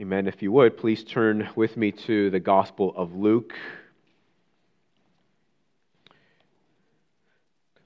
Amen. 0.00 0.26
If 0.26 0.42
you 0.42 0.50
would, 0.50 0.76
please 0.76 1.04
turn 1.04 1.48
with 1.54 1.76
me 1.76 1.92
to 1.92 2.28
the 2.30 2.40
Gospel 2.40 2.92
of 2.96 3.14
Luke. 3.14 3.54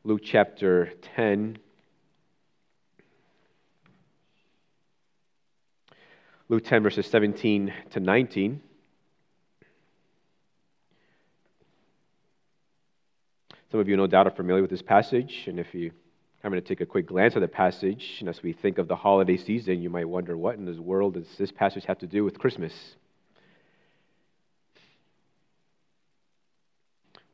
Luke 0.05 0.23
chapter 0.25 0.91
10. 1.17 1.59
Luke 6.49 6.65
10, 6.65 6.83
verses 6.83 7.07
17 7.09 7.75
to 7.91 8.01
19. 8.01 8.63
Some 13.71 13.81
of 13.81 13.87
you, 13.87 13.99
no 13.99 14.07
doubt, 14.07 14.27
are 14.27 14.31
familiar 14.31 14.63
with 14.63 14.71
this 14.71 14.81
passage, 14.81 15.45
and 15.47 15.61
if 15.61 15.75
you 15.75 15.91
I'm 16.43 16.53
going 16.53 16.63
to 16.63 16.69
take 16.69 16.81
a 16.81 16.87
quick 16.87 17.07
glance 17.07 17.35
at 17.35 17.41
the 17.41 17.49
passage. 17.49 18.19
And 18.21 18.29
as 18.29 18.43
we 18.43 18.53
think 18.53 18.79
of 18.79 18.87
the 18.87 18.95
holiday 18.95 19.37
season, 19.37 19.83
you 19.83 19.91
might 19.91 20.09
wonder 20.09 20.37
what 20.37 20.55
in 20.55 20.65
this 20.65 20.79
world 20.79 21.15
does 21.15 21.27
this 21.37 21.51
passage 21.51 21.85
have 21.87 21.99
to 21.99 22.07
do 22.07 22.25
with 22.25 22.39
Christmas? 22.39 22.73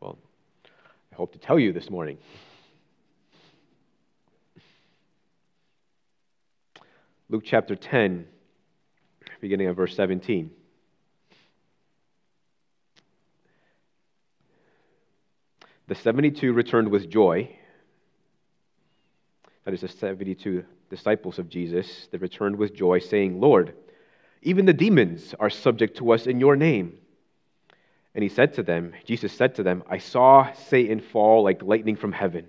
Well, 0.01 0.17
I 1.13 1.17
hope 1.17 1.33
to 1.33 1.39
tell 1.39 1.59
you 1.59 1.73
this 1.73 1.91
morning. 1.91 2.17
Luke 7.29 7.45
chapter 7.45 7.77
10, 7.77 8.27
beginning 9.41 9.67
at 9.67 9.77
verse 9.77 9.95
17. 9.95 10.51
The 15.89 15.95
72 15.95 16.55
returned 16.55 16.89
with 16.89 17.11
joy 17.11 17.59
that 19.65 19.75
is 19.75 19.81
the 19.81 19.89
72 19.89 20.65
disciples 20.91 21.39
of 21.39 21.49
Jesus, 21.49 22.09
they 22.11 22.19
returned 22.19 22.57
with 22.57 22.75
joy, 22.75 22.99
saying, 22.99 23.41
Lord, 23.41 23.75
even 24.43 24.67
the 24.67 24.73
demons 24.73 25.35
are 25.41 25.51
subject 25.51 25.97
to 25.99 26.13
us 26.13 26.27
in 26.27 26.39
your 26.39 26.55
name. 26.55 26.99
And 28.15 28.23
he 28.23 28.29
said 28.29 28.55
to 28.55 28.63
them, 28.63 28.93
Jesus 29.05 29.33
said 29.33 29.55
to 29.57 29.63
them, 29.63 29.83
I 29.89 29.99
saw 29.99 30.53
Satan 30.53 31.01
fall 31.01 31.43
like 31.43 31.63
lightning 31.63 31.97
from 31.97 32.13
heaven. 32.13 32.47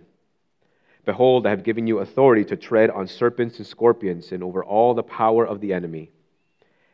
Behold, 1.06 1.48
I 1.48 1.52
have 1.52 1.64
given 1.64 1.88
you 1.88 2.00
authority 2.00 2.44
to 2.46 2.58
tread 2.58 2.90
on 2.90 3.08
serpents 3.08 3.58
and 3.58 3.66
scorpions 3.66 4.32
and 4.32 4.44
over 4.44 4.64
all 4.64 4.94
the 4.94 5.04
power 5.04 5.46
of 5.46 5.62
the 5.62 5.74
enemy, 5.74 6.12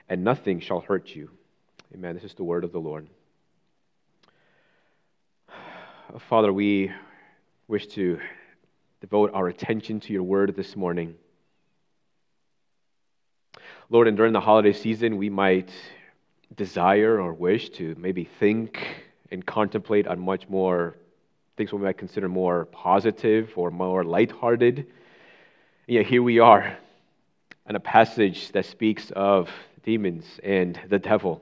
and 0.07 0.23
nothing 0.23 0.59
shall 0.59 0.81
hurt 0.81 1.15
you. 1.15 1.29
Amen. 1.93 2.15
This 2.15 2.25
is 2.25 2.33
the 2.33 2.43
word 2.43 2.63
of 2.63 2.71
the 2.71 2.79
Lord. 2.79 3.07
Father, 6.29 6.53
we 6.53 6.91
wish 7.67 7.87
to 7.87 8.19
devote 9.01 9.31
our 9.33 9.47
attention 9.47 9.99
to 9.99 10.13
your 10.13 10.21
word 10.21 10.55
this 10.55 10.75
morning. 10.75 11.15
Lord, 13.89 14.07
and 14.07 14.15
during 14.15 14.31
the 14.31 14.39
holiday 14.39 14.73
season, 14.73 15.17
we 15.17 15.27
might 15.27 15.71
desire 16.55 17.19
or 17.19 17.33
wish 17.33 17.69
to 17.71 17.95
maybe 17.97 18.25
think 18.39 18.79
and 19.31 19.43
contemplate 19.43 20.05
on 20.05 20.19
much 20.19 20.47
more 20.47 20.95
things 21.57 21.73
we 21.73 21.79
might 21.79 21.97
consider 21.97 22.29
more 22.29 22.65
positive 22.65 23.51
or 23.55 23.71
more 23.71 24.03
lighthearted. 24.03 24.77
And 24.77 24.85
yet 25.87 26.05
here 26.05 26.21
we 26.21 26.37
are 26.37 26.77
in 27.67 27.75
a 27.75 27.79
passage 27.79 28.51
that 28.51 28.67
speaks 28.67 29.11
of 29.15 29.49
demons 29.83 30.25
and 30.43 30.79
the 30.89 30.99
devil. 30.99 31.41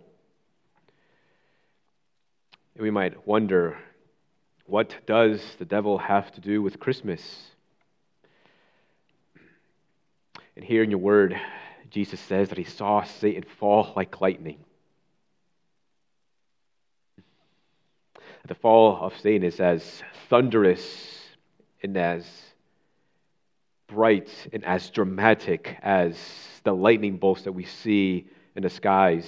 And 2.76 2.84
we 2.84 2.90
might 2.90 3.28
wonder 3.28 3.78
what 4.70 4.96
does 5.08 5.42
the 5.58 5.66
devil 5.66 5.98
have 5.98 6.32
to 6.34 6.42
do 6.42 6.62
with 6.62 6.80
Christmas? 6.80 7.22
And 10.56 10.64
here 10.64 10.84
in 10.84 10.92
your 10.92 11.00
word, 11.00 11.40
Jesus 11.90 12.20
says 12.20 12.50
that 12.50 12.58
he 12.58 12.64
saw 12.64 13.04
Satan 13.04 13.44
fall 13.60 13.92
like 13.96 14.22
lightning. 14.22 14.60
The 18.48 18.56
fall 18.56 18.98
of 19.02 19.18
Satan 19.18 19.44
is 19.44 19.60
as 19.60 20.04
thunderous 20.30 20.82
and 21.82 21.98
as 21.98 22.26
bright 23.88 24.30
and 24.54 24.64
as 24.66 24.90
dramatic 24.92 25.78
as 25.82 26.16
the 26.64 26.74
lightning 26.74 27.18
bolts 27.18 27.44
that 27.44 27.54
we 27.54 27.66
see 27.66 28.28
in 28.56 28.64
the 28.64 28.70
skies 28.70 29.28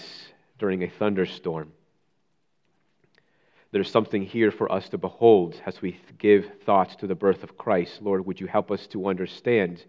during 0.59 0.83
a 0.83 0.89
thunderstorm. 0.89 1.71
There's 3.71 3.89
something 3.89 4.25
here 4.25 4.51
for 4.51 4.71
us 4.71 4.89
to 4.89 4.97
behold 4.97 5.59
as 5.65 5.81
we 5.81 5.99
give 6.17 6.45
thoughts 6.65 6.95
to 6.97 7.07
the 7.07 7.15
birth 7.15 7.43
of 7.43 7.57
Christ. 7.57 8.01
Lord, 8.01 8.25
would 8.25 8.39
you 8.39 8.47
help 8.47 8.69
us 8.69 8.85
to 8.87 9.07
understand? 9.07 9.83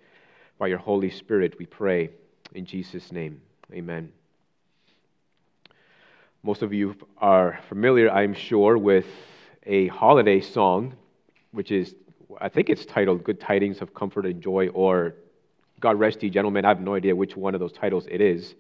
by 0.63 0.69
your 0.69 0.79
Holy 0.79 1.11
Spirit, 1.11 1.57
we 1.59 1.67
pray. 1.67 2.11
In 2.55 2.65
Jesus' 2.65 3.11
name, 3.11 3.41
amen. 3.73 4.13
Most 6.45 6.63
of 6.63 6.73
you 6.73 6.95
are 7.19 7.59
familiar, 7.69 8.09
I'm 8.09 8.33
sure, 8.33 8.79
with 8.79 9.07
a 9.67 9.89
holiday 9.89 10.41
song, 10.41 10.95
which 11.51 11.73
is, 11.73 11.97
I 12.41 12.49
think 12.49 12.71
it's 12.71 12.87
titled 12.87 13.25
Good 13.25 13.41
Tidings 13.41 13.81
of 13.81 13.93
Comfort 13.93 14.25
and 14.25 14.41
Joy, 14.41 14.69
or 14.69 15.15
God 15.81 15.99
Rest 15.99 16.23
Ye 16.23 16.31
Gentlemen. 16.31 16.65
I 16.65 16.69
have 16.69 16.81
no 16.81 16.95
idea 16.95 17.17
which 17.17 17.37
one 17.37 17.55
of 17.55 17.61
those 17.61 17.73
titles 17.73 18.07
it 18.09 18.21
is. 18.21 18.55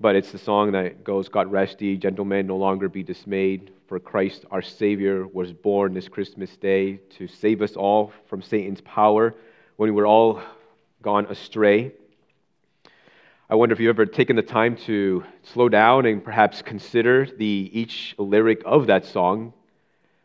But 0.00 0.16
it's 0.16 0.32
the 0.32 0.38
song 0.38 0.72
that 0.72 1.04
goes, 1.04 1.28
God 1.28 1.50
rest 1.50 1.80
ye, 1.80 1.96
gentlemen, 1.96 2.46
no 2.46 2.56
longer 2.56 2.88
be 2.88 3.02
dismayed, 3.02 3.72
for 3.86 4.00
Christ 4.00 4.44
our 4.50 4.62
Savior 4.62 5.26
was 5.26 5.52
born 5.52 5.94
this 5.94 6.08
Christmas 6.08 6.56
day 6.56 7.00
to 7.18 7.28
save 7.28 7.62
us 7.62 7.76
all 7.76 8.12
from 8.26 8.42
Satan's 8.42 8.80
power 8.80 9.34
when 9.76 9.88
we 9.88 10.00
were 10.00 10.06
all 10.06 10.42
gone 11.00 11.26
astray. 11.26 11.92
I 13.48 13.54
wonder 13.54 13.72
if 13.74 13.80
you've 13.80 13.90
ever 13.90 14.06
taken 14.06 14.36
the 14.36 14.42
time 14.42 14.76
to 14.86 15.22
slow 15.42 15.68
down 15.68 16.06
and 16.06 16.24
perhaps 16.24 16.62
consider 16.62 17.26
the, 17.26 17.70
each 17.72 18.14
lyric 18.18 18.62
of 18.64 18.88
that 18.88 19.04
song. 19.04 19.52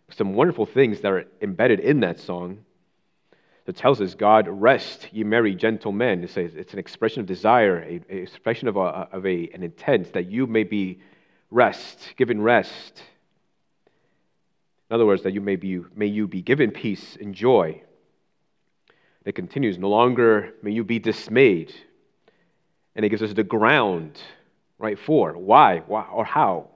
Some 0.09 0.34
wonderful 0.34 0.66
things 0.66 1.02
that 1.02 1.12
are 1.12 1.25
embedded 1.42 1.80
in 1.80 2.00
that 2.00 2.19
song 2.19 2.59
that 3.69 3.75
tells 3.75 4.02
us, 4.02 4.16
God, 4.16 4.47
rest, 4.47 5.09
ye 5.12 5.24
merry 5.24 5.53
gentlemen. 5.53 6.24
It 6.24 6.31
says 6.31 6.56
it's 6.56 6.74
an 6.74 6.80
expression 6.80 7.19
of 7.19 7.28
desire, 7.28 7.78
an 7.78 8.03
expression 8.09 8.68
of, 8.68 8.78
a, 8.78 8.80
of 8.80 9.28
a, 9.28 9.47
an 9.53 9.62
intent 9.62 10.13
that 10.13 10.25
you 10.25 10.47
may 10.47 10.63
be 10.63 11.02
rest, 11.52 12.16
given 12.18 12.41
rest. 12.41 13.03
In 14.90 14.96
other 14.96 15.06
words, 15.06 15.22
that 15.22 15.34
you 15.34 15.41
may, 15.41 15.56
be, 15.56 15.81
may 15.96 16.07
you 16.07 16.28
be 16.28 16.41
given 16.41 16.72
peace 16.72 17.16
and 17.22 17.35
joy. 17.35 17.80
It 19.24 19.35
continues, 19.35 19.78
no 19.78 19.90
longer 19.90 20.56
may 20.63 20.72
you 20.72 20.84
be 20.84 20.97
dismayed. 20.97 21.72
And 22.96 23.06
it 23.06 23.09
gives 23.09 23.22
us 23.22 23.34
the 23.34 23.44
ground, 23.44 24.19
right, 24.80 24.97
for 24.97 25.34
why, 25.38 25.84
why 25.86 26.07
or 26.12 26.25
how, 26.25 26.69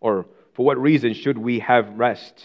or 0.00 0.24
for 0.54 0.64
what 0.64 0.78
reason 0.78 1.12
should 1.12 1.36
we 1.36 1.58
have 1.58 1.90
rest 1.98 2.42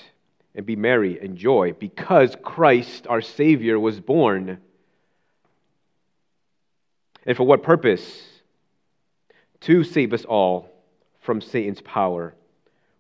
and 0.58 0.66
be 0.66 0.76
merry 0.76 1.20
and 1.20 1.38
joy? 1.38 1.74
Because 1.80 2.36
Christ, 2.44 3.08
our 3.08 3.22
Savior, 3.22 3.80
was 3.80 4.00
born. 4.02 4.58
And 7.26 7.38
for 7.38 7.44
what 7.46 7.64
purpose? 7.64 8.24
To 9.62 9.84
save 9.84 10.14
us 10.14 10.26
all 10.26 10.70
from 11.22 11.42
Satan's 11.42 11.82
power 11.82 12.34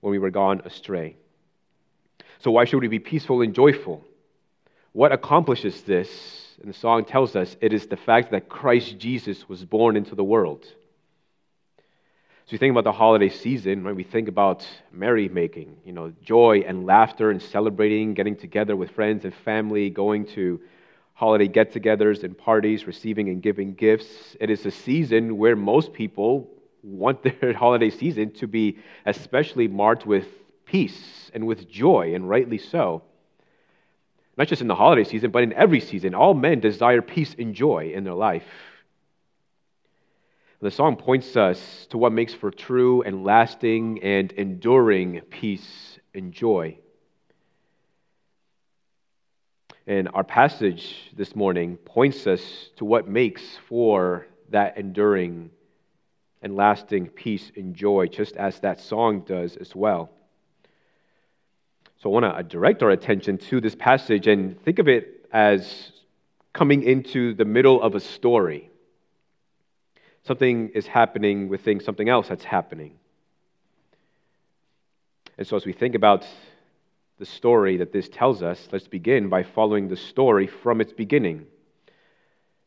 when 0.01 0.11
we 0.11 0.19
were 0.19 0.29
gone 0.29 0.61
astray. 0.63 1.17
So, 2.39 2.51
why 2.51 2.65
should 2.65 2.81
we 2.81 2.87
be 2.87 2.99
peaceful 2.99 3.41
and 3.41 3.53
joyful? 3.53 4.05
What 4.93 5.11
accomplishes 5.11 5.81
this? 5.81 6.09
And 6.61 6.69
the 6.69 6.77
song 6.77 7.05
tells 7.05 7.35
us 7.35 7.55
it 7.61 7.73
is 7.73 7.87
the 7.87 7.97
fact 7.97 8.31
that 8.31 8.49
Christ 8.49 8.97
Jesus 8.97 9.47
was 9.49 9.65
born 9.65 9.95
into 9.95 10.15
the 10.15 10.23
world. 10.23 10.65
So 12.47 12.53
we 12.53 12.59
think 12.59 12.71
about 12.71 12.85
the 12.85 12.93
holiday 12.93 13.27
season, 13.27 13.83
when 13.83 13.95
we 13.97 14.03
think 14.03 14.29
about 14.29 14.65
merrymaking, 14.93 15.75
you 15.83 15.91
know, 15.91 16.13
joy 16.23 16.63
and 16.65 16.85
laughter 16.85 17.29
and 17.29 17.41
celebrating, 17.41 18.13
getting 18.13 18.37
together 18.37 18.73
with 18.73 18.91
friends 18.91 19.25
and 19.25 19.35
family, 19.35 19.89
going 19.89 20.25
to 20.27 20.61
holiday 21.13 21.49
get 21.49 21.73
togethers 21.73 22.23
and 22.23 22.37
parties, 22.37 22.87
receiving 22.87 23.27
and 23.27 23.41
giving 23.41 23.73
gifts. 23.73 24.37
It 24.39 24.49
is 24.49 24.65
a 24.65 24.71
season 24.71 25.37
where 25.37 25.57
most 25.57 25.91
people 25.91 26.49
want 26.83 27.21
their 27.41 27.53
holiday 27.53 27.89
season 27.89 28.31
to 28.35 28.47
be 28.47 28.77
especially 29.05 29.67
marked 29.67 30.05
with 30.05 30.27
peace 30.65 31.29
and 31.33 31.45
with 31.45 31.69
joy, 31.69 32.15
and 32.15 32.29
rightly 32.29 32.59
so 32.59 33.03
not 34.37 34.47
just 34.47 34.61
in 34.61 34.67
the 34.67 34.75
holiday 34.75 35.03
season, 35.03 35.31
but 35.31 35.43
in 35.43 35.51
every 35.53 35.79
season. 35.79 36.13
All 36.13 36.33
men 36.33 36.59
desire 36.59 37.01
peace 37.01 37.35
and 37.37 37.53
joy 37.55 37.91
in 37.93 38.03
their 38.03 38.13
life. 38.13 38.45
The 40.59 40.71
song 40.71 40.95
points 40.95 41.35
us 41.35 41.85
to 41.91 41.99
what 41.99 42.11
makes 42.11 42.33
for 42.33 42.49
true 42.49 43.03
and 43.03 43.23
lasting 43.23 44.01
and 44.01 44.31
enduring 44.31 45.21
peace 45.29 45.99
and 46.15 46.33
joy. 46.33 46.79
And 49.85 50.09
our 50.15 50.23
passage 50.23 51.11
this 51.15 51.35
morning 51.35 51.77
points 51.77 52.25
us 52.25 52.41
to 52.77 52.85
what 52.85 53.07
makes 53.07 53.43
for 53.69 54.25
that 54.49 54.79
enduring 54.79 55.51
and 56.41 56.55
lasting 56.55 57.09
peace 57.09 57.51
and 57.55 57.75
joy, 57.75 58.07
just 58.07 58.35
as 58.35 58.59
that 58.61 58.81
song 58.81 59.21
does 59.27 59.57
as 59.57 59.75
well. 59.75 60.09
So 61.97 62.09
I 62.09 62.13
want 62.13 62.25
to 62.25 62.29
uh, 62.29 62.41
direct 62.41 62.81
our 62.81 62.89
attention 62.89 63.37
to 63.49 63.61
this 63.61 63.75
passage 63.75 64.25
and 64.25 64.59
think 64.63 64.79
of 64.79 64.87
it 64.87 65.27
as 65.31 65.91
coming 66.51 66.81
into 66.81 67.35
the 67.35 67.45
middle 67.45 67.79
of 67.79 67.93
a 67.93 67.99
story. 67.99 68.71
Something 70.27 70.69
is 70.69 70.85
happening 70.85 71.49
within 71.49 71.79
something 71.79 72.09
else 72.09 72.27
that's 72.27 72.43
happening. 72.43 72.93
And 75.37 75.47
so, 75.47 75.55
as 75.55 75.65
we 75.65 75.73
think 75.73 75.95
about 75.95 76.25
the 77.19 77.25
story 77.25 77.77
that 77.77 77.91
this 77.91 78.09
tells 78.09 78.43
us, 78.43 78.67
let's 78.71 78.87
begin 78.87 79.29
by 79.29 79.43
following 79.43 79.87
the 79.87 79.95
story 79.95 80.47
from 80.47 80.81
its 80.81 80.93
beginning. 80.93 81.47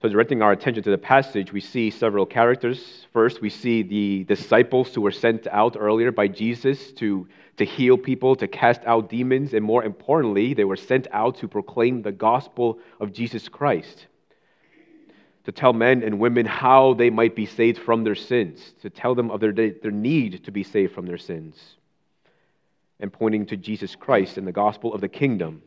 So, 0.03 0.09
directing 0.09 0.41
our 0.41 0.53
attention 0.53 0.83
to 0.85 0.91
the 0.91 0.99
passage, 0.99 1.53
we 1.53 1.61
see 1.61 1.91
several 1.91 2.25
characters. 2.25 3.07
First, 3.13 3.43
we 3.43 3.51
see 3.51 3.83
the 3.83 4.25
disciples 4.25 4.95
who 4.95 5.03
were 5.03 5.11
sent 5.11 5.47
out 5.49 5.77
earlier 5.79 6.11
by 6.11 6.29
Jesus 6.29 6.93
to, 6.93 7.29
to 7.59 7.65
heal 7.65 7.99
people, 7.99 8.35
to 8.37 8.49
cast 8.49 8.81
out 8.87 9.11
demons, 9.11 9.53
and 9.53 9.63
more 9.65 9.85
importantly, 9.85 10.55
they 10.55 10.65
were 10.65 10.77
sent 10.77 11.07
out 11.13 11.37
to 11.39 11.49
proclaim 11.49 12.01
the 12.01 12.13
gospel 12.13 12.79
of 12.99 13.13
Jesus 13.13 13.49
Christ, 13.49 14.07
to 15.45 15.53
tell 15.53 15.73
men 15.73 16.03
and 16.03 16.19
women 16.19 16.47
how 16.47 16.95
they 16.95 17.11
might 17.11 17.35
be 17.35 17.47
saved 17.47 17.79
from 17.79 18.05
their 18.05 18.15
sins, 18.15 18.75
to 18.83 18.91
tell 18.91 19.15
them 19.15 19.31
of 19.31 19.41
their, 19.41 19.53
their 19.53 19.91
need 19.91 20.45
to 20.45 20.51
be 20.51 20.63
saved 20.63 20.95
from 20.95 21.07
their 21.07 21.19
sins, 21.19 21.57
and 22.99 23.13
pointing 23.13 23.47
to 23.47 23.57
Jesus 23.57 23.97
Christ 23.97 24.37
and 24.37 24.47
the 24.47 24.53
gospel 24.53 24.93
of 24.93 25.01
the 25.01 25.09
kingdom 25.09 25.63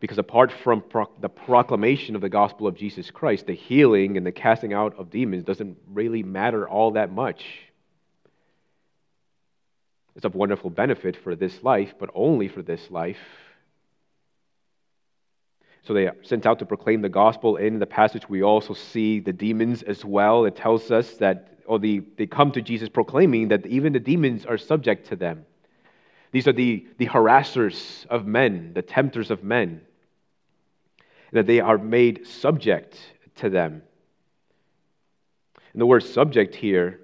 because 0.00 0.18
apart 0.18 0.52
from 0.52 0.82
pro- 0.82 1.10
the 1.20 1.28
proclamation 1.28 2.14
of 2.14 2.20
the 2.20 2.28
gospel 2.28 2.66
of 2.66 2.76
Jesus 2.76 3.10
Christ, 3.10 3.46
the 3.46 3.54
healing 3.54 4.16
and 4.16 4.26
the 4.26 4.32
casting 4.32 4.72
out 4.72 4.98
of 4.98 5.10
demons 5.10 5.44
doesn't 5.44 5.78
really 5.88 6.22
matter 6.22 6.68
all 6.68 6.92
that 6.92 7.10
much. 7.10 7.44
It's 10.14 10.24
of 10.24 10.34
wonderful 10.34 10.70
benefit 10.70 11.16
for 11.16 11.34
this 11.34 11.62
life, 11.62 11.94
but 11.98 12.10
only 12.14 12.48
for 12.48 12.62
this 12.62 12.90
life. 12.90 13.18
So 15.86 15.94
they 15.94 16.08
are 16.08 16.16
sent 16.22 16.46
out 16.46 16.58
to 16.58 16.66
proclaim 16.66 17.00
the 17.00 17.08
gospel. 17.08 17.56
In 17.56 17.78
the 17.78 17.86
passage, 17.86 18.28
we 18.28 18.42
also 18.42 18.74
see 18.74 19.20
the 19.20 19.32
demons 19.32 19.82
as 19.82 20.04
well. 20.04 20.44
It 20.44 20.56
tells 20.56 20.90
us 20.90 21.12
that, 21.18 21.58
or 21.64 21.78
the, 21.78 22.02
they 22.16 22.26
come 22.26 22.50
to 22.52 22.60
Jesus 22.60 22.88
proclaiming 22.88 23.48
that 23.48 23.64
even 23.66 23.92
the 23.92 24.00
demons 24.00 24.44
are 24.44 24.58
subject 24.58 25.08
to 25.08 25.16
them. 25.16 25.46
These 26.32 26.48
are 26.48 26.52
the, 26.52 26.86
the 26.98 27.06
harassers 27.06 28.04
of 28.06 28.26
men, 28.26 28.72
the 28.74 28.82
tempters 28.82 29.30
of 29.30 29.44
men 29.44 29.80
that 31.32 31.46
they 31.46 31.60
are 31.60 31.78
made 31.78 32.26
subject 32.26 32.98
to 33.36 33.48
them. 33.48 33.82
And 35.72 35.80
the 35.80 35.86
word 35.86 36.02
subject 36.02 36.54
here 36.56 37.00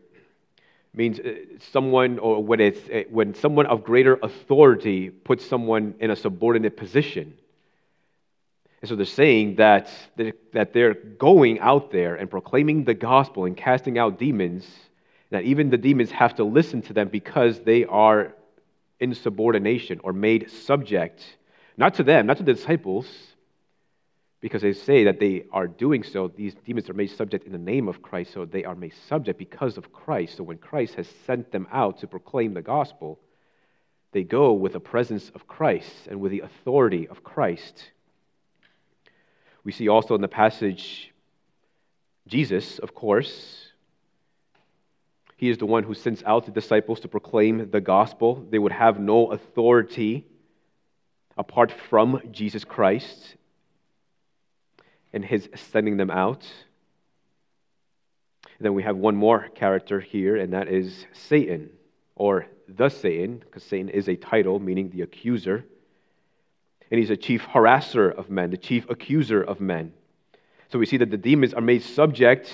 means 0.92 1.20
uh, 1.20 1.34
someone, 1.70 2.18
or 2.18 2.42
when, 2.42 2.60
it's, 2.60 2.88
uh, 2.88 3.04
when 3.10 3.34
someone 3.34 3.66
of 3.66 3.84
greater 3.84 4.18
authority 4.22 5.10
puts 5.10 5.46
someone 5.46 5.94
in 6.00 6.10
a 6.10 6.16
subordinate 6.16 6.76
position. 6.76 7.34
And 8.82 8.88
so 8.88 8.96
they're 8.96 9.06
saying 9.06 9.56
that, 9.56 9.88
that 10.52 10.72
they're 10.72 10.94
going 10.94 11.60
out 11.60 11.92
there 11.92 12.16
and 12.16 12.28
proclaiming 12.28 12.82
the 12.84 12.94
gospel 12.94 13.44
and 13.44 13.56
casting 13.56 13.96
out 13.96 14.18
demons, 14.18 14.66
that 15.30 15.44
even 15.44 15.70
the 15.70 15.78
demons 15.78 16.10
have 16.10 16.34
to 16.34 16.44
listen 16.44 16.82
to 16.82 16.92
them 16.92 17.08
because 17.08 17.60
they 17.60 17.84
are 17.84 18.34
in 18.98 19.14
subordination 19.14 20.00
or 20.02 20.12
made 20.12 20.50
subject, 20.50 21.22
not 21.76 21.94
to 21.94 22.02
them, 22.02 22.26
not 22.26 22.38
to 22.38 22.42
the 22.42 22.54
disciples, 22.54 23.06
because 24.40 24.62
they 24.62 24.72
say 24.72 25.04
that 25.04 25.20
they 25.20 25.44
are 25.52 25.68
doing 25.68 26.02
so. 26.02 26.26
These 26.26 26.56
demons 26.66 26.90
are 26.90 26.94
made 26.94 27.12
subject 27.12 27.46
in 27.46 27.52
the 27.52 27.58
name 27.58 27.86
of 27.86 28.02
Christ, 28.02 28.32
so 28.32 28.44
they 28.44 28.64
are 28.64 28.74
made 28.74 28.94
subject 29.08 29.38
because 29.38 29.78
of 29.78 29.92
Christ. 29.92 30.36
So 30.36 30.42
when 30.42 30.58
Christ 30.58 30.96
has 30.96 31.06
sent 31.24 31.52
them 31.52 31.68
out 31.70 32.00
to 32.00 32.08
proclaim 32.08 32.52
the 32.52 32.62
gospel, 32.62 33.20
they 34.10 34.24
go 34.24 34.52
with 34.52 34.72
the 34.72 34.80
presence 34.80 35.30
of 35.36 35.46
Christ 35.46 36.08
and 36.10 36.20
with 36.20 36.32
the 36.32 36.40
authority 36.40 37.06
of 37.06 37.22
Christ. 37.22 37.92
We 39.64 39.72
see 39.72 39.88
also 39.88 40.14
in 40.14 40.20
the 40.20 40.28
passage 40.28 41.12
Jesus, 42.26 42.78
of 42.78 42.94
course. 42.94 43.66
He 45.36 45.50
is 45.50 45.58
the 45.58 45.66
one 45.66 45.82
who 45.82 45.94
sends 45.94 46.22
out 46.22 46.46
the 46.46 46.52
disciples 46.52 47.00
to 47.00 47.08
proclaim 47.08 47.70
the 47.70 47.80
gospel. 47.80 48.46
They 48.48 48.58
would 48.58 48.72
have 48.72 49.00
no 49.00 49.32
authority 49.32 50.24
apart 51.36 51.72
from 51.88 52.20
Jesus 52.30 52.64
Christ 52.64 53.36
and 55.12 55.24
his 55.24 55.48
sending 55.72 55.96
them 55.96 56.10
out. 56.10 56.46
And 58.58 58.66
then 58.66 58.74
we 58.74 58.84
have 58.84 58.96
one 58.96 59.16
more 59.16 59.48
character 59.54 59.98
here, 59.98 60.36
and 60.36 60.52
that 60.52 60.68
is 60.68 61.06
Satan, 61.12 61.70
or 62.14 62.46
the 62.68 62.88
Satan, 62.88 63.38
because 63.38 63.64
Satan 63.64 63.88
is 63.88 64.08
a 64.08 64.14
title 64.14 64.60
meaning 64.60 64.90
the 64.90 65.02
accuser. 65.02 65.64
And 66.92 66.98
he's 66.98 67.08
a 67.08 67.16
chief 67.16 67.46
harasser 67.46 68.14
of 68.14 68.28
men, 68.28 68.50
the 68.50 68.58
chief 68.58 68.90
accuser 68.90 69.42
of 69.42 69.62
men. 69.62 69.94
So 70.68 70.78
we 70.78 70.84
see 70.84 70.98
that 70.98 71.10
the 71.10 71.16
demons 71.16 71.54
are 71.54 71.62
made 71.62 71.82
subject 71.82 72.52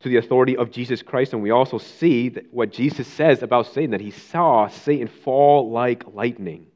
to 0.00 0.08
the 0.08 0.16
authority 0.16 0.56
of 0.56 0.72
Jesus 0.72 1.00
Christ, 1.00 1.32
and 1.32 1.44
we 1.44 1.52
also 1.52 1.78
see 1.78 2.30
what 2.50 2.72
Jesus 2.72 3.06
says 3.06 3.40
about 3.40 3.72
Satan 3.72 3.92
that 3.92 4.00
he 4.00 4.10
saw 4.10 4.66
Satan 4.66 5.06
fall 5.06 5.70
like 5.70 6.12
lightning. 6.12 6.66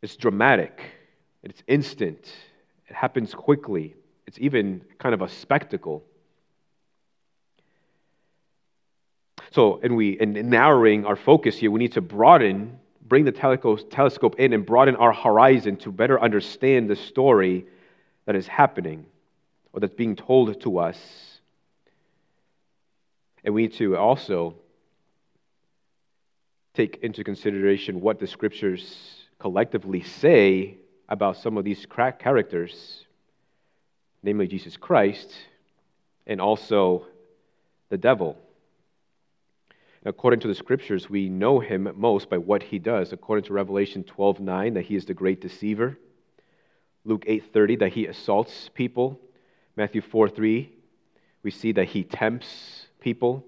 It's 0.00 0.16
dramatic, 0.16 0.80
it's 1.42 1.62
instant, 1.68 2.32
it 2.88 2.96
happens 2.96 3.34
quickly. 3.34 3.96
It's 4.26 4.38
even 4.38 4.80
kind 4.98 5.14
of 5.14 5.20
a 5.20 5.28
spectacle. 5.28 6.02
So, 9.50 9.80
and 9.82 9.96
we, 9.96 10.18
in 10.18 10.48
narrowing 10.48 11.04
our 11.04 11.16
focus 11.16 11.58
here, 11.58 11.70
we 11.70 11.78
need 11.78 11.92
to 11.92 12.00
broaden, 12.00 12.79
bring 13.10 13.24
the 13.24 13.32
telescope 13.32 14.36
in 14.38 14.52
and 14.52 14.64
broaden 14.64 14.94
our 14.94 15.12
horizon 15.12 15.76
to 15.76 15.90
better 15.90 16.18
understand 16.18 16.88
the 16.88 16.94
story 16.94 17.66
that 18.24 18.36
is 18.36 18.46
happening 18.46 19.04
or 19.72 19.80
that's 19.80 19.94
being 19.94 20.14
told 20.14 20.60
to 20.60 20.78
us. 20.78 20.96
And 23.42 23.52
we 23.52 23.62
need 23.62 23.74
to 23.74 23.96
also 23.96 24.54
take 26.74 27.00
into 27.02 27.24
consideration 27.24 28.00
what 28.00 28.20
the 28.20 28.28
scriptures 28.28 29.26
collectively 29.40 30.02
say 30.02 30.76
about 31.08 31.36
some 31.36 31.58
of 31.58 31.64
these 31.64 31.84
characters, 31.86 33.06
namely 34.22 34.46
Jesus 34.46 34.76
Christ 34.76 35.34
and 36.28 36.40
also 36.40 37.06
the 37.88 37.98
devil. 37.98 38.38
According 40.04 40.40
to 40.40 40.48
the 40.48 40.54
scriptures, 40.54 41.10
we 41.10 41.28
know 41.28 41.60
him 41.60 41.92
most 41.94 42.30
by 42.30 42.38
what 42.38 42.62
he 42.62 42.78
does. 42.78 43.12
According 43.12 43.44
to 43.44 43.52
Revelation 43.52 44.02
12:9, 44.02 44.74
that 44.74 44.86
he 44.86 44.96
is 44.96 45.04
the 45.04 45.12
great 45.12 45.42
deceiver. 45.42 45.98
Luke 47.04 47.24
8:30, 47.26 47.76
that 47.76 47.92
he 47.92 48.06
assaults 48.06 48.70
people. 48.72 49.20
Matthew 49.76 50.00
4:3, 50.00 50.70
we 51.42 51.50
see 51.50 51.72
that 51.72 51.88
he 51.88 52.04
tempts 52.04 52.86
people. 53.00 53.44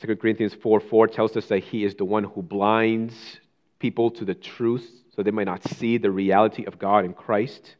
2 0.00 0.16
Corinthians 0.16 0.54
4 0.54 0.80
4 0.80 1.06
tells 1.06 1.36
us 1.36 1.46
that 1.46 1.60
he 1.60 1.84
is 1.84 1.94
the 1.94 2.04
one 2.04 2.24
who 2.24 2.42
blinds 2.42 3.40
people 3.78 4.10
to 4.10 4.24
the 4.24 4.34
truth 4.34 5.04
so 5.14 5.22
they 5.22 5.30
might 5.30 5.44
not 5.44 5.62
see 5.62 5.96
the 5.96 6.10
reality 6.10 6.64
of 6.64 6.78
God 6.78 7.04
in 7.04 7.14
Christ. 7.14 7.76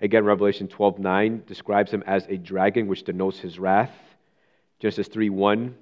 Again, 0.00 0.24
Revelation 0.24 0.66
12:9 0.66 1.44
describes 1.44 1.92
him 1.92 2.02
as 2.06 2.26
a 2.28 2.38
dragon, 2.38 2.86
which 2.86 3.02
denotes 3.02 3.38
his 3.38 3.58
wrath. 3.58 3.94
Genesis 4.78 5.08
3 5.08 5.28
1 5.28 5.74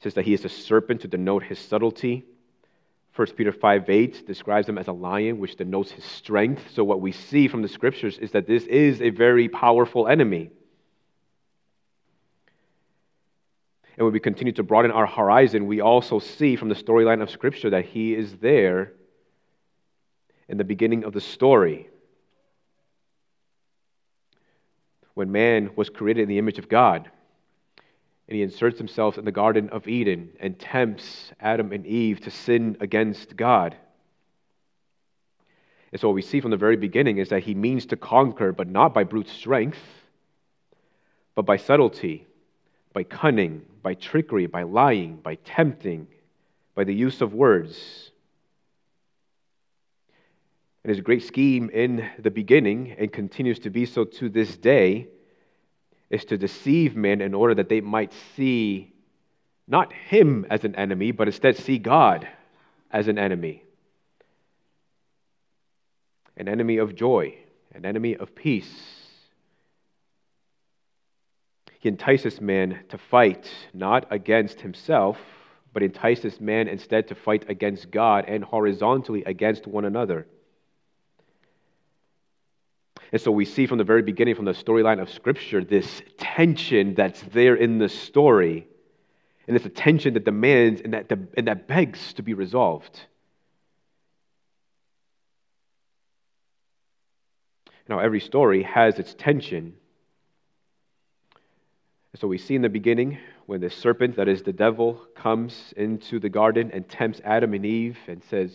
says 0.00 0.14
that 0.14 0.24
he 0.24 0.34
is 0.34 0.44
a 0.44 0.48
serpent 0.48 1.02
to 1.02 1.08
denote 1.08 1.42
his 1.42 1.58
subtlety. 1.58 2.24
1 3.16 3.26
Peter 3.36 3.52
5 3.52 3.90
8 3.90 4.26
describes 4.26 4.68
him 4.68 4.78
as 4.78 4.86
a 4.86 4.92
lion, 4.92 5.38
which 5.40 5.56
denotes 5.56 5.90
his 5.90 6.04
strength. 6.04 6.62
So, 6.74 6.84
what 6.84 7.00
we 7.00 7.12
see 7.12 7.48
from 7.48 7.62
the 7.62 7.68
scriptures 7.68 8.18
is 8.18 8.30
that 8.32 8.46
this 8.46 8.64
is 8.64 9.02
a 9.02 9.10
very 9.10 9.48
powerful 9.48 10.06
enemy. 10.06 10.50
And 13.98 14.04
when 14.04 14.12
we 14.12 14.20
continue 14.20 14.52
to 14.52 14.62
broaden 14.62 14.92
our 14.92 15.06
horizon, 15.06 15.66
we 15.66 15.80
also 15.80 16.20
see 16.20 16.54
from 16.54 16.68
the 16.68 16.76
storyline 16.76 17.20
of 17.20 17.30
Scripture 17.30 17.70
that 17.70 17.86
he 17.86 18.14
is 18.14 18.36
there 18.36 18.92
in 20.48 20.56
the 20.56 20.62
beginning 20.62 21.02
of 21.02 21.12
the 21.12 21.20
story. 21.20 21.88
When 25.14 25.32
man 25.32 25.70
was 25.74 25.90
created 25.90 26.22
in 26.22 26.28
the 26.28 26.38
image 26.38 26.60
of 26.60 26.68
God, 26.68 27.10
and 28.28 28.36
he 28.36 28.42
inserts 28.42 28.76
himself 28.76 29.16
in 29.16 29.24
the 29.24 29.32
Garden 29.32 29.70
of 29.70 29.88
Eden 29.88 30.30
and 30.38 30.58
tempts 30.58 31.32
Adam 31.40 31.72
and 31.72 31.86
Eve 31.86 32.20
to 32.20 32.30
sin 32.30 32.76
against 32.78 33.36
God. 33.36 33.74
And 35.90 35.98
so, 35.98 36.08
what 36.08 36.14
we 36.14 36.20
see 36.20 36.42
from 36.42 36.50
the 36.50 36.58
very 36.58 36.76
beginning 36.76 37.16
is 37.16 37.30
that 37.30 37.44
he 37.44 37.54
means 37.54 37.86
to 37.86 37.96
conquer, 37.96 38.52
but 38.52 38.68
not 38.68 38.92
by 38.92 39.04
brute 39.04 39.30
strength, 39.30 39.78
but 41.34 41.46
by 41.46 41.56
subtlety, 41.56 42.26
by 42.92 43.04
cunning, 43.04 43.62
by 43.82 43.94
trickery, 43.94 44.46
by 44.46 44.64
lying, 44.64 45.16
by 45.16 45.36
tempting, 45.36 46.06
by 46.74 46.84
the 46.84 46.94
use 46.94 47.22
of 47.22 47.32
words. 47.32 48.10
And 50.84 50.90
his 50.90 51.00
great 51.00 51.22
scheme 51.22 51.70
in 51.70 52.06
the 52.18 52.30
beginning, 52.30 52.94
and 52.98 53.10
continues 53.10 53.60
to 53.60 53.70
be 53.70 53.86
so 53.86 54.04
to 54.04 54.28
this 54.28 54.54
day, 54.58 55.08
is 56.10 56.24
to 56.26 56.38
deceive 56.38 56.96
men 56.96 57.20
in 57.20 57.34
order 57.34 57.54
that 57.54 57.68
they 57.68 57.80
might 57.80 58.12
see 58.36 58.92
not 59.66 59.92
him 59.92 60.46
as 60.48 60.64
an 60.64 60.74
enemy, 60.76 61.12
but 61.12 61.28
instead 61.28 61.56
see 61.56 61.78
God 61.78 62.26
as 62.90 63.08
an 63.08 63.18
enemy. 63.18 63.62
An 66.36 66.48
enemy 66.48 66.78
of 66.78 66.94
joy, 66.94 67.34
an 67.74 67.84
enemy 67.84 68.16
of 68.16 68.34
peace, 68.34 68.98
he 71.80 71.88
entices 71.88 72.40
man 72.40 72.80
to 72.88 72.98
fight 72.98 73.48
not 73.72 74.06
against 74.10 74.60
himself, 74.60 75.18
but 75.72 75.82
entices 75.82 76.40
man 76.40 76.66
instead 76.66 77.08
to 77.08 77.14
fight 77.14 77.48
against 77.48 77.90
God 77.90 78.24
and 78.26 78.42
horizontally 78.42 79.22
against 79.24 79.66
one 79.66 79.84
another. 79.84 80.26
And 83.12 83.20
so 83.20 83.30
we 83.30 83.44
see 83.44 83.66
from 83.66 83.78
the 83.78 83.84
very 83.84 84.02
beginning, 84.02 84.34
from 84.34 84.44
the 84.44 84.52
storyline 84.52 85.00
of 85.00 85.10
Scripture, 85.10 85.64
this 85.64 86.02
tension 86.18 86.94
that's 86.94 87.20
there 87.22 87.54
in 87.54 87.78
the 87.78 87.88
story. 87.88 88.66
And 89.46 89.56
it's 89.56 89.64
a 89.64 89.70
tension 89.70 90.14
that 90.14 90.24
demands 90.24 90.82
and 90.82 90.92
that, 90.92 91.10
and 91.10 91.48
that 91.48 91.66
begs 91.66 92.12
to 92.14 92.22
be 92.22 92.34
resolved. 92.34 93.00
Now, 97.88 98.00
every 98.00 98.20
story 98.20 98.62
has 98.64 98.98
its 98.98 99.14
tension. 99.14 99.74
So 102.16 102.28
we 102.28 102.36
see 102.36 102.54
in 102.54 102.62
the 102.62 102.68
beginning 102.68 103.18
when 103.46 103.62
the 103.62 103.70
serpent, 103.70 104.16
that 104.16 104.28
is 104.28 104.42
the 104.42 104.52
devil, 104.52 105.00
comes 105.16 105.72
into 105.76 106.20
the 106.20 106.28
garden 106.28 106.70
and 106.74 106.86
tempts 106.86 107.22
Adam 107.24 107.54
and 107.54 107.64
Eve 107.64 107.96
and 108.06 108.22
says, 108.24 108.52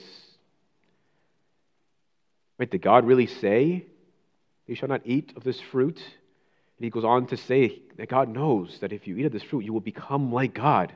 Wait, 2.59 2.69
did 2.69 2.83
God 2.83 3.05
really 3.05 3.25
say 3.25 3.87
you 4.67 4.75
shall 4.75 4.89
not 4.89 5.01
eat 5.05 5.33
of 5.35 5.43
this 5.43 5.59
fruit? 5.59 5.97
And 5.97 6.83
he 6.83 6.89
goes 6.89 7.03
on 7.03 7.27
to 7.27 7.37
say 7.37 7.81
that 7.97 8.09
God 8.09 8.29
knows 8.29 8.79
that 8.79 8.93
if 8.93 9.07
you 9.07 9.17
eat 9.17 9.25
of 9.25 9.31
this 9.31 9.43
fruit, 9.43 9.63
you 9.63 9.73
will 9.73 9.79
become 9.79 10.31
like 10.31 10.53
God, 10.53 10.93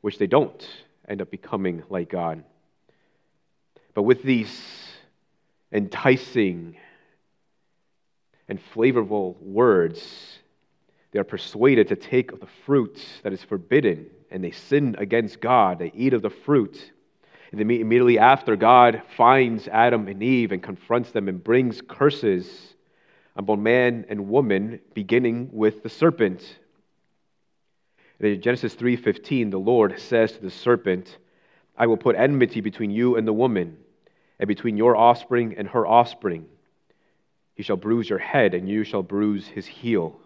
which 0.00 0.18
they 0.18 0.26
don't 0.26 0.66
end 1.08 1.22
up 1.22 1.30
becoming 1.30 1.82
like 1.88 2.10
God. 2.10 2.44
But 3.94 4.02
with 4.02 4.22
these 4.22 4.60
enticing 5.72 6.76
and 8.48 8.60
flavorful 8.74 9.40
words, 9.40 10.38
they 11.12 11.18
are 11.18 11.24
persuaded 11.24 11.88
to 11.88 11.96
take 11.96 12.32
of 12.32 12.40
the 12.40 12.48
fruit 12.66 13.00
that 13.22 13.32
is 13.32 13.42
forbidden, 13.42 14.06
and 14.30 14.44
they 14.44 14.50
sin 14.50 14.96
against 14.98 15.40
God. 15.40 15.78
They 15.78 15.92
eat 15.94 16.12
of 16.12 16.22
the 16.22 16.30
fruit. 16.30 16.92
And 17.50 17.60
then 17.60 17.70
immediately 17.70 18.18
after, 18.18 18.56
God 18.56 19.02
finds 19.16 19.68
Adam 19.68 20.08
and 20.08 20.22
Eve 20.22 20.52
and 20.52 20.62
confronts 20.62 21.12
them 21.12 21.28
and 21.28 21.42
brings 21.42 21.80
curses 21.80 22.74
upon 23.36 23.62
man 23.62 24.06
and 24.08 24.28
woman, 24.28 24.80
beginning 24.94 25.50
with 25.52 25.82
the 25.82 25.88
serpent. 25.88 26.58
And 28.18 28.28
in 28.28 28.40
Genesis 28.40 28.74
3:15, 28.74 29.50
the 29.50 29.58
Lord 29.58 29.98
says 29.98 30.32
to 30.32 30.40
the 30.40 30.50
serpent, 30.50 31.18
"I 31.76 31.86
will 31.86 31.98
put 31.98 32.16
enmity 32.16 32.60
between 32.62 32.90
you 32.90 33.16
and 33.16 33.28
the 33.28 33.32
woman, 33.32 33.76
and 34.38 34.48
between 34.48 34.76
your 34.76 34.96
offspring 34.96 35.54
and 35.56 35.68
her 35.68 35.86
offspring. 35.86 36.46
He 37.54 37.62
shall 37.62 37.76
bruise 37.76 38.08
your 38.08 38.18
head, 38.18 38.54
and 38.54 38.68
you 38.68 38.84
shall 38.84 39.02
bruise 39.02 39.48
his 39.48 39.66
heel." 39.66 40.18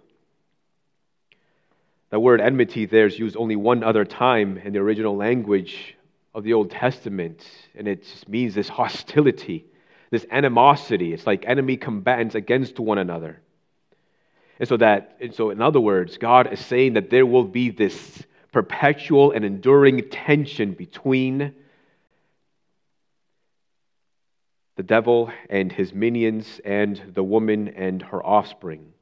The 2.11 2.21
word 2.21 2.41
enmity 2.41 2.87
there 2.87 3.07
is 3.07 3.19
used 3.19 3.37
only 3.37 3.57
one 3.57 3.85
other 3.85 4.05
time 4.05 4.57
in 4.59 4.73
the 4.73 4.81
original 4.81 5.17
language 5.17 5.97
of 6.35 6.45
the 6.45 6.53
Old 6.53 6.71
Testament, 6.71 7.45
and 7.75 7.89
it 7.89 8.05
just 8.05 8.29
means 8.29 8.55
this 8.55 8.69
hostility, 8.69 9.67
this 10.11 10.27
animosity. 10.31 11.13
It's 11.13 11.27
like 11.27 11.45
enemy 11.47 11.77
combatants 11.77 12.35
against 12.35 12.79
one 12.79 12.99
another. 12.99 13.41
And 14.59 14.69
so 14.69 14.77
that, 14.77 15.17
and 15.21 15.35
so 15.35 15.51
in 15.51 15.61
other 15.61 15.81
words, 15.81 16.19
God 16.19 16.53
is 16.53 16.61
saying 16.61 16.93
that 16.95 17.11
there 17.11 17.27
will 17.27 17.45
be 17.45 17.71
this 17.71 18.23
perpetual 18.53 19.33
and 19.33 19.45
enduring 19.45 20.09
tension 20.11 20.73
between 20.73 21.55
the 24.77 24.83
devil 24.83 25.31
and 25.49 25.71
his 25.73 25.93
minions 25.93 26.61
and 26.65 27.01
the 27.15 27.23
woman 27.25 27.69
and 27.69 28.03
her 28.03 28.25
offspring. 28.25 28.93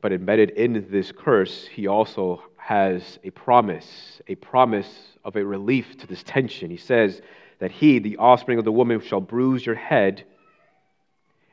But 0.00 0.12
embedded 0.12 0.50
in 0.50 0.86
this 0.90 1.12
curse, 1.12 1.66
he 1.66 1.86
also 1.86 2.42
has 2.66 3.20
a 3.22 3.30
promise, 3.30 4.20
a 4.26 4.34
promise 4.34 4.92
of 5.24 5.36
a 5.36 5.46
relief 5.46 5.96
to 5.96 6.04
this 6.08 6.24
tension. 6.24 6.68
He 6.68 6.76
says 6.76 7.22
that 7.60 7.70
he, 7.70 8.00
the 8.00 8.16
offspring 8.16 8.58
of 8.58 8.64
the 8.64 8.72
woman, 8.72 9.00
shall 9.00 9.20
bruise 9.20 9.64
your 9.64 9.76
head, 9.76 10.24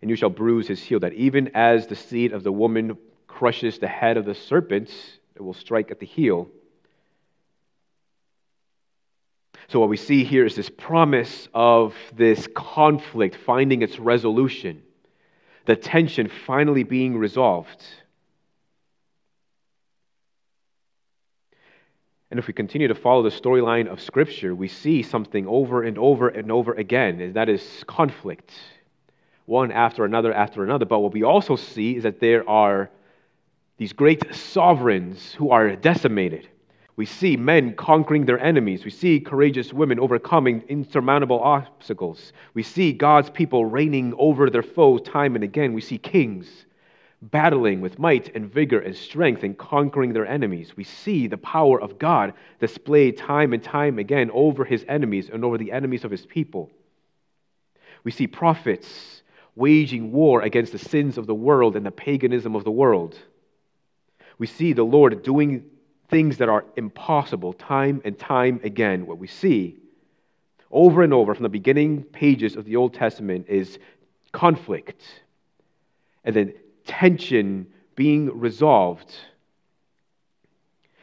and 0.01 0.09
you 0.09 0.15
shall 0.15 0.31
bruise 0.31 0.67
his 0.67 0.81
heel. 0.81 1.01
That 1.01 1.13
even 1.13 1.51
as 1.53 1.85
the 1.85 1.95
seed 1.95 2.33
of 2.33 2.43
the 2.43 2.51
woman 2.51 2.97
crushes 3.27 3.77
the 3.77 3.87
head 3.87 4.17
of 4.17 4.25
the 4.25 4.33
serpent, 4.33 4.89
it 5.35 5.43
will 5.43 5.53
strike 5.53 5.91
at 5.91 5.99
the 5.99 6.07
heel. 6.07 6.49
So, 9.67 9.79
what 9.79 9.89
we 9.89 9.97
see 9.97 10.23
here 10.23 10.47
is 10.47 10.55
this 10.55 10.71
promise 10.71 11.47
of 11.53 11.93
this 12.15 12.47
conflict 12.55 13.35
finding 13.35 13.83
its 13.83 13.99
resolution, 13.99 14.81
the 15.65 15.75
tension 15.75 16.27
finally 16.47 16.81
being 16.81 17.15
resolved. 17.15 17.85
And 22.33 22.39
if 22.39 22.47
we 22.47 22.53
continue 22.53 22.87
to 22.87 22.95
follow 22.95 23.21
the 23.21 23.29
storyline 23.29 23.87
of 23.87 24.01
Scripture, 24.01 24.55
we 24.55 24.67
see 24.67 25.03
something 25.03 25.45
over 25.47 25.83
and 25.83 25.99
over 25.99 26.29
and 26.29 26.51
over 26.51 26.73
again, 26.73 27.21
and 27.21 27.35
that 27.35 27.47
is 27.47 27.83
conflict, 27.85 28.51
one 29.45 29.71
after 29.71 30.03
another 30.03 30.33
after 30.33 30.63
another. 30.63 30.83
But 30.83 31.01
what 31.01 31.13
we 31.13 31.21
also 31.21 31.55
see 31.55 31.95
is 31.95 32.01
that 32.01 32.19
there 32.19 32.49
are 32.49 32.89
these 33.77 33.93
great 33.93 34.33
sovereigns 34.33 35.35
who 35.35 35.51
are 35.51 35.75
decimated. 35.75 36.49
We 36.95 37.05
see 37.05 37.37
men 37.37 37.75
conquering 37.75 38.25
their 38.25 38.39
enemies. 38.39 38.83
We 38.83 38.89
see 38.89 39.19
courageous 39.19 39.71
women 39.71 39.99
overcoming 39.99 40.63
insurmountable 40.67 41.39
obstacles. 41.39 42.33
We 42.55 42.63
see 42.63 42.93
God's 42.93 43.29
people 43.29 43.65
reigning 43.65 44.11
over 44.17 44.49
their 44.49 44.63
foes 44.63 45.03
time 45.03 45.35
and 45.35 45.43
again. 45.43 45.73
We 45.73 45.81
see 45.81 45.99
kings 45.99 46.65
battling 47.31 47.79
with 47.79 47.99
might 47.99 48.35
and 48.35 48.51
vigor 48.51 48.79
and 48.79 48.95
strength 48.95 49.43
and 49.43 49.57
conquering 49.57 50.13
their 50.13 50.25
enemies. 50.25 50.75
We 50.75 50.83
see 50.83 51.27
the 51.27 51.37
power 51.37 51.81
of 51.81 51.97
God 51.97 52.33
displayed 52.59 53.17
time 53.17 53.53
and 53.53 53.63
time 53.63 53.97
again 53.97 54.29
over 54.33 54.65
his 54.65 54.83
enemies 54.87 55.29
and 55.31 55.45
over 55.45 55.57
the 55.57 55.71
enemies 55.71 56.03
of 56.03 56.11
his 56.11 56.25
people. 56.25 56.69
We 58.03 58.11
see 58.11 58.27
prophets 58.27 59.23
waging 59.55 60.11
war 60.11 60.41
against 60.41 60.73
the 60.73 60.79
sins 60.79 61.17
of 61.17 61.25
the 61.25 61.35
world 61.35 61.75
and 61.75 61.85
the 61.85 61.91
paganism 61.91 62.55
of 62.55 62.65
the 62.65 62.71
world. 62.71 63.17
We 64.37 64.47
see 64.47 64.73
the 64.73 64.83
Lord 64.83 65.23
doing 65.23 65.65
things 66.09 66.37
that 66.37 66.49
are 66.49 66.65
impossible 66.75 67.53
time 67.53 68.01
and 68.03 68.19
time 68.19 68.59
again. 68.63 69.05
What 69.05 69.19
we 69.19 69.27
see 69.27 69.77
over 70.71 71.03
and 71.03 71.13
over 71.13 71.33
from 71.33 71.43
the 71.43 71.49
beginning 71.49 72.03
pages 72.03 72.55
of 72.55 72.65
the 72.65 72.75
Old 72.75 72.95
Testament 72.95 73.45
is 73.47 73.79
conflict 74.33 75.03
and 76.23 76.35
then 76.35 76.53
tension 76.85 77.67
being 77.95 78.39
resolved 78.39 79.13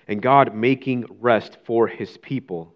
and 0.09 0.21
God 0.21 0.55
making 0.55 1.07
rest 1.21 1.59
for 1.65 1.87
his 1.87 2.17
people 2.19 2.75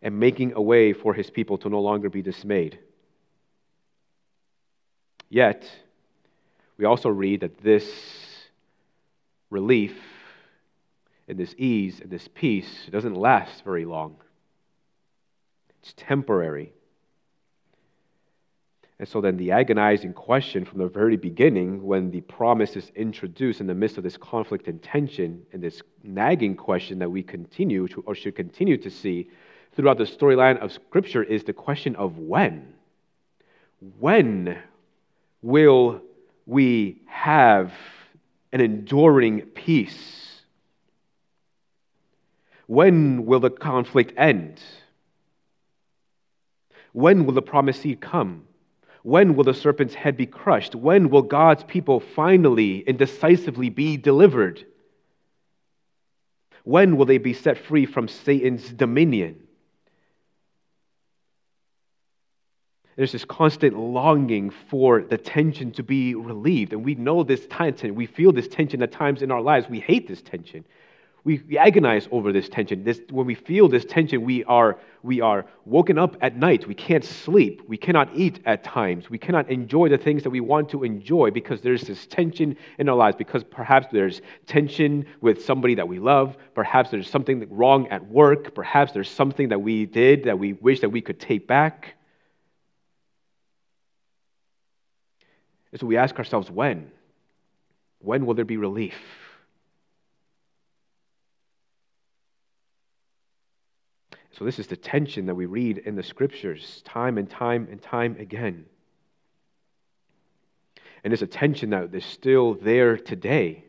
and 0.00 0.18
making 0.18 0.52
a 0.52 0.62
way 0.62 0.92
for 0.92 1.14
his 1.14 1.30
people 1.30 1.58
to 1.58 1.68
no 1.68 1.80
longer 1.80 2.10
be 2.10 2.22
dismayed. 2.22 2.78
Yet, 5.28 5.70
we 6.76 6.84
also 6.84 7.08
read 7.08 7.40
that 7.40 7.58
this 7.58 7.90
relief 9.50 9.96
and 11.28 11.38
this 11.38 11.54
ease 11.56 12.00
and 12.00 12.10
this 12.10 12.28
peace 12.34 12.86
doesn't 12.90 13.14
last 13.14 13.64
very 13.64 13.84
long. 13.84 14.16
It's 15.82 15.94
temporary. 15.96 16.72
And 18.98 19.08
so 19.08 19.20
then 19.20 19.36
the 19.36 19.50
agonizing 19.50 20.12
question 20.12 20.64
from 20.64 20.78
the 20.78 20.86
very 20.86 21.16
beginning, 21.16 21.82
when 21.82 22.10
the 22.10 22.20
promise 22.20 22.76
is 22.76 22.92
introduced 22.94 23.60
in 23.60 23.66
the 23.66 23.74
midst 23.74 23.98
of 23.98 24.04
this 24.04 24.16
conflict 24.16 24.68
and 24.68 24.80
tension, 24.82 25.44
and 25.52 25.60
this 25.60 25.82
nagging 26.04 26.54
question 26.54 27.00
that 27.00 27.10
we 27.10 27.22
continue 27.22 27.88
to, 27.88 28.04
or 28.06 28.14
should 28.14 28.36
continue 28.36 28.76
to 28.76 28.90
see 28.90 29.28
throughout 29.74 29.98
the 29.98 30.04
storyline 30.04 30.58
of 30.58 30.72
Scripture, 30.72 31.24
is 31.24 31.42
the 31.42 31.52
question 31.52 31.96
of 31.96 32.18
when. 32.18 32.72
When 33.98 34.58
will 35.42 36.00
we 36.46 37.02
have 37.06 37.72
an 38.52 38.60
enduring 38.60 39.40
peace? 39.40 40.40
When 42.68 43.26
will 43.26 43.40
the 43.40 43.50
conflict 43.50 44.12
end? 44.16 44.60
When 46.92 47.26
will 47.26 47.34
the 47.34 47.42
promised 47.42 47.82
seed 47.82 48.00
come? 48.00 48.46
When 49.04 49.36
will 49.36 49.44
the 49.44 49.52
serpent's 49.52 49.92
head 49.92 50.16
be 50.16 50.24
crushed? 50.24 50.74
When 50.74 51.10
will 51.10 51.20
God's 51.20 51.62
people 51.62 52.00
finally 52.00 52.82
and 52.86 52.98
decisively 52.98 53.68
be 53.68 53.98
delivered? 53.98 54.64
When 56.62 56.96
will 56.96 57.04
they 57.04 57.18
be 57.18 57.34
set 57.34 57.58
free 57.58 57.84
from 57.84 58.08
Satan's 58.08 58.66
dominion? 58.66 59.42
There's 62.96 63.12
this 63.12 63.26
constant 63.26 63.78
longing 63.78 64.48
for 64.70 65.02
the 65.02 65.18
tension 65.18 65.72
to 65.72 65.82
be 65.82 66.14
relieved. 66.14 66.72
And 66.72 66.82
we 66.82 66.94
know 66.94 67.24
this 67.24 67.46
tension. 67.50 67.94
We 67.94 68.06
feel 68.06 68.32
this 68.32 68.48
tension 68.48 68.82
at 68.82 68.90
times 68.90 69.20
in 69.20 69.30
our 69.30 69.42
lives. 69.42 69.68
We 69.68 69.80
hate 69.80 70.08
this 70.08 70.22
tension. 70.22 70.64
We, 71.24 71.42
we 71.48 71.56
agonize 71.56 72.06
over 72.10 72.32
this 72.32 72.50
tension. 72.50 72.84
This, 72.84 73.00
when 73.08 73.24
we 73.24 73.34
feel 73.34 73.66
this 73.66 73.86
tension, 73.86 74.22
we 74.22 74.44
are, 74.44 74.78
we 75.02 75.22
are 75.22 75.46
woken 75.64 75.98
up 75.98 76.16
at 76.20 76.36
night. 76.36 76.68
We 76.68 76.74
can't 76.74 77.02
sleep. 77.02 77.62
We 77.66 77.78
cannot 77.78 78.14
eat 78.14 78.40
at 78.44 78.62
times. 78.62 79.08
We 79.08 79.16
cannot 79.16 79.50
enjoy 79.50 79.88
the 79.88 79.96
things 79.96 80.22
that 80.24 80.30
we 80.30 80.40
want 80.40 80.68
to 80.70 80.84
enjoy 80.84 81.30
because 81.30 81.62
there's 81.62 81.80
this 81.80 82.06
tension 82.06 82.58
in 82.78 82.90
our 82.90 82.96
lives. 82.96 83.16
Because 83.16 83.42
perhaps 83.42 83.86
there's 83.90 84.20
tension 84.46 85.06
with 85.22 85.42
somebody 85.42 85.74
that 85.76 85.88
we 85.88 85.98
love. 85.98 86.36
Perhaps 86.54 86.90
there's 86.90 87.08
something 87.08 87.46
wrong 87.48 87.88
at 87.88 88.06
work. 88.06 88.54
Perhaps 88.54 88.92
there's 88.92 89.10
something 89.10 89.48
that 89.48 89.62
we 89.62 89.86
did 89.86 90.24
that 90.24 90.38
we 90.38 90.52
wish 90.52 90.80
that 90.80 90.90
we 90.90 91.00
could 91.00 91.18
take 91.18 91.46
back. 91.46 91.94
And 95.72 95.80
so 95.80 95.86
we 95.86 95.96
ask 95.96 96.18
ourselves, 96.18 96.50
when? 96.50 96.90
When 98.00 98.26
will 98.26 98.34
there 98.34 98.44
be 98.44 98.58
relief? 98.58 98.94
So, 104.38 104.44
this 104.44 104.58
is 104.58 104.66
the 104.66 104.76
tension 104.76 105.26
that 105.26 105.34
we 105.34 105.46
read 105.46 105.78
in 105.78 105.94
the 105.94 106.02
scriptures 106.02 106.82
time 106.84 107.18
and 107.18 107.30
time 107.30 107.68
and 107.70 107.80
time 107.80 108.16
again. 108.18 108.66
And 111.04 111.12
it's 111.12 111.22
a 111.22 111.26
tension 111.26 111.70
that 111.70 111.94
is 111.94 112.04
still 112.04 112.54
there 112.54 112.96
today. 112.96 113.64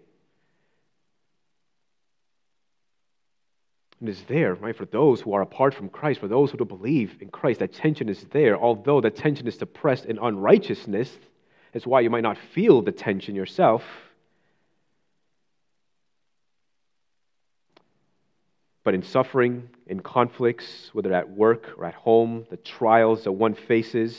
And 4.00 4.10
is 4.10 4.24
there, 4.24 4.56
right, 4.56 4.76
for 4.76 4.86
those 4.86 5.22
who 5.22 5.34
are 5.34 5.42
apart 5.42 5.74
from 5.74 5.90
Christ, 5.90 6.20
for 6.20 6.28
those 6.28 6.52
who 6.52 6.58
don't 6.58 6.68
believe 6.68 7.18
in 7.22 7.30
Christ, 7.30 7.60
that 7.60 7.74
tension 7.74 8.10
is 8.10 8.24
there. 8.32 8.58
Although 8.58 9.02
that 9.02 9.16
tension 9.16 9.48
is 9.48 9.56
suppressed 9.56 10.06
in 10.06 10.18
unrighteousness, 10.18 11.12
that's 11.74 11.86
why 11.86 12.02
you 12.02 12.10
might 12.10 12.22
not 12.22 12.38
feel 12.54 12.82
the 12.82 12.92
tension 12.92 13.36
yourself. 13.36 13.84
But 18.86 18.94
in 18.94 19.02
suffering, 19.02 19.68
in 19.88 20.00
conflicts, 20.02 20.92
whether 20.94 21.12
at 21.12 21.28
work 21.28 21.74
or 21.76 21.86
at 21.86 21.96
home, 21.96 22.46
the 22.52 22.58
trials 22.58 23.24
that 23.24 23.32
one 23.32 23.56
faces, 23.56 24.16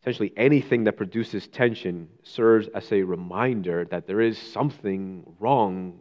essentially 0.00 0.32
anything 0.34 0.84
that 0.84 0.96
produces 0.96 1.46
tension 1.46 2.08
serves 2.22 2.68
as 2.68 2.90
a 2.90 3.02
reminder 3.02 3.84
that 3.90 4.06
there 4.06 4.22
is 4.22 4.38
something 4.38 5.36
wrong 5.38 6.00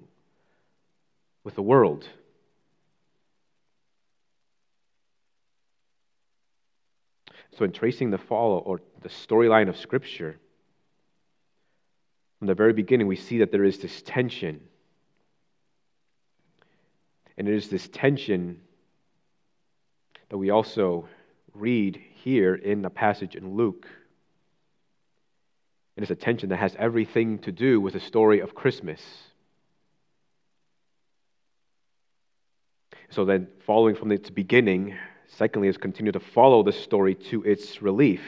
with 1.44 1.56
the 1.56 1.62
world. 1.62 2.08
So, 7.58 7.66
in 7.66 7.74
tracing 7.74 8.10
the 8.12 8.18
follow 8.18 8.60
or 8.60 8.80
the 9.02 9.10
storyline 9.10 9.68
of 9.68 9.76
Scripture, 9.76 10.40
from 12.40 12.48
the 12.48 12.56
very 12.56 12.72
beginning, 12.72 13.08
we 13.08 13.18
see 13.18 13.40
that 13.40 13.52
there 13.52 13.66
is 13.66 13.80
this 13.80 14.02
tension 14.02 14.62
and 17.42 17.50
it 17.50 17.56
is 17.56 17.70
this 17.70 17.88
tension 17.88 18.62
that 20.30 20.38
we 20.38 20.52
also 20.52 21.08
read 21.56 22.00
here 22.24 22.54
in 22.54 22.84
the 22.84 22.90
passage 22.92 23.36
in 23.36 23.56
Luke. 23.56 23.88
And 25.98 26.04
it's 26.04 26.12
a 26.12 26.16
tension 26.16 26.50
that 26.50 26.58
has 26.58 26.76
everything 26.78 27.40
to 27.40 27.52
do 27.52 27.82
with 27.82 27.94
the 27.94 28.00
story 28.00 28.42
of 28.42 28.54
Christmas. 28.54 29.02
So 33.10 33.26
then, 33.26 33.48
following 33.66 33.96
from 33.96 34.12
its 34.12 34.30
beginning, 34.30 34.94
secondly, 35.26 35.68
is 35.68 35.78
continue 35.78 36.12
to 36.12 36.20
follow 36.20 36.62
the 36.62 36.72
story 36.72 37.16
to 37.32 37.44
its 37.44 37.82
relief. 37.82 38.22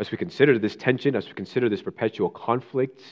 As 0.00 0.10
we 0.10 0.18
consider 0.18 0.58
this 0.58 0.74
tension, 0.74 1.14
as 1.14 1.28
we 1.28 1.34
consider 1.34 1.68
this 1.68 1.82
perpetual 1.82 2.28
conflict, 2.28 3.02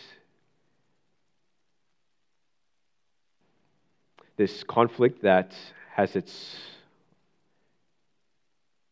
this 4.37 4.65
conflict 4.65 5.23
that 5.23 5.55
has 5.95 6.17
its 6.17 6.57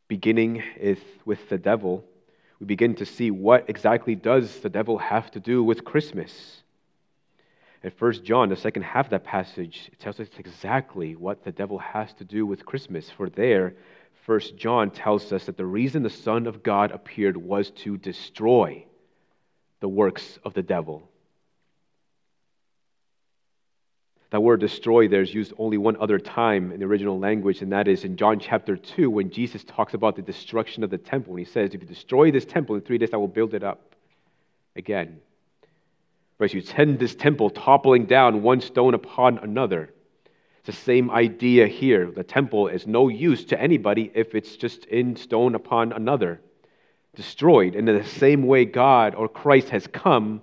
beginning 0.08 0.62
with 1.24 1.48
the 1.48 1.58
devil, 1.58 2.04
we 2.60 2.66
begin 2.66 2.94
to 2.96 3.06
see 3.06 3.30
what 3.30 3.68
exactly 3.68 4.14
does 4.14 4.60
the 4.60 4.68
devil 4.68 4.98
have 4.98 5.30
to 5.32 5.40
do 5.40 5.64
with 5.64 5.84
Christmas. 5.84 6.62
In 7.82 7.90
1 7.98 8.24
John, 8.24 8.48
the 8.48 8.56
second 8.56 8.82
half 8.82 9.06
of 9.06 9.10
that 9.10 9.24
passage, 9.24 9.90
it 9.92 9.98
tells 9.98 10.20
us 10.20 10.28
exactly 10.38 11.16
what 11.16 11.42
the 11.42 11.50
devil 11.50 11.78
has 11.78 12.12
to 12.14 12.24
do 12.24 12.46
with 12.46 12.64
Christmas. 12.64 13.10
For 13.10 13.28
there, 13.28 13.74
1 14.26 14.40
John 14.56 14.92
tells 14.92 15.32
us 15.32 15.46
that 15.46 15.56
the 15.56 15.66
reason 15.66 16.04
the 16.04 16.10
Son 16.10 16.46
of 16.46 16.62
God 16.62 16.92
appeared 16.92 17.36
was 17.36 17.70
to 17.70 17.98
destroy 17.98 18.84
the 19.80 19.88
works 19.88 20.38
of 20.44 20.54
the 20.54 20.62
devil. 20.62 21.08
That 24.32 24.40
word 24.40 24.60
destroy 24.60 25.08
there 25.08 25.20
is 25.20 25.34
used 25.34 25.52
only 25.58 25.76
one 25.76 25.98
other 26.00 26.18
time 26.18 26.72
in 26.72 26.80
the 26.80 26.86
original 26.86 27.18
language, 27.18 27.60
and 27.60 27.70
that 27.72 27.86
is 27.86 28.04
in 28.04 28.16
John 28.16 28.38
chapter 28.38 28.78
2 28.78 29.10
when 29.10 29.30
Jesus 29.30 29.62
talks 29.62 29.92
about 29.92 30.16
the 30.16 30.22
destruction 30.22 30.82
of 30.82 30.88
the 30.88 30.96
temple. 30.96 31.34
And 31.34 31.38
he 31.40 31.44
says, 31.44 31.74
If 31.74 31.82
you 31.82 31.86
destroy 31.86 32.30
this 32.30 32.46
temple 32.46 32.74
in 32.74 32.80
three 32.80 32.96
days, 32.96 33.10
I 33.12 33.18
will 33.18 33.28
build 33.28 33.52
it 33.52 33.62
up 33.62 33.94
again. 34.74 35.20
Right, 36.38 36.52
you 36.52 36.62
send 36.62 36.98
this 36.98 37.14
temple 37.14 37.50
toppling 37.50 38.06
down 38.06 38.42
one 38.42 38.62
stone 38.62 38.94
upon 38.94 39.36
another. 39.36 39.92
It's 40.60 40.78
the 40.78 40.82
same 40.82 41.10
idea 41.10 41.66
here. 41.66 42.10
The 42.10 42.24
temple 42.24 42.68
is 42.68 42.86
no 42.86 43.08
use 43.08 43.44
to 43.46 43.60
anybody 43.60 44.10
if 44.14 44.34
it's 44.34 44.56
just 44.56 44.86
in 44.86 45.14
stone 45.14 45.54
upon 45.54 45.92
another, 45.92 46.40
destroyed. 47.14 47.74
And 47.74 47.86
in 47.86 47.98
the 47.98 48.08
same 48.08 48.44
way, 48.44 48.64
God 48.64 49.14
or 49.14 49.28
Christ 49.28 49.68
has 49.68 49.86
come 49.86 50.40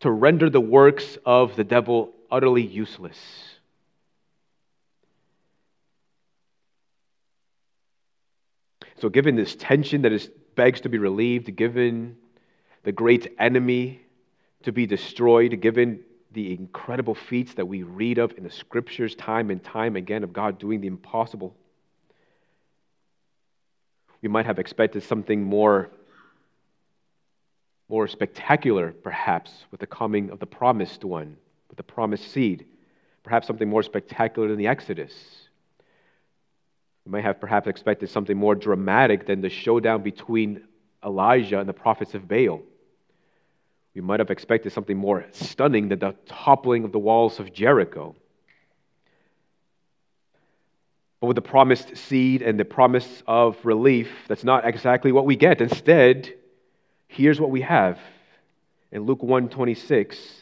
to 0.00 0.10
render 0.10 0.50
the 0.50 0.60
works 0.60 1.18
of 1.24 1.54
the 1.54 1.62
devil 1.62 2.12
utterly 2.32 2.62
useless. 2.62 3.18
So, 9.00 9.10
given 9.10 9.36
this 9.36 9.54
tension 9.54 10.02
that 10.02 10.12
is, 10.12 10.30
begs 10.54 10.80
to 10.82 10.88
be 10.88 10.98
relieved, 10.98 11.54
given 11.56 12.16
the 12.82 12.92
great 12.92 13.34
enemy 13.38 14.00
to 14.62 14.72
be 14.72 14.86
destroyed, 14.86 15.60
given 15.60 16.00
the 16.32 16.52
incredible 16.54 17.14
feats 17.14 17.54
that 17.54 17.66
we 17.66 17.82
read 17.82 18.18
of 18.18 18.36
in 18.38 18.44
the 18.44 18.50
scriptures 18.50 19.14
time 19.14 19.50
and 19.50 19.62
time 19.62 19.96
again 19.96 20.24
of 20.24 20.32
God 20.32 20.58
doing 20.58 20.80
the 20.80 20.86
impossible, 20.86 21.54
we 24.22 24.28
might 24.28 24.46
have 24.46 24.58
expected 24.58 25.02
something 25.02 25.42
more, 25.42 25.90
more 27.88 28.06
spectacular, 28.06 28.92
perhaps, 28.92 29.50
with 29.70 29.80
the 29.80 29.86
coming 29.86 30.30
of 30.30 30.38
the 30.38 30.46
promised 30.46 31.04
one 31.04 31.36
with 31.72 31.78
the 31.78 31.82
promised 31.82 32.30
seed, 32.30 32.66
perhaps 33.22 33.46
something 33.46 33.66
more 33.66 33.82
spectacular 33.82 34.46
than 34.46 34.58
the 34.58 34.66
Exodus. 34.66 35.14
We 37.06 37.12
might 37.12 37.24
have 37.24 37.40
perhaps 37.40 37.66
expected 37.66 38.10
something 38.10 38.36
more 38.36 38.54
dramatic 38.54 39.24
than 39.24 39.40
the 39.40 39.48
showdown 39.48 40.02
between 40.02 40.64
Elijah 41.02 41.58
and 41.58 41.66
the 41.66 41.72
prophets 41.72 42.12
of 42.12 42.28
Baal. 42.28 42.60
We 43.94 44.02
might 44.02 44.20
have 44.20 44.30
expected 44.30 44.72
something 44.72 44.98
more 44.98 45.24
stunning 45.32 45.88
than 45.88 45.98
the 45.98 46.14
toppling 46.26 46.84
of 46.84 46.92
the 46.92 46.98
walls 46.98 47.40
of 47.40 47.54
Jericho. 47.54 48.14
But 51.20 51.28
with 51.28 51.36
the 51.36 51.42
promised 51.42 51.96
seed 51.96 52.42
and 52.42 52.60
the 52.60 52.66
promise 52.66 53.22
of 53.26 53.56
relief, 53.64 54.10
that's 54.28 54.44
not 54.44 54.66
exactly 54.66 55.10
what 55.10 55.24
we 55.24 55.36
get. 55.36 55.62
Instead, 55.62 56.34
here's 57.08 57.40
what 57.40 57.50
we 57.50 57.62
have. 57.62 57.98
In 58.90 59.04
Luke 59.04 59.22
126, 59.22 60.41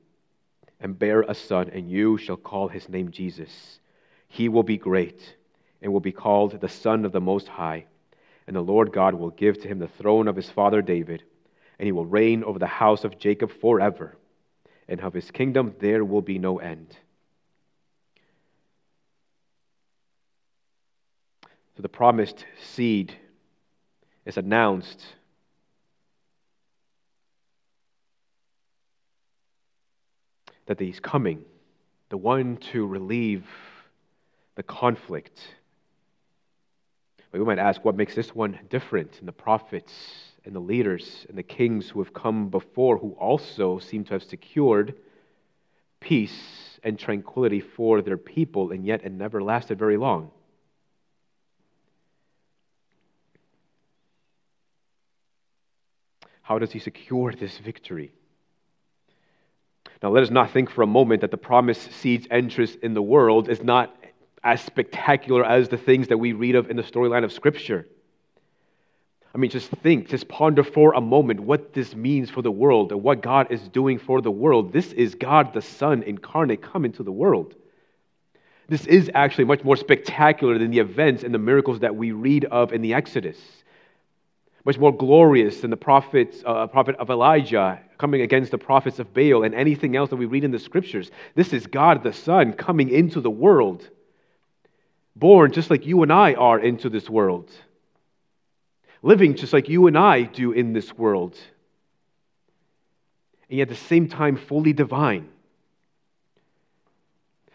and 0.81 0.97
bear 0.97 1.21
a 1.21 1.35
son, 1.35 1.69
and 1.71 1.89
you 1.89 2.17
shall 2.17 2.35
call 2.35 2.67
his 2.67 2.89
name 2.89 3.11
Jesus. 3.11 3.79
He 4.27 4.49
will 4.49 4.63
be 4.63 4.77
great 4.77 5.35
and 5.81 5.93
will 5.93 5.99
be 5.99 6.11
called 6.11 6.59
the 6.59 6.69
Son 6.69 7.05
of 7.05 7.11
the 7.11 7.21
Most 7.21 7.47
High. 7.47 7.85
And 8.47 8.55
the 8.55 8.61
Lord 8.61 8.91
God 8.91 9.13
will 9.13 9.29
give 9.29 9.61
to 9.61 9.67
him 9.67 9.79
the 9.79 9.87
throne 9.87 10.27
of 10.27 10.35
his 10.35 10.49
father 10.49 10.81
David, 10.81 11.23
and 11.77 11.85
he 11.85 11.91
will 11.91 12.05
reign 12.05 12.43
over 12.43 12.59
the 12.59 12.67
house 12.67 13.03
of 13.03 13.19
Jacob 13.19 13.51
forever, 13.51 14.17
and 14.87 14.99
of 15.01 15.13
his 15.13 15.29
kingdom 15.31 15.75
there 15.79 16.03
will 16.03 16.21
be 16.21 16.39
no 16.39 16.57
end. 16.59 16.97
So 21.75 21.83
the 21.83 21.89
promised 21.89 22.45
seed 22.61 23.13
is 24.25 24.37
announced 24.37 25.01
that 30.77 30.85
he's 30.85 30.99
coming, 30.99 31.43
the 32.09 32.17
one 32.17 32.57
to 32.57 32.85
relieve 32.85 33.45
the 34.55 34.63
conflict. 34.63 35.39
But 37.31 37.39
we 37.39 37.45
might 37.45 37.59
ask, 37.59 37.83
what 37.83 37.95
makes 37.95 38.15
this 38.15 38.35
one 38.35 38.59
different 38.69 39.17
in 39.19 39.25
the 39.25 39.31
prophets 39.31 39.93
and 40.43 40.55
the 40.55 40.59
leaders 40.59 41.25
and 41.29 41.37
the 41.37 41.43
kings 41.43 41.89
who 41.89 41.99
have 41.99 42.13
come 42.13 42.49
before, 42.49 42.97
who 42.97 43.11
also 43.11 43.79
seem 43.79 44.03
to 44.05 44.13
have 44.13 44.23
secured 44.23 44.95
peace 45.99 46.79
and 46.83 46.97
tranquility 46.97 47.61
for 47.61 48.01
their 48.01 48.17
people, 48.17 48.71
and 48.71 48.85
yet 48.85 49.05
it 49.05 49.11
never 49.11 49.41
lasted 49.41 49.77
very 49.77 49.97
long? 49.97 50.31
How 56.41 56.59
does 56.59 56.71
he 56.71 56.79
secure 56.79 57.31
this 57.31 57.57
victory? 57.59 58.11
Now, 60.01 60.09
let 60.09 60.23
us 60.23 60.31
not 60.31 60.51
think 60.51 60.69
for 60.69 60.81
a 60.81 60.87
moment 60.87 61.21
that 61.21 61.31
the 61.31 61.37
promised 61.37 61.91
seed's 61.91 62.27
entrance 62.31 62.75
in 62.75 62.93
the 62.93 63.01
world 63.01 63.49
is 63.49 63.61
not 63.63 63.95
as 64.43 64.61
spectacular 64.61 65.45
as 65.45 65.69
the 65.69 65.77
things 65.77 66.07
that 66.07 66.17
we 66.17 66.33
read 66.33 66.55
of 66.55 66.71
in 66.71 66.77
the 66.77 66.83
storyline 66.83 67.23
of 67.23 67.31
Scripture. 67.31 67.87
I 69.33 69.37
mean, 69.37 69.51
just 69.51 69.69
think, 69.69 70.09
just 70.09 70.27
ponder 70.27 70.63
for 70.63 70.93
a 70.93 71.01
moment 71.01 71.39
what 71.39 71.73
this 71.73 71.95
means 71.95 72.29
for 72.29 72.41
the 72.41 72.51
world 72.51 72.91
and 72.91 73.01
what 73.01 73.21
God 73.21 73.51
is 73.51 73.61
doing 73.69 73.97
for 73.97 74.21
the 74.21 74.31
world. 74.31 74.73
This 74.73 74.91
is 74.91 75.15
God 75.15 75.53
the 75.53 75.61
Son 75.61 76.03
incarnate 76.03 76.61
come 76.61 76.83
into 76.83 77.03
the 77.03 77.11
world. 77.11 77.55
This 78.67 78.85
is 78.87 79.09
actually 79.13 79.45
much 79.45 79.63
more 79.63 79.77
spectacular 79.77 80.57
than 80.57 80.71
the 80.71 80.79
events 80.79 81.23
and 81.23 81.33
the 81.33 81.39
miracles 81.39 81.79
that 81.79 81.95
we 81.95 82.11
read 82.11 82.45
of 82.45 82.73
in 82.73 82.81
the 82.81 82.93
Exodus. 82.93 83.37
Much 84.63 84.77
more 84.77 84.95
glorious 84.95 85.61
than 85.61 85.71
the 85.71 85.77
prophets, 85.77 86.43
uh, 86.45 86.67
prophet 86.67 86.95
of 86.97 87.09
Elijah 87.09 87.79
coming 87.97 88.21
against 88.21 88.51
the 88.51 88.57
prophets 88.57 88.99
of 88.99 89.13
Baal 89.13 89.43
and 89.43 89.55
anything 89.55 89.95
else 89.95 90.09
that 90.09 90.15
we 90.15 90.25
read 90.25 90.43
in 90.43 90.51
the 90.51 90.59
scriptures. 90.59 91.11
This 91.35 91.53
is 91.53 91.67
God 91.67 92.03
the 92.03 92.13
Son 92.13 92.53
coming 92.53 92.89
into 92.89 93.21
the 93.21 93.29
world, 93.29 93.87
born 95.15 95.51
just 95.51 95.69
like 95.69 95.85
you 95.85 96.03
and 96.03 96.11
I 96.11 96.33
are 96.33 96.59
into 96.59 96.89
this 96.89 97.09
world 97.09 97.51
living 99.01 99.35
just 99.35 99.53
like 99.53 99.69
you 99.69 99.87
and 99.87 99.97
I 99.97 100.23
do 100.23 100.51
in 100.51 100.73
this 100.73 100.93
world, 100.93 101.37
and 103.49 103.57
yet 103.57 103.63
at 103.63 103.69
the 103.69 103.75
same 103.75 104.07
time, 104.07 104.37
fully 104.37 104.73
divine. 104.73 105.29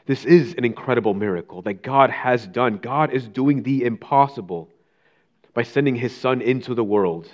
This 0.07 0.25
is 0.25 0.55
an 0.55 0.65
incredible 0.65 1.15
miracle 1.15 1.63
that 1.63 1.83
God 1.83 2.11
has 2.11 2.47
done. 2.47 2.79
God 2.79 3.13
is 3.13 3.27
doing 3.27 3.63
the 3.63 3.85
impossible 3.85 4.69
by 5.57 5.63
sending 5.63 5.97
his 5.97 6.15
Son 6.15 6.43
into 6.43 6.75
the 6.75 6.85
world 6.85 7.27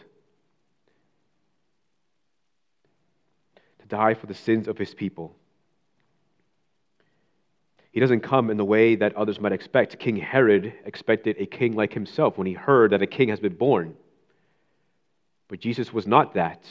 to 3.81 3.87
die 3.89 4.15
for 4.15 4.27
the 4.27 4.35
sins 4.35 4.69
of 4.69 4.79
his 4.79 4.95
people. 4.95 5.35
He 7.91 7.99
doesn't 7.99 8.21
come 8.21 8.49
in 8.49 8.59
the 8.59 8.65
way 8.65 8.95
that 8.95 9.17
others 9.17 9.41
might 9.41 9.51
expect. 9.51 9.99
King 9.99 10.15
Herod 10.15 10.73
expected 10.85 11.35
a 11.41 11.47
king 11.47 11.75
like 11.75 11.93
himself 11.93 12.39
when 12.39 12.47
he 12.47 12.53
heard 12.53 12.93
that 12.93 13.03
a 13.03 13.09
king 13.09 13.29
has 13.31 13.41
been 13.41 13.57
born. 13.57 13.97
But 15.49 15.59
Jesus 15.59 15.93
was 15.93 16.07
not 16.07 16.35
that. 16.35 16.65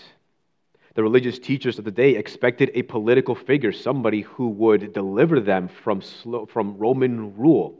The 0.95 1.03
religious 1.03 1.37
teachers 1.37 1.77
of 1.77 1.83
the 1.83 1.91
day 1.91 2.15
expected 2.15 2.71
a 2.75 2.83
political 2.83 3.35
figure, 3.35 3.73
somebody 3.73 4.21
who 4.21 4.47
would 4.47 4.93
deliver 4.93 5.41
them 5.41 5.67
from, 5.67 5.99
from 5.99 6.77
Roman 6.77 7.35
rule, 7.35 7.77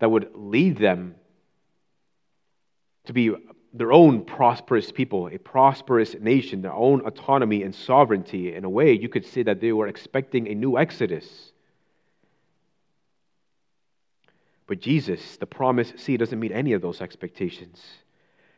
that 0.00 0.10
would 0.10 0.32
lead 0.34 0.76
them 0.76 1.14
to 3.06 3.12
be 3.12 3.34
their 3.72 3.92
own 3.92 4.24
prosperous 4.24 4.90
people, 4.90 5.28
a 5.28 5.38
prosperous 5.38 6.14
nation, 6.20 6.62
their 6.62 6.72
own 6.72 7.06
autonomy 7.06 7.62
and 7.62 7.74
sovereignty. 7.74 8.54
In 8.54 8.64
a 8.64 8.70
way, 8.70 8.92
you 8.92 9.08
could 9.08 9.24
say 9.24 9.42
that 9.44 9.60
they 9.60 9.72
were 9.72 9.86
expecting 9.86 10.48
a 10.48 10.54
new 10.54 10.76
Exodus. 10.76 11.52
But 14.66 14.80
Jesus, 14.80 15.36
the 15.36 15.46
promised 15.46 15.98
seed, 15.98 16.20
doesn't 16.20 16.38
meet 16.38 16.52
any 16.52 16.72
of 16.72 16.82
those 16.82 17.00
expectations. 17.00 17.82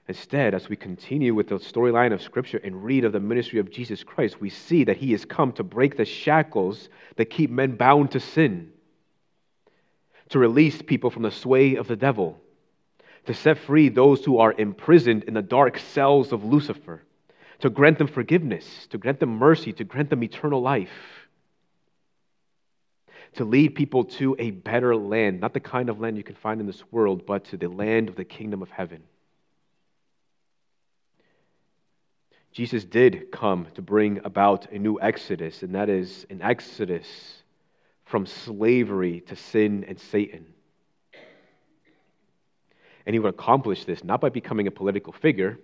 Instead, 0.09 0.55
as 0.55 0.69
we 0.69 0.77
continue 0.77 1.35
with 1.35 1.49
the 1.49 1.57
storyline 1.57 2.13
of 2.13 2.21
Scripture 2.21 2.61
and 2.65 2.83
read 2.83 3.05
of 3.05 3.13
the 3.13 3.21
ministry 3.21 3.61
of 3.61 3.71
Jesus 3.71 4.03
Christ, 4.03 4.41
we 4.41 4.51
see 4.51 4.85
that 4.85 4.97
He 4.97 5.13
has 5.13 5.25
come 5.25 5.53
to 5.53 5.63
break 5.63 5.97
the 5.97 6.05
shackles 6.05 6.89
that 7.17 7.27
keep 7.31 7.51
men 7.51 7.77
bound 7.77 8.11
to 8.11 8.21
sin, 8.21 8.73
to 10.31 10.39
release 10.39 10.83
people 10.83 11.11
from 11.11 11.23
the 11.23 11.31
sway 11.31 11.77
of 11.77 11.87
the 11.87 11.97
devil, 11.97 12.41
to 13.27 13.35
set 13.35 13.59
free 13.59 13.89
those 13.89 14.25
who 14.25 14.39
are 14.39 14.53
imprisoned 14.53 15.25
in 15.25 15.35
the 15.35 15.43
dark 15.43 15.79
cells 15.79 16.33
of 16.33 16.45
Lucifer, 16.45 17.03
to 17.61 17.71
grant 17.71 17.99
them 17.99 18.09
forgiveness, 18.09 18.87
to 18.89 18.99
grant 18.99 19.21
them 19.21 19.39
mercy, 19.39 19.73
to 19.73 19.85
grant 19.85 20.11
them 20.11 20.25
eternal 20.25 20.61
life, 20.61 20.91
to 23.35 23.45
lead 23.45 23.75
people 23.75 24.05
to 24.05 24.37
a 24.39 24.51
better 24.51 24.97
land, 24.97 25.41
not 25.41 25.55
the 25.55 25.61
kind 25.61 25.89
of 25.89 26.01
land 26.01 26.17
you 26.17 26.25
can 26.25 26.35
find 26.35 26.61
in 26.61 26.67
this 26.67 26.83
world, 26.91 27.25
but 27.25 27.45
to 27.47 27.57
the 27.57 27.69
land 27.69 28.09
of 28.09 28.17
the 28.17 28.25
kingdom 28.25 28.63
of 28.63 28.71
heaven. 28.71 29.03
Jesus 32.53 32.85
did 32.85 33.33
come 33.33 33.67
to 33.75 33.83
bring 33.83 34.21
about 34.25 34.71
a 34.73 34.79
new 34.79 35.01
exodus, 35.01 35.63
and 35.63 35.75
that 35.75 35.89
is 35.89 36.27
an 36.29 36.43
exodus 36.43 37.43
from 38.05 38.27
slavery 38.27 39.21
to 39.21 39.37
sin 39.37 39.87
and 39.89 39.99
Satan. 39.99 40.45
And 43.07 43.15
he 43.15 43.19
would 43.19 43.35
accomplish 43.35 43.85
this 43.85 44.05
not 44.05 44.21
by 44.21 44.29
becoming 44.29 44.67
a 44.67 44.71
political 44.71 45.13
figure, 45.13 45.59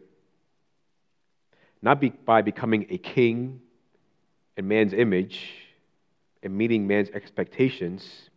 not 1.80 2.00
be, 2.00 2.10
by 2.10 2.42
becoming 2.42 2.86
a 2.90 2.98
king 2.98 3.60
in 4.56 4.66
man's 4.66 4.92
image 4.92 5.54
and 6.42 6.56
meeting 6.56 6.86
man's 6.86 7.10
expectations, 7.10 8.30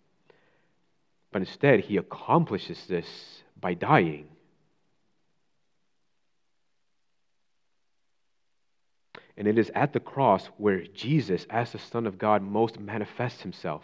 but 1.32 1.42
instead 1.42 1.80
he 1.80 1.98
accomplishes 1.98 2.86
this 2.88 3.08
by 3.60 3.74
dying. 3.74 4.28
And 9.38 9.48
it 9.48 9.58
is 9.58 9.72
at 9.74 9.94
the 9.94 10.00
cross 10.00 10.46
where 10.58 10.84
Jesus, 10.84 11.48
as 11.50 11.72
the 11.72 11.80
Son 11.80 12.06
of 12.06 12.20
God, 12.20 12.44
most 12.44 12.80
manifests 12.80 13.42
himself. 13.42 13.84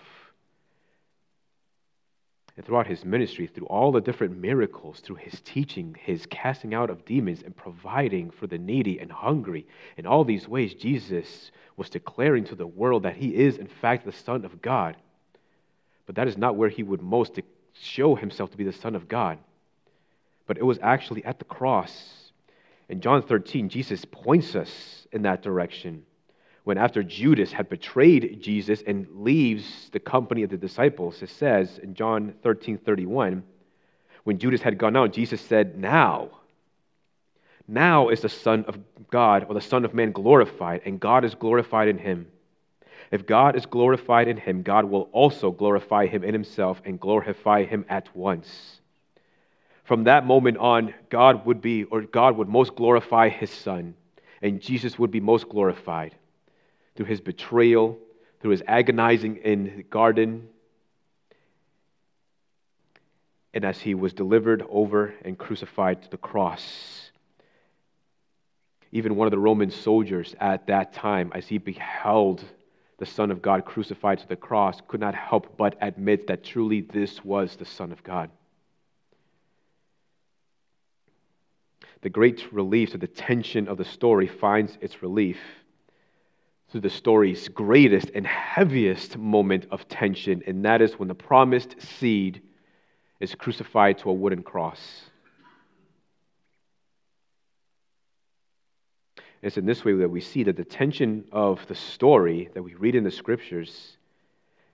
And 2.58 2.66
throughout 2.66 2.88
his 2.88 3.06
ministry, 3.06 3.46
through 3.46 3.68
all 3.68 3.92
the 3.92 4.02
different 4.02 4.36
miracles, 4.40 5.00
through 5.00 5.18
his 5.18 5.40
teaching, 5.42 5.96
his 6.04 6.26
casting 6.26 6.74
out 6.74 6.90
of 6.90 7.06
demons, 7.06 7.44
and 7.44 7.56
providing 7.56 8.32
for 8.32 8.48
the 8.48 8.58
needy 8.58 9.00
and 9.00 9.12
hungry, 9.12 9.68
in 9.96 10.08
all 10.08 10.24
these 10.24 10.48
ways, 10.48 10.74
Jesus 10.74 11.52
was 11.76 11.92
declaring 11.92 12.46
to 12.46 12.56
the 12.56 12.66
world 12.66 13.04
that 13.04 13.16
he 13.16 13.36
is, 13.36 13.58
in 13.58 13.68
fact, 13.68 14.06
the 14.06 14.12
Son 14.12 14.44
of 14.44 14.60
God. 14.60 14.98
But 16.08 16.16
that 16.16 16.28
is 16.28 16.36
not 16.36 16.56
where 16.56 16.70
he 16.70 16.82
would 16.82 17.04
most 17.04 17.40
show 17.74 18.16
himself 18.16 18.50
to 18.50 18.58
be 18.58 18.64
the 18.64 18.74
Son 18.74 18.96
of 18.96 19.08
God. 19.08 19.38
But 20.48 20.58
it 20.58 20.66
was 20.66 20.80
actually 20.82 21.24
at 21.26 21.38
the 21.38 21.46
cross. 21.46 22.32
In 22.90 23.02
John 23.02 23.22
13, 23.22 23.70
Jesus 23.70 24.04
points 24.06 24.56
us 24.56 25.08
in 25.12 25.22
that 25.24 25.44
direction 25.44 26.04
when 26.68 26.78
after 26.78 27.02
Judas 27.02 27.54
had 27.54 27.70
betrayed 27.70 28.42
Jesus 28.42 28.84
and 28.86 29.08
leaves 29.14 29.90
the 29.94 30.02
company 30.02 30.44
of 30.44 30.50
the 30.50 30.58
disciples, 30.58 31.22
it 31.22 31.30
says 31.30 31.80
in 31.82 31.94
John 31.94 32.34
13 32.44 32.80
31, 32.80 33.44
when 34.26 34.38
Judas 34.38 34.62
had 34.62 34.78
gone 34.78 34.98
out, 34.98 35.14
Jesus 35.14 35.40
said, 35.40 35.78
Now, 35.78 36.30
now 37.70 38.10
is 38.10 38.20
the 38.20 38.28
Son 38.28 38.66
of 38.68 38.78
God 39.10 39.46
or 39.48 39.54
the 39.54 39.62
Son 39.62 39.86
of 39.86 39.94
Man 39.94 40.12
glorified, 40.12 40.82
and 40.84 41.00
God 41.00 41.24
is 41.24 41.36
glorified 41.36 41.88
in 41.88 42.00
him. 42.00 42.28
If 43.12 43.26
God 43.26 43.56
is 43.56 43.66
glorified 43.66 44.28
in 44.28 44.36
him, 44.36 44.62
God 44.62 44.84
will 44.84 45.08
also 45.14 45.52
glorify 45.52 46.08
him 46.08 46.26
in 46.26 46.34
himself 46.34 46.82
and 46.84 47.00
glorify 47.00 47.64
him 47.64 47.86
at 47.88 48.14
once. 48.14 48.82
From 49.86 50.04
that 50.04 50.26
moment 50.26 50.58
on, 50.58 50.94
God 51.10 51.46
would 51.46 51.62
be, 51.62 51.86
or 51.86 52.02
God 52.02 52.36
would 52.36 52.50
most 52.50 52.76
glorify 52.76 53.30
his 53.30 53.52
Son, 53.52 53.96
and 54.42 54.60
Jesus 54.60 55.00
would 55.00 55.12
be 55.12 55.22
most 55.22 55.48
glorified 55.48 56.14
through 56.98 57.06
his 57.06 57.22
betrayal, 57.22 57.98
through 58.42 58.52
his 58.52 58.64
agonizing 58.68 59.38
in 59.38 59.78
the 59.78 59.84
garden, 59.84 60.50
and 63.54 63.64
as 63.64 63.80
he 63.80 63.94
was 63.94 64.14
delivered 64.14 64.64
over 64.70 65.14
and 65.24 65.38
crucified 65.38 66.02
to 66.02 66.10
the 66.10 66.18
cross. 66.18 67.12
Even 68.92 69.16
one 69.16 69.28
of 69.28 69.32
the 69.32 69.40
Roman 69.40 69.70
soldiers 69.70 70.36
at 70.40 70.68
that 70.68 70.94
time, 70.94 71.32
as 71.34 71.48
he 71.48 71.60
beheld 71.60 72.44
the 72.98 73.06
Son 73.06 73.30
of 73.30 73.42
God 73.42 73.64
crucified 73.64 74.20
to 74.20 74.28
the 74.28 74.36
cross, 74.36 74.82
could 74.88 75.00
not 75.00 75.14
help 75.14 75.56
but 75.56 75.78
admit 75.82 76.28
that 76.28 76.44
truly 76.44 76.82
this 76.82 77.24
was 77.24 77.56
the 77.56 77.66
Son 77.66 77.92
of 77.92 78.04
God. 78.04 78.32
The 82.02 82.10
great 82.10 82.52
relief 82.52 82.92
to 82.92 82.98
the 82.98 83.08
tension 83.08 83.68
of 83.68 83.78
the 83.78 83.86
story 83.86 84.28
finds 84.28 84.78
its 84.82 85.02
relief 85.04 85.38
to 86.72 86.80
the 86.80 86.90
story's 86.90 87.48
greatest 87.48 88.12
and 88.14 88.28
heaviest 88.28 89.18
moment 89.18 89.66
of 89.72 89.88
tension, 89.88 90.44
and 90.48 90.66
that 90.66 90.82
is 90.82 91.00
when 91.00 91.08
the 91.08 91.16
promised 91.16 91.82
seed 91.82 92.42
is 93.20 93.34
crucified 93.36 93.98
to 94.00 94.10
a 94.10 94.14
wooden 94.14 94.44
cross. 94.44 95.02
It's 99.42 99.58
in 99.58 99.66
this 99.66 99.86
way 99.86 99.94
that 99.94 100.10
we 100.10 100.22
see 100.22 100.44
that 100.44 100.58
the 100.58 100.66
tension 100.66 101.26
of 101.32 101.66
the 101.68 101.76
story 101.76 102.50
that 102.54 102.64
we 102.64 102.74
read 102.74 102.96
in 102.96 103.04
the 103.04 103.12
scriptures 103.12 103.98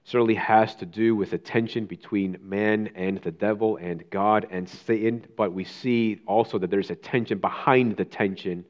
certainly 0.06 0.36
has 0.36 0.76
to 0.76 0.86
do 0.86 1.16
with 1.16 1.32
the 1.32 1.38
tension 1.38 1.86
between 1.86 2.38
man 2.42 2.90
and 2.96 3.20
the 3.20 3.32
devil 3.32 3.78
and 3.78 4.04
God 4.10 4.48
and 4.52 4.68
Satan, 4.68 5.26
but 5.38 5.54
we 5.54 5.64
see 5.64 6.22
also 6.26 6.58
that 6.60 6.70
there's 6.70 6.90
a 6.90 6.96
tension 6.96 7.38
behind 7.38 7.98
the 7.98 8.06
tension. 8.06 8.66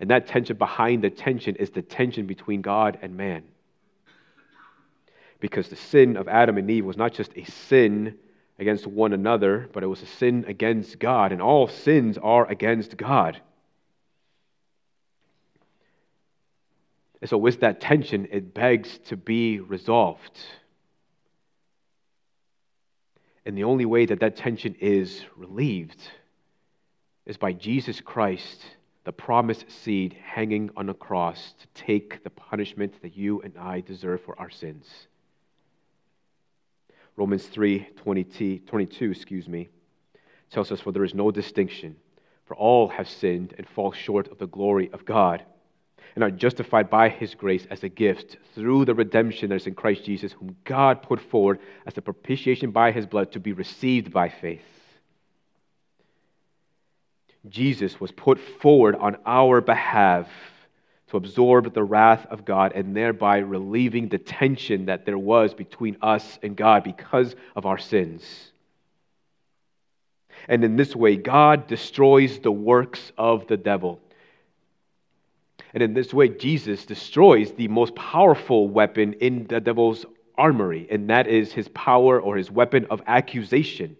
And 0.00 0.10
that 0.10 0.26
tension 0.26 0.56
behind 0.56 1.04
the 1.04 1.10
tension 1.10 1.56
is 1.56 1.70
the 1.70 1.82
tension 1.82 2.26
between 2.26 2.62
God 2.62 2.98
and 3.02 3.16
man. 3.16 3.44
Because 5.38 5.68
the 5.68 5.76
sin 5.76 6.16
of 6.16 6.26
Adam 6.26 6.56
and 6.56 6.70
Eve 6.70 6.86
was 6.86 6.96
not 6.96 7.12
just 7.12 7.32
a 7.36 7.44
sin 7.44 8.18
against 8.58 8.86
one 8.86 9.12
another, 9.12 9.68
but 9.72 9.82
it 9.82 9.86
was 9.86 10.02
a 10.02 10.06
sin 10.06 10.44
against 10.48 10.98
God, 10.98 11.32
and 11.32 11.40
all 11.40 11.68
sins 11.68 12.18
are 12.18 12.46
against 12.50 12.96
God. 12.96 13.40
And 17.20 17.28
so, 17.28 17.36
with 17.36 17.60
that 17.60 17.80
tension, 17.80 18.28
it 18.30 18.54
begs 18.54 18.98
to 19.06 19.16
be 19.16 19.60
resolved. 19.60 20.38
And 23.44 23.56
the 23.56 23.64
only 23.64 23.84
way 23.84 24.06
that 24.06 24.20
that 24.20 24.36
tension 24.36 24.76
is 24.80 25.24
relieved 25.36 26.00
is 27.26 27.36
by 27.36 27.52
Jesus 27.52 28.00
Christ, 28.00 28.64
the 29.10 29.14
promised 29.14 29.68
seed, 29.68 30.16
hanging 30.22 30.70
on 30.76 30.88
a 30.88 30.94
cross 30.94 31.54
to 31.58 31.66
take 31.74 32.22
the 32.22 32.30
punishment 32.30 32.94
that 33.02 33.16
you 33.16 33.42
and 33.42 33.58
I 33.58 33.80
deserve 33.80 34.20
for 34.20 34.38
our 34.38 34.50
sins. 34.50 34.86
Romans 37.16 37.44
3 37.44 37.88
20, 37.96 38.60
22, 38.60 39.10
excuse 39.10 39.48
me, 39.48 39.68
tells 40.52 40.70
us, 40.70 40.80
For 40.80 40.92
there 40.92 41.02
is 41.02 41.12
no 41.12 41.32
distinction, 41.32 41.96
for 42.44 42.54
all 42.54 42.86
have 42.86 43.08
sinned 43.08 43.52
and 43.58 43.66
fall 43.66 43.90
short 43.90 44.30
of 44.30 44.38
the 44.38 44.46
glory 44.46 44.88
of 44.92 45.04
God 45.04 45.42
and 46.14 46.22
are 46.22 46.30
justified 46.30 46.88
by 46.88 47.08
his 47.08 47.34
grace 47.34 47.66
as 47.68 47.82
a 47.82 47.88
gift 47.88 48.36
through 48.54 48.84
the 48.84 48.94
redemption 48.94 49.48
that 49.48 49.56
is 49.56 49.66
in 49.66 49.74
Christ 49.74 50.04
Jesus, 50.04 50.30
whom 50.30 50.54
God 50.62 51.02
put 51.02 51.20
forward 51.20 51.58
as 51.84 51.98
a 51.98 52.02
propitiation 52.02 52.70
by 52.70 52.92
his 52.92 53.06
blood 53.06 53.32
to 53.32 53.40
be 53.40 53.54
received 53.54 54.12
by 54.12 54.28
faith. 54.28 54.79
Jesus 57.48 58.00
was 58.00 58.12
put 58.12 58.38
forward 58.38 58.94
on 58.96 59.16
our 59.24 59.60
behalf 59.60 60.28
to 61.08 61.16
absorb 61.16 61.72
the 61.74 61.82
wrath 61.82 62.26
of 62.30 62.44
God 62.44 62.72
and 62.74 62.96
thereby 62.96 63.38
relieving 63.38 64.08
the 64.08 64.18
tension 64.18 64.86
that 64.86 65.06
there 65.06 65.18
was 65.18 65.54
between 65.54 65.96
us 66.02 66.38
and 66.42 66.56
God 66.56 66.84
because 66.84 67.34
of 67.56 67.66
our 67.66 67.78
sins. 67.78 68.22
And 70.48 70.64
in 70.64 70.76
this 70.76 70.94
way, 70.94 71.16
God 71.16 71.66
destroys 71.66 72.38
the 72.38 72.52
works 72.52 73.12
of 73.18 73.46
the 73.46 73.56
devil. 73.56 74.00
And 75.74 75.82
in 75.82 75.94
this 75.94 76.12
way, 76.12 76.28
Jesus 76.28 76.86
destroys 76.86 77.52
the 77.52 77.68
most 77.68 77.94
powerful 77.94 78.68
weapon 78.68 79.14
in 79.14 79.46
the 79.46 79.60
devil's 79.60 80.06
armory, 80.36 80.86
and 80.90 81.10
that 81.10 81.26
is 81.26 81.52
his 81.52 81.68
power 81.68 82.20
or 82.20 82.36
his 82.36 82.50
weapon 82.50 82.86
of 82.90 83.02
accusation. 83.06 83.96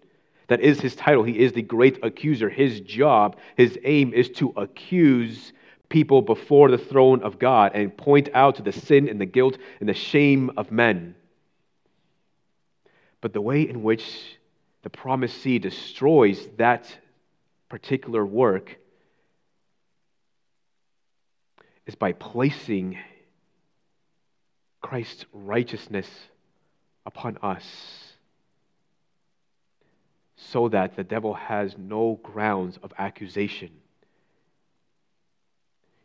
That 0.47 0.61
is 0.61 0.81
his 0.81 0.95
title. 0.95 1.23
He 1.23 1.39
is 1.39 1.53
the 1.53 1.61
great 1.61 2.03
accuser. 2.03 2.49
His 2.49 2.81
job, 2.81 3.37
his 3.55 3.77
aim 3.83 4.13
is 4.13 4.29
to 4.31 4.49
accuse 4.57 5.53
people 5.89 6.21
before 6.21 6.69
the 6.69 6.77
throne 6.77 7.21
of 7.21 7.39
God 7.39 7.73
and 7.75 7.95
point 7.95 8.29
out 8.33 8.55
to 8.55 8.61
the 8.61 8.71
sin 8.71 9.09
and 9.09 9.19
the 9.19 9.25
guilt 9.25 9.57
and 9.79 9.87
the 9.87 9.93
shame 9.93 10.51
of 10.57 10.71
men. 10.71 11.15
But 13.19 13.33
the 13.33 13.41
way 13.41 13.61
in 13.61 13.83
which 13.83 14.03
the 14.83 14.89
promised 14.89 15.41
seed 15.41 15.61
destroys 15.61 16.47
that 16.57 16.97
particular 17.69 18.25
work 18.25 18.77
is 21.85 21.95
by 21.95 22.13
placing 22.13 22.97
Christ's 24.81 25.25
righteousness 25.33 26.09
upon 27.05 27.37
us 27.43 27.63
so 30.49 30.69
that 30.69 30.95
the 30.95 31.03
devil 31.03 31.33
has 31.33 31.75
no 31.77 32.19
grounds 32.23 32.77
of 32.83 32.93
accusation. 32.97 33.69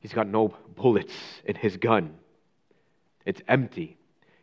He's 0.00 0.12
got 0.12 0.28
no 0.28 0.54
bullets 0.74 1.14
in 1.44 1.56
his 1.56 1.76
gun, 1.76 2.14
it's 3.24 3.40
empty. 3.48 3.96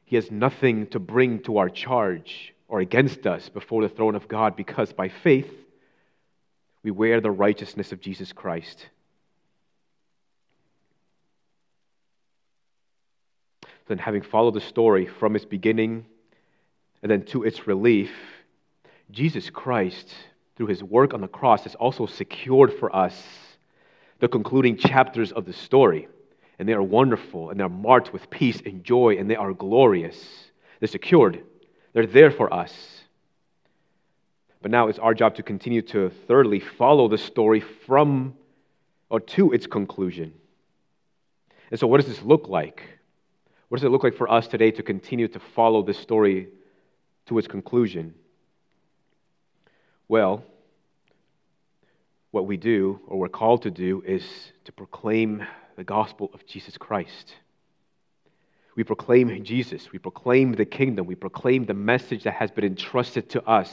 He 0.05 0.17
has 0.17 0.29
nothing 0.29 0.87
to 0.87 0.99
bring 0.99 1.39
to 1.43 1.57
our 1.57 1.69
charge 1.69 2.53
or 2.67 2.81
against 2.81 3.25
us 3.25 3.49
before 3.49 3.81
the 3.81 3.89
throne 3.89 4.13
of 4.13 4.27
God 4.27 4.55
because 4.55 4.93
by 4.93 5.09
faith 5.09 5.51
we 6.83 6.91
wear 6.91 7.19
the 7.19 7.31
righteousness 7.31 7.91
of 7.91 8.01
Jesus 8.01 8.31
Christ. 8.31 8.89
then 13.87 13.97
having 13.97 14.21
followed 14.21 14.53
the 14.53 14.61
story 14.61 15.05
from 15.05 15.35
its 15.35 15.45
beginning 15.45 16.05
and 17.01 17.11
then 17.11 17.23
to 17.23 17.43
its 17.43 17.67
relief, 17.67 18.11
Jesus 19.13 19.51
Christ, 19.51 20.11
through 20.55 20.67
his 20.67 20.83
work 20.83 21.13
on 21.13 21.21
the 21.21 21.27
cross, 21.27 21.63
has 21.63 21.75
also 21.75 22.07
secured 22.07 22.73
for 22.73 22.93
us 22.93 23.15
the 24.19 24.27
concluding 24.27 24.75
chapters 24.75 25.31
of 25.31 25.45
the 25.45 25.53
story. 25.53 26.07
And 26.57 26.67
they 26.67 26.73
are 26.73 26.81
wonderful, 26.81 27.51
and 27.51 27.59
they're 27.59 27.69
marked 27.69 28.11
with 28.11 28.29
peace 28.31 28.59
and 28.65 28.83
joy, 28.83 29.17
and 29.17 29.29
they 29.29 29.35
are 29.35 29.53
glorious. 29.53 30.17
They're 30.79 30.87
secured, 30.87 31.43
they're 31.93 32.07
there 32.07 32.31
for 32.31 32.51
us. 32.51 32.73
But 34.63 34.71
now 34.71 34.87
it's 34.87 34.99
our 34.99 35.13
job 35.13 35.35
to 35.35 35.43
continue 35.43 35.83
to, 35.83 36.09
thirdly, 36.27 36.59
follow 36.59 37.07
the 37.07 37.17
story 37.17 37.59
from 37.59 38.33
or 39.09 39.19
to 39.19 39.51
its 39.51 39.67
conclusion. 39.67 40.33
And 41.69 41.79
so, 41.79 41.85
what 41.85 42.01
does 42.01 42.09
this 42.09 42.23
look 42.23 42.47
like? 42.47 42.81
What 43.67 43.79
does 43.79 43.85
it 43.85 43.89
look 43.89 44.03
like 44.03 44.15
for 44.15 44.31
us 44.31 44.47
today 44.47 44.71
to 44.71 44.83
continue 44.83 45.27
to 45.27 45.39
follow 45.39 45.83
this 45.83 45.99
story 45.99 46.47
to 47.27 47.37
its 47.37 47.47
conclusion? 47.47 48.15
Well, 50.13 50.43
what 52.29 52.45
we 52.45 52.55
do, 52.55 52.99
or 53.07 53.17
we're 53.17 53.29
called 53.29 53.63
to 53.63 53.71
do, 53.71 54.03
is 54.05 54.23
to 54.65 54.71
proclaim 54.71 55.43
the 55.75 55.83
gospel 55.83 56.29
of 56.35 56.45
Jesus 56.45 56.77
Christ. 56.77 57.33
We 58.75 58.83
proclaim 58.83 59.43
Jesus. 59.43 59.91
We 59.91 59.97
proclaim 59.97 60.51
the 60.51 60.65
kingdom. 60.65 61.07
We 61.07 61.15
proclaim 61.15 61.65
the 61.65 61.73
message 61.73 62.25
that 62.25 62.35
has 62.35 62.51
been 62.51 62.63
entrusted 62.63 63.31
to 63.31 63.43
us. 63.49 63.71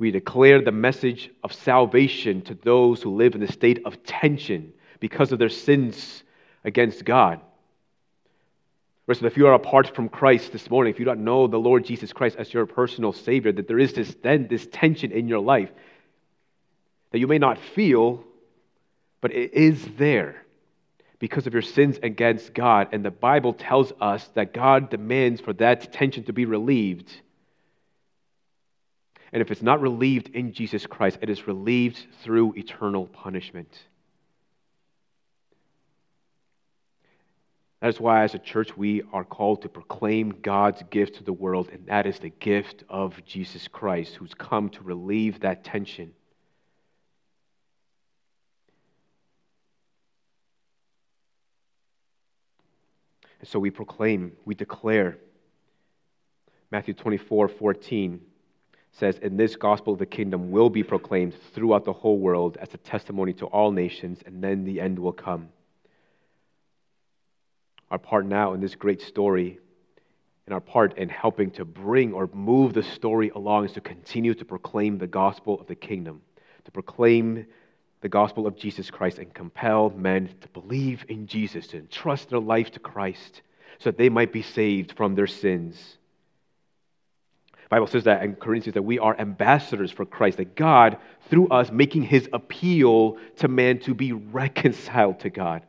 We 0.00 0.10
declare 0.10 0.60
the 0.60 0.72
message 0.72 1.30
of 1.44 1.52
salvation 1.52 2.42
to 2.46 2.54
those 2.54 3.00
who 3.00 3.14
live 3.14 3.36
in 3.36 3.42
a 3.44 3.52
state 3.52 3.82
of 3.84 4.02
tension 4.02 4.72
because 4.98 5.30
of 5.30 5.38
their 5.38 5.48
sins 5.48 6.24
against 6.64 7.04
God. 7.04 7.40
Listen, 9.06 9.26
if 9.26 9.36
you 9.36 9.46
are 9.46 9.54
apart 9.54 9.94
from 9.94 10.08
Christ 10.08 10.52
this 10.52 10.70
morning, 10.70 10.92
if 10.92 10.98
you 10.98 11.04
don't 11.04 11.24
know 11.24 11.46
the 11.46 11.58
Lord 11.58 11.84
Jesus 11.84 12.12
Christ 12.12 12.36
as 12.38 12.52
your 12.52 12.64
personal 12.64 13.12
Savior, 13.12 13.52
that 13.52 13.68
there 13.68 13.78
is 13.78 13.92
this, 13.92 14.14
then, 14.22 14.48
this 14.48 14.66
tension 14.72 15.12
in 15.12 15.28
your 15.28 15.40
life 15.40 15.70
that 17.10 17.18
you 17.20 17.26
may 17.28 17.38
not 17.38 17.58
feel, 17.58 18.24
but 19.20 19.30
it 19.32 19.54
is 19.54 19.86
there 19.98 20.44
because 21.20 21.46
of 21.46 21.52
your 21.52 21.62
sins 21.62 21.98
against 22.02 22.52
God. 22.52 22.88
And 22.92 23.04
the 23.04 23.10
Bible 23.10 23.52
tells 23.52 23.92
us 24.00 24.28
that 24.34 24.52
God 24.52 24.90
demands 24.90 25.40
for 25.40 25.52
that 25.54 25.92
tension 25.92 26.24
to 26.24 26.32
be 26.32 26.44
relieved. 26.44 27.12
And 29.32 29.42
if 29.42 29.50
it's 29.50 29.62
not 29.62 29.80
relieved 29.80 30.30
in 30.30 30.52
Jesus 30.52 30.86
Christ, 30.86 31.18
it 31.22 31.30
is 31.30 31.46
relieved 31.46 32.04
through 32.22 32.54
eternal 32.56 33.06
punishment. 33.06 33.70
That 37.84 37.90
is 37.90 38.00
why, 38.00 38.24
as 38.24 38.34
a 38.34 38.38
church, 38.38 38.78
we 38.78 39.02
are 39.12 39.24
called 39.24 39.60
to 39.60 39.68
proclaim 39.68 40.36
God's 40.40 40.82
gift 40.88 41.16
to 41.16 41.22
the 41.22 41.34
world, 41.34 41.68
and 41.70 41.84
that 41.84 42.06
is 42.06 42.18
the 42.18 42.30
gift 42.30 42.82
of 42.88 43.22
Jesus 43.26 43.68
Christ, 43.68 44.14
who's 44.14 44.32
come 44.32 44.70
to 44.70 44.82
relieve 44.82 45.40
that 45.40 45.64
tension. 45.64 46.14
And 53.40 53.46
so 53.46 53.58
we 53.58 53.68
proclaim, 53.68 54.32
we 54.46 54.54
declare. 54.54 55.18
Matthew 56.70 56.94
24 56.94 57.48
14 57.48 58.18
says, 58.92 59.18
And 59.20 59.38
this 59.38 59.56
gospel 59.56 59.92
of 59.92 59.98
the 59.98 60.06
kingdom 60.06 60.50
will 60.50 60.70
be 60.70 60.82
proclaimed 60.82 61.34
throughout 61.52 61.84
the 61.84 61.92
whole 61.92 62.18
world 62.18 62.56
as 62.62 62.72
a 62.72 62.78
testimony 62.78 63.34
to 63.34 63.44
all 63.44 63.72
nations, 63.72 64.20
and 64.24 64.42
then 64.42 64.64
the 64.64 64.80
end 64.80 64.98
will 64.98 65.12
come 65.12 65.50
our 67.90 67.98
part 67.98 68.26
now 68.26 68.54
in 68.54 68.60
this 68.60 68.74
great 68.74 69.02
story 69.02 69.58
and 70.46 70.54
our 70.54 70.60
part 70.60 70.98
in 70.98 71.08
helping 71.08 71.50
to 71.52 71.64
bring 71.64 72.12
or 72.12 72.28
move 72.32 72.74
the 72.74 72.82
story 72.82 73.30
along 73.30 73.64
is 73.64 73.72
to 73.72 73.80
continue 73.80 74.34
to 74.34 74.44
proclaim 74.44 74.98
the 74.98 75.06
gospel 75.06 75.58
of 75.60 75.66
the 75.66 75.74
kingdom, 75.74 76.20
to 76.64 76.70
proclaim 76.70 77.46
the 78.02 78.08
gospel 78.08 78.46
of 78.46 78.56
Jesus 78.56 78.90
Christ 78.90 79.18
and 79.18 79.32
compel 79.32 79.90
men 79.90 80.28
to 80.42 80.48
believe 80.48 81.06
in 81.08 81.26
Jesus, 81.26 81.66
to 81.68 81.78
entrust 81.78 82.28
their 82.28 82.40
life 82.40 82.70
to 82.72 82.80
Christ 82.80 83.40
so 83.78 83.90
that 83.90 83.96
they 83.96 84.10
might 84.10 84.32
be 84.32 84.42
saved 84.42 84.92
from 84.96 85.14
their 85.14 85.26
sins. 85.26 85.96
The 87.52 87.68
Bible 87.70 87.86
says 87.86 88.04
that 88.04 88.22
in 88.22 88.34
Corinthians 88.34 88.74
that 88.74 88.82
we 88.82 88.98
are 88.98 89.18
ambassadors 89.18 89.90
for 89.90 90.04
Christ, 90.04 90.36
that 90.36 90.54
God, 90.54 90.98
through 91.30 91.48
us, 91.48 91.70
making 91.72 92.02
his 92.02 92.28
appeal 92.32 93.16
to 93.38 93.48
man 93.48 93.78
to 93.80 93.94
be 93.94 94.12
reconciled 94.12 95.20
to 95.20 95.30
God. 95.30 95.62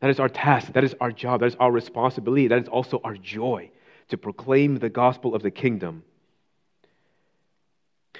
That 0.00 0.10
is 0.10 0.20
our 0.20 0.28
task. 0.28 0.72
That 0.72 0.84
is 0.84 0.94
our 1.00 1.10
job. 1.10 1.40
That 1.40 1.46
is 1.46 1.56
our 1.56 1.70
responsibility. 1.72 2.48
That 2.48 2.62
is 2.62 2.68
also 2.68 3.00
our 3.02 3.16
joy 3.16 3.70
to 4.08 4.18
proclaim 4.18 4.76
the 4.76 4.88
gospel 4.88 5.34
of 5.34 5.42
the 5.42 5.50
kingdom. 5.50 6.02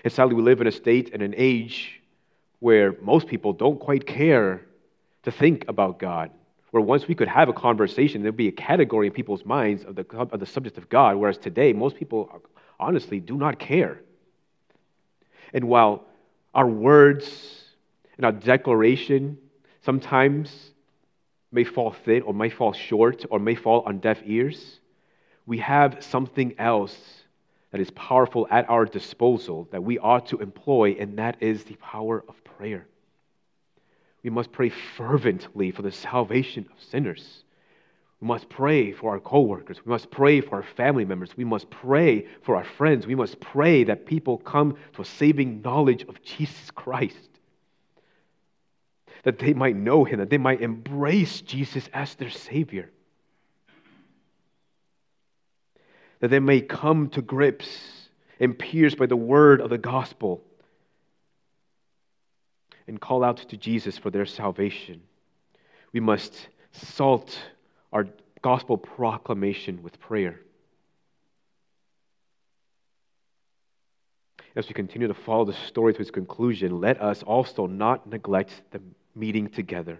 And 0.03 0.13
sadly, 0.13 0.35
we 0.35 0.43
live 0.43 0.61
in 0.61 0.67
a 0.67 0.73
state 0.73 1.11
and 1.13 1.23
an 1.23 1.35
age 1.37 2.01
where 2.61 2.97
most 3.01 3.27
people 3.27 3.53
don't 3.53 3.79
quite 3.79 4.07
care 4.07 4.63
to 5.25 5.31
think 5.31 5.65
about 5.69 5.99
God. 5.99 6.31
Where 6.71 6.83
once 6.83 7.07
we 7.07 7.15
could 7.15 7.29
have 7.29 7.49
a 7.49 7.53
conversation, 7.53 8.23
there'd 8.23 8.37
be 8.37 8.49
a 8.49 8.53
category 8.53 9.07
in 9.07 9.13
people's 9.13 9.45
minds 9.45 9.85
of 9.85 9.95
the, 9.95 10.07
of 10.17 10.41
the 10.41 10.47
subject 10.47 10.79
of 10.79 10.89
God, 10.89 11.17
whereas 11.17 11.39
today, 11.39 11.73
most 11.73 11.97
people 11.97 12.43
honestly 12.79 13.21
do 13.21 13.37
not 13.37 13.59
care. 13.59 14.01
And 15.53 15.65
while 15.65 16.05
our 16.55 16.67
words 16.67 17.63
and 18.17 18.27
our 18.27 18.33
declaration 18.33 19.39
sometimes 19.83 20.73
may 21.53 21.65
fall 21.65 21.93
thin 22.05 22.23
or 22.23 22.35
may 22.35 22.51
fall 22.51 22.73
short 22.73 23.25
or 23.31 23.39
may 23.39 23.55
fall 23.55 23.83
on 23.87 23.99
deaf 23.99 24.21
ears, 24.25 24.81
we 25.47 25.59
have 25.59 26.03
something 26.03 26.55
else 26.59 26.97
that 27.71 27.81
is 27.81 27.91
powerful 27.91 28.47
at 28.51 28.69
our 28.69 28.85
disposal 28.85 29.69
that 29.71 29.83
we 29.83 29.99
ought 29.99 30.27
to 30.27 30.39
employ, 30.39 30.97
and 30.99 31.19
that 31.19 31.37
is 31.41 31.65
the 31.65 31.77
power 31.77 32.25
of 32.29 32.43
prayer. 32.45 32.87
We 34.23 34.31
must 34.31 34.51
pray 34.51 34.71
fervently 34.71 35.71
for 35.71 35.83
the 35.83 35.93
salvation 35.93 36.67
of 36.73 36.83
sinners. 36.83 37.45
We 38.21 38.29
must 38.29 38.49
pray 38.49 38.93
for 38.93 39.11
our 39.11 39.21
coworkers. 39.21 39.85
We 39.85 39.91
must 39.91 40.11
pray 40.11 40.41
for 40.41 40.57
our 40.57 40.63
family 40.63 41.05
members. 41.05 41.37
We 41.37 41.45
must 41.45 41.71
pray 41.71 42.27
for 42.43 42.57
our 42.57 42.65
friends. 42.65 43.07
We 43.07 43.15
must 43.15 43.39
pray 43.41 43.85
that 43.85 44.07
people 44.07 44.39
come 44.39 44.77
to 44.95 45.03
a 45.03 45.05
saving 45.05 45.61
knowledge 45.63 46.03
of 46.09 46.23
Jesus 46.23 46.71
Christ. 46.71 47.36
That 49.27 49.41
they 49.41 49.55
might 49.55 49.75
know 49.75 50.05
him, 50.05 50.21
that 50.21 50.31
they 50.31 50.39
might 50.39 50.61
embrace 50.61 51.41
Jesus 51.41 51.91
as 51.93 52.15
their 52.15 52.31
Savior. 52.31 52.93
That 56.21 56.29
they 56.29 56.39
may 56.39 56.61
come 56.61 57.09
to 57.11 57.23
grips 57.23 57.67
and 58.39 58.57
pierced 58.57 58.99
by 58.99 59.07
the 59.07 59.17
word 59.17 59.61
of 59.61 59.69
the 59.69 59.79
gospel 59.79 60.45
and 62.87 63.01
call 63.01 63.25
out 63.25 63.39
to 63.39 63.57
Jesus 63.57 63.99
for 63.99 64.11
their 64.11 64.27
salvation. 64.27 65.03
We 65.93 65.99
must 65.99 66.49
salt 66.71 67.37
our 67.93 68.07
gospel 68.43 68.79
proclamation 68.79 69.83
with 69.83 69.99
prayer. 69.99 70.39
As 74.55 74.69
we 74.69 74.75
continue 74.75 75.09
to 75.09 75.15
follow 75.15 75.47
the 75.47 75.53
story 75.53 75.95
to 75.95 76.01
its 76.01 76.13
conclusion, 76.13 76.81
let 76.81 77.03
us 77.03 77.25
also 77.25 77.67
not 77.67 78.09
neglect 78.09 78.53
the 78.71 78.81
meeting 79.17 79.49
together. 79.49 79.99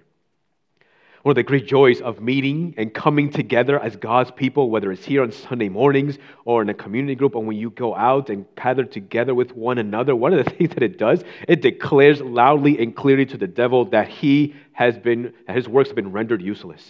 One 1.27 1.33
of 1.33 1.37
the 1.37 1.43
great 1.43 1.67
joys 1.67 2.01
of 2.01 2.21
meeting 2.21 2.75
and 2.77 2.95
coming 2.95 3.31
together 3.31 3.81
as 3.81 3.97
God's 3.97 4.31
people, 4.31 4.71
whether 4.71 4.93
it's 4.93 5.05
here 5.05 5.25
on 5.25 5.33
Sunday 5.33 5.69
mornings 5.69 6.19
or 6.45 6.63
in 6.63 6.69
a 6.69 6.75
community 6.75 7.17
group, 7.17 7.35
or 7.35 7.43
when 7.43 7.57
you 7.57 7.71
go 7.71 7.97
out 7.97 8.31
and 8.31 8.47
gather 8.55 8.85
together 8.85 9.35
with 9.35 9.57
one 9.57 9.79
another, 9.79 10.15
one 10.15 10.33
of 10.33 10.45
the 10.45 10.51
things 10.57 10.71
that 10.75 10.85
it 10.85 10.99
does, 10.99 11.25
it 11.49 11.63
declares 11.63 12.21
loudly 12.21 12.79
and 12.79 12.95
clearly 12.95 13.27
to 13.27 13.37
the 13.37 13.49
devil 13.49 13.87
that 13.87 14.07
he 14.07 14.55
has 14.71 14.97
been, 14.99 15.35
that 15.49 15.57
his 15.57 15.69
works 15.69 15.89
have 15.89 15.97
been 15.97 16.13
rendered 16.13 16.43
useless, 16.43 16.85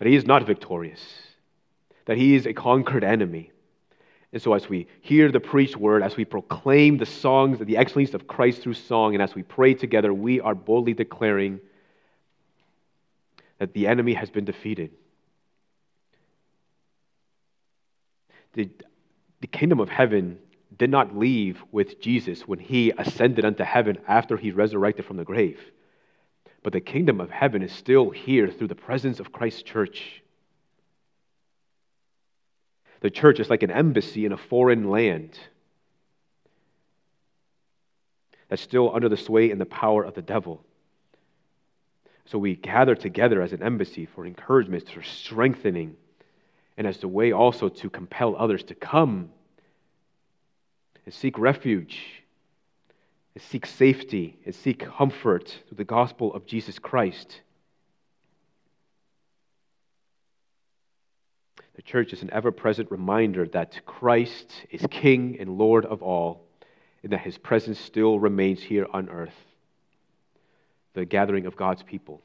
that 0.00 0.08
he 0.08 0.16
is 0.16 0.26
not 0.26 0.44
victorious, 0.44 1.00
that 2.06 2.16
he 2.16 2.34
is 2.34 2.46
a 2.46 2.52
conquered 2.52 3.04
enemy. 3.04 3.52
And 4.32 4.42
so, 4.42 4.52
as 4.52 4.68
we 4.68 4.86
hear 5.00 5.32
the 5.32 5.40
preached 5.40 5.76
word, 5.76 6.02
as 6.02 6.16
we 6.16 6.24
proclaim 6.24 6.98
the 6.98 7.06
songs, 7.06 7.58
the 7.58 7.78
excellencies 7.78 8.14
of 8.14 8.26
Christ 8.26 8.60
through 8.60 8.74
song, 8.74 9.14
and 9.14 9.22
as 9.22 9.34
we 9.34 9.42
pray 9.42 9.74
together, 9.74 10.12
we 10.12 10.40
are 10.40 10.54
boldly 10.54 10.92
declaring 10.92 11.60
that 13.58 13.72
the 13.72 13.86
enemy 13.86 14.14
has 14.14 14.28
been 14.28 14.44
defeated. 14.44 14.90
The, 18.52 18.68
the 19.40 19.46
kingdom 19.46 19.80
of 19.80 19.88
heaven 19.88 20.38
did 20.76 20.90
not 20.90 21.16
leave 21.16 21.62
with 21.72 22.00
Jesus 22.00 22.46
when 22.46 22.58
he 22.58 22.92
ascended 22.96 23.44
unto 23.44 23.64
heaven 23.64 23.98
after 24.06 24.36
he 24.36 24.50
resurrected 24.50 25.06
from 25.06 25.16
the 25.16 25.24
grave. 25.24 25.60
But 26.62 26.72
the 26.72 26.80
kingdom 26.80 27.20
of 27.20 27.30
heaven 27.30 27.62
is 27.62 27.72
still 27.72 28.10
here 28.10 28.48
through 28.48 28.68
the 28.68 28.74
presence 28.74 29.20
of 29.20 29.32
Christ's 29.32 29.62
church. 29.62 30.22
The 33.00 33.10
church 33.10 33.40
is 33.40 33.48
like 33.48 33.62
an 33.62 33.70
embassy 33.70 34.24
in 34.26 34.32
a 34.32 34.36
foreign 34.36 34.90
land 34.90 35.38
that's 38.48 38.62
still 38.62 38.94
under 38.94 39.08
the 39.08 39.16
sway 39.16 39.50
and 39.50 39.60
the 39.60 39.66
power 39.66 40.02
of 40.02 40.14
the 40.14 40.22
devil. 40.22 40.64
So 42.26 42.38
we 42.38 42.56
gather 42.56 42.94
together 42.94 43.40
as 43.40 43.52
an 43.52 43.62
embassy 43.62 44.06
for 44.06 44.26
encouragement, 44.26 44.88
for 44.88 45.02
strengthening, 45.02 45.96
and 46.76 46.86
as 46.86 47.02
a 47.02 47.08
way 47.08 47.32
also 47.32 47.68
to 47.68 47.90
compel 47.90 48.36
others 48.36 48.62
to 48.64 48.74
come 48.74 49.30
and 51.04 51.14
seek 51.14 51.38
refuge, 51.38 52.22
and 53.34 53.42
seek 53.42 53.64
safety, 53.64 54.38
and 54.44 54.54
seek 54.54 54.80
comfort 54.80 55.48
through 55.68 55.76
the 55.76 55.84
gospel 55.84 56.34
of 56.34 56.44
Jesus 56.44 56.78
Christ. 56.78 57.40
The 61.78 61.82
church 61.82 62.12
is 62.12 62.22
an 62.22 62.30
ever 62.32 62.50
present 62.50 62.90
reminder 62.90 63.46
that 63.50 63.86
Christ 63.86 64.52
is 64.68 64.84
King 64.90 65.36
and 65.38 65.58
Lord 65.58 65.84
of 65.84 66.02
all, 66.02 66.44
and 67.04 67.12
that 67.12 67.20
his 67.20 67.38
presence 67.38 67.78
still 67.78 68.18
remains 68.18 68.60
here 68.60 68.88
on 68.92 69.08
earth. 69.08 69.36
The 70.94 71.04
gathering 71.04 71.46
of 71.46 71.54
God's 71.54 71.84
people. 71.84 72.20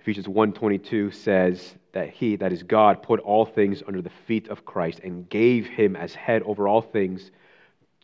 Ephesians 0.00 0.26
1:22 0.26 1.14
says 1.14 1.76
that 1.92 2.10
he 2.10 2.36
that 2.36 2.52
is 2.52 2.62
God 2.62 3.02
put 3.02 3.20
all 3.20 3.46
things 3.46 3.82
under 3.86 4.02
the 4.02 4.12
feet 4.26 4.48
of 4.48 4.66
Christ 4.66 5.00
and 5.02 5.30
gave 5.30 5.66
him 5.66 5.96
as 5.96 6.14
head 6.14 6.42
over 6.42 6.68
all 6.68 6.82
things 6.82 7.30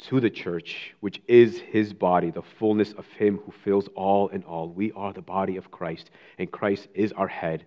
to 0.09 0.19
the 0.19 0.31
church 0.31 0.95
which 1.01 1.21
is 1.29 1.61
his 1.61 1.93
body 1.93 2.31
the 2.31 2.41
fullness 2.41 2.95
of 2.95 3.07
him 3.19 3.37
who 3.37 3.53
fills 3.53 3.89
all 3.89 4.29
in 4.29 4.45
all. 4.45 4.71
We 4.71 4.93
are 4.93 5.13
the 5.13 5.21
body 5.21 5.59
of 5.59 5.71
Christ 5.71 6.11
and 6.39 6.51
Christ 6.51 6.89
is 6.95 7.13
our 7.13 7.29
head 7.29 7.67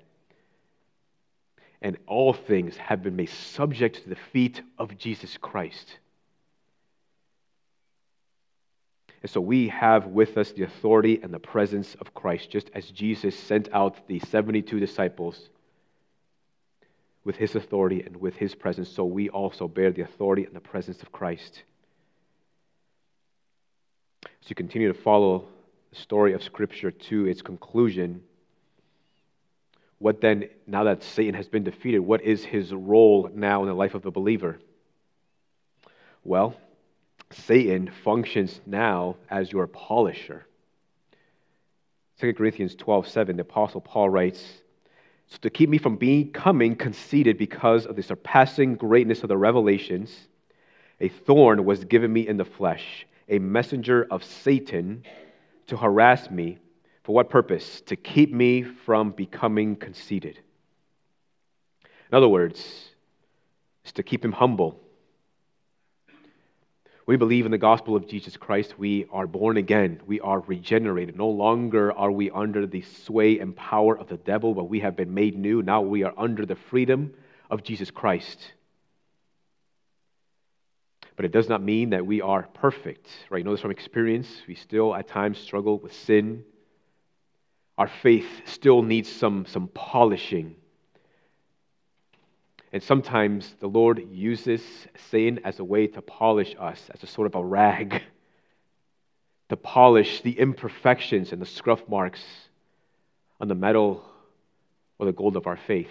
and 1.81 1.97
all 2.07 2.33
things 2.33 2.75
have 2.77 3.01
been 3.01 3.15
made 3.15 3.29
subject 3.29 4.03
to 4.03 4.09
the 4.09 4.17
feet 4.31 4.61
of 4.77 4.97
Jesus 4.97 5.37
Christ 5.37 5.97
And 9.21 9.29
so 9.29 9.41
we 9.41 9.67
have 9.69 10.07
with 10.07 10.37
us 10.37 10.51
the 10.51 10.63
authority 10.63 11.19
and 11.21 11.33
the 11.33 11.39
presence 11.39 11.95
of 11.99 12.13
Christ, 12.13 12.49
just 12.49 12.69
as 12.73 12.85
Jesus 12.85 13.37
sent 13.37 13.67
out 13.73 14.07
the 14.07 14.19
72 14.19 14.79
disciples 14.79 15.49
with 17.25 17.35
his 17.35 17.55
authority 17.55 18.01
and 18.01 18.15
with 18.17 18.35
his 18.37 18.55
presence, 18.55 18.89
so 18.89 19.03
we 19.03 19.29
also 19.29 19.67
bear 19.67 19.91
the 19.91 20.03
authority 20.03 20.45
and 20.45 20.55
the 20.55 20.61
presence 20.61 21.01
of 21.01 21.11
Christ. 21.11 21.63
As 24.23 24.49
you 24.49 24.55
continue 24.55 24.91
to 24.91 24.99
follow 24.99 25.45
the 25.91 25.97
story 25.97 26.33
of 26.33 26.41
Scripture 26.41 26.91
to 26.91 27.25
its 27.25 27.41
conclusion, 27.41 28.21
what 29.99 30.21
then, 30.21 30.49
now 30.65 30.85
that 30.85 31.03
Satan 31.03 31.35
has 31.35 31.47
been 31.47 31.63
defeated, 31.63 31.99
what 31.99 32.21
is 32.21 32.43
his 32.43 32.73
role 32.73 33.29
now 33.33 33.61
in 33.61 33.67
the 33.67 33.75
life 33.75 33.95
of 33.95 34.05
a 34.05 34.11
believer? 34.11 34.57
Well, 36.23 36.55
Satan 37.31 37.91
functions 38.03 38.59
now 38.65 39.17
as 39.29 39.51
your 39.51 39.67
polisher. 39.67 40.45
2 42.19 42.33
Corinthians 42.33 42.75
12 42.75 43.07
7, 43.07 43.35
the 43.35 43.41
Apostle 43.41 43.81
Paul 43.81 44.09
writes, 44.09 44.43
So 45.27 45.37
to 45.41 45.49
keep 45.49 45.69
me 45.69 45.77
from 45.77 45.97
becoming 45.97 46.75
conceited 46.75 47.37
because 47.37 47.85
of 47.85 47.95
the 47.95 48.03
surpassing 48.03 48.75
greatness 48.75 49.23
of 49.23 49.29
the 49.29 49.37
revelations, 49.37 50.15
a 50.99 51.09
thorn 51.09 51.65
was 51.65 51.83
given 51.85 52.11
me 52.11 52.27
in 52.27 52.37
the 52.37 52.45
flesh, 52.45 53.05
a 53.27 53.39
messenger 53.39 54.07
of 54.09 54.23
Satan 54.23 55.03
to 55.67 55.77
harass 55.77 56.29
me. 56.29 56.57
For 57.03 57.13
what 57.13 57.29
purpose? 57.29 57.81
To 57.87 57.95
keep 57.95 58.33
me 58.33 58.63
from 58.63 59.11
becoming 59.11 59.75
conceited. 59.75 60.39
In 62.11 62.17
other 62.17 62.27
words, 62.27 62.59
it's 63.83 63.93
to 63.93 64.03
keep 64.03 64.23
him 64.23 64.31
humble 64.31 64.79
we 67.09 67.17
believe 67.17 67.47
in 67.47 67.51
the 67.51 67.57
gospel 67.57 67.95
of 67.95 68.07
Jesus 68.07 68.37
Christ, 68.37 68.77
we 68.77 69.07
are 69.11 69.25
born 69.25 69.57
again. 69.57 69.99
We 70.05 70.19
are 70.19 70.41
regenerated. 70.41 71.17
No 71.17 71.27
longer 71.27 71.91
are 71.91 72.11
we 72.11 72.29
under 72.29 72.67
the 72.67 72.83
sway 72.83 73.39
and 73.39 73.55
power 73.55 73.97
of 73.97 74.09
the 74.09 74.17
devil, 74.17 74.53
but 74.53 74.65
we 74.65 74.81
have 74.81 74.95
been 74.95 75.15
made 75.15 75.35
new. 75.35 75.63
Now 75.63 75.81
we 75.81 76.03
are 76.03 76.13
under 76.15 76.45
the 76.45 76.55
freedom 76.55 77.15
of 77.49 77.63
Jesus 77.63 77.89
Christ. 77.89 78.53
But 81.15 81.25
it 81.25 81.31
does 81.31 81.49
not 81.49 81.63
mean 81.63 81.89
that 81.89 82.05
we 82.05 82.21
are 82.21 82.43
perfect, 82.53 83.07
right? 83.31 83.39
You 83.39 83.43
know 83.43 83.53
this 83.53 83.61
from 83.61 83.71
experience. 83.71 84.27
We 84.47 84.53
still 84.53 84.93
at 84.93 85.07
times 85.07 85.39
struggle 85.39 85.79
with 85.79 85.93
sin. 85.93 86.43
Our 87.79 87.87
faith 87.87 88.27
still 88.43 88.81
needs 88.81 89.09
some, 89.09 89.45
some 89.45 89.69
polishing. 89.69 90.57
And 92.73 92.83
sometimes 92.83 93.55
the 93.61 93.69
Lord 93.69 94.05
uses 94.11 94.61
sin 95.09 95.39
as 95.45 95.59
a 95.59 95.63
way 95.63 95.87
to 95.87 96.01
polish 96.01 96.57
us, 96.59 96.89
as 96.93 97.01
a 97.03 97.07
sort 97.07 97.25
of 97.25 97.35
a 97.35 97.43
rag, 97.43 98.03
to 99.47 99.55
polish 99.55 100.19
the 100.19 100.37
imperfections 100.37 101.31
and 101.31 101.41
the 101.41 101.45
scruff 101.45 101.87
marks 101.87 102.21
on 103.39 103.47
the 103.47 103.55
metal 103.55 104.03
or 104.99 105.05
the 105.05 105.13
gold 105.13 105.37
of 105.37 105.47
our 105.47 105.57
faith. 105.57 105.87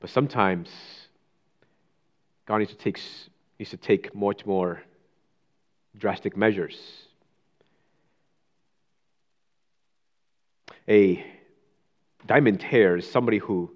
But 0.00 0.10
sometimes 0.10 0.68
God 2.44 2.58
needs 2.58 2.72
to 2.72 2.76
take, 2.76 3.00
needs 3.60 3.70
to 3.70 3.76
take 3.76 4.16
much 4.16 4.44
more 4.44 4.82
drastic 5.96 6.36
measures. 6.36 6.76
A 10.90 11.24
diamantaire 12.26 12.98
is 12.98 13.08
somebody 13.08 13.38
who, 13.38 13.70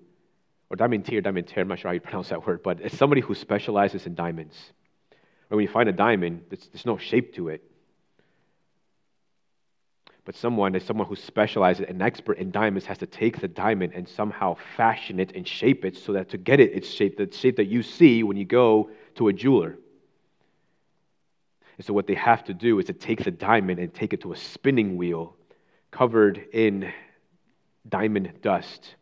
or 0.69 0.77
diamantier, 0.77 1.23
diamantaire, 1.23 1.59
I'm 1.59 1.69
not 1.69 1.79
sure 1.79 1.91
how 1.91 1.95
you 1.95 2.01
pronounce 2.01 2.31
that 2.31 2.45
word, 2.45 2.63
but 2.65 2.81
it's 2.81 2.99
somebody 2.99 3.21
who 3.21 3.37
specializes 3.37 4.07
in 4.07 4.17
diamonds. 4.17 4.57
When 5.49 5.61
you 5.61 5.69
find 5.69 5.89
a 5.89 5.93
diamond, 5.93 6.47
there's, 6.51 6.67
there's 6.73 6.85
no 6.85 6.99
shape 6.99 7.35
to 7.37 7.51
it. 7.51 7.63
But 10.25 10.35
someone 10.35 10.75
is 10.75 10.83
someone 10.83 11.07
who 11.07 11.15
specializes, 11.15 11.87
an 11.89 12.03
expert 12.03 12.39
in 12.39 12.51
diamonds, 12.51 12.87
has 12.87 12.99
to 12.99 13.07
take 13.07 13.41
the 13.41 13.47
diamond 13.47 13.93
and 13.95 14.09
somehow 14.09 14.57
fashion 14.77 15.21
it 15.21 15.37
and 15.37 15.47
shape 15.47 15.85
it 15.85 15.97
so 15.97 16.15
that 16.15 16.31
to 16.31 16.39
get 16.39 16.59
it 16.59 16.73
its 16.73 16.91
shaped, 16.91 17.19
the 17.19 17.31
shape 17.31 17.57
that 17.57 17.67
you 17.67 17.85
see 17.85 18.25
when 18.25 18.37
you 18.37 18.45
go 18.45 18.91
to 19.15 19.29
a 19.29 19.33
jeweler. 19.33 19.79
And 21.77 21.87
so 21.87 21.93
what 21.93 22.09
they 22.09 22.15
have 22.15 22.43
to 22.45 22.55
do 22.55 22.81
is 22.81 22.87
to 22.87 22.93
take 22.93 23.23
the 23.23 23.31
diamond 23.31 23.79
and 23.79 23.95
take 23.95 24.13
it 24.13 24.23
to 24.23 24.33
a 24.33 24.37
spinning 24.37 24.97
wheel 24.97 25.37
covered 25.95 26.45
in 26.53 26.93
diamond 27.89 28.33
dust. 28.43 28.95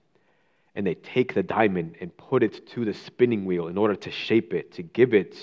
And 0.75 0.87
they 0.87 0.95
take 0.95 1.35
the 1.35 1.43
diamond 1.43 1.97
and 2.01 2.17
put 2.17 2.43
it 2.43 2.67
to 2.69 2.85
the 2.85 2.95
spinning 2.95 3.45
wheel 3.45 3.69
in 3.69 3.77
order 3.77 3.95
to 3.95 4.11
shape 4.11 4.55
it, 4.55 4.73
to 4.73 4.83
give 4.83 5.13
it 5.13 5.37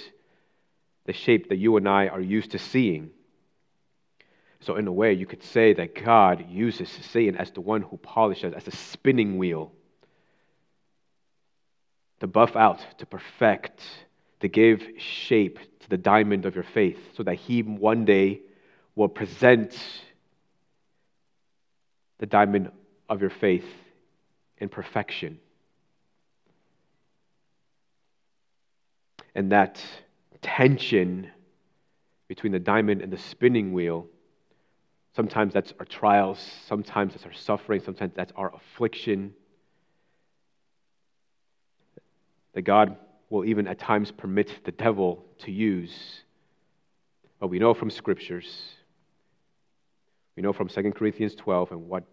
the 1.05 1.13
shape 1.13 1.49
that 1.49 1.57
you 1.57 1.77
and 1.77 1.87
I 1.87 2.07
are 2.07 2.21
used 2.21 2.51
to 2.51 2.59
seeing. 2.59 3.11
So, 4.61 4.75
in 4.75 4.87
a 4.87 4.91
way, 4.91 5.13
you 5.13 5.25
could 5.25 5.43
say 5.43 5.73
that 5.73 5.95
God 5.95 6.49
uses 6.49 6.89
Satan 6.89 7.37
as 7.37 7.51
the 7.51 7.61
one 7.61 7.81
who 7.81 7.97
polishes, 7.97 8.53
as 8.53 8.67
a 8.67 8.71
spinning 8.71 9.37
wheel, 9.37 9.71
to 12.19 12.27
buff 12.27 12.55
out, 12.55 12.79
to 12.97 13.05
perfect, 13.05 13.81
to 14.41 14.49
give 14.49 14.83
shape 14.97 15.59
to 15.79 15.89
the 15.89 15.97
diamond 15.97 16.45
of 16.45 16.55
your 16.55 16.65
faith, 16.65 16.99
so 17.15 17.23
that 17.23 17.35
he 17.35 17.63
one 17.63 18.03
day 18.03 18.41
will 18.95 19.07
present 19.07 19.77
the 22.17 22.25
diamond 22.25 22.71
of 23.09 23.21
your 23.21 23.29
faith 23.29 23.65
in 24.57 24.69
perfection. 24.69 25.39
And 29.35 29.51
that 29.51 29.83
tension 30.41 31.29
between 32.27 32.51
the 32.51 32.59
diamond 32.59 33.01
and 33.01 33.11
the 33.11 33.17
spinning 33.17 33.73
wheel 33.73 34.07
Sometimes 35.15 35.53
that's 35.53 35.73
our 35.79 35.85
trials, 35.85 36.39
sometimes 36.67 37.13
that's 37.13 37.25
our 37.25 37.33
suffering, 37.33 37.81
sometimes 37.83 38.13
that's 38.15 38.31
our 38.35 38.53
affliction. 38.55 39.33
That 42.53 42.61
God 42.61 42.95
will 43.29 43.45
even 43.45 43.67
at 43.67 43.79
times 43.79 44.11
permit 44.11 44.49
the 44.65 44.71
devil 44.71 45.25
to 45.39 45.51
use. 45.51 46.21
But 47.39 47.47
we 47.47 47.59
know 47.59 47.73
from 47.73 47.89
scriptures, 47.89 48.47
we 50.35 50.43
know 50.43 50.53
from 50.53 50.67
2 50.67 50.91
Corinthians 50.91 51.35
12 51.35 51.71
and 51.71 51.89
what 51.89 52.03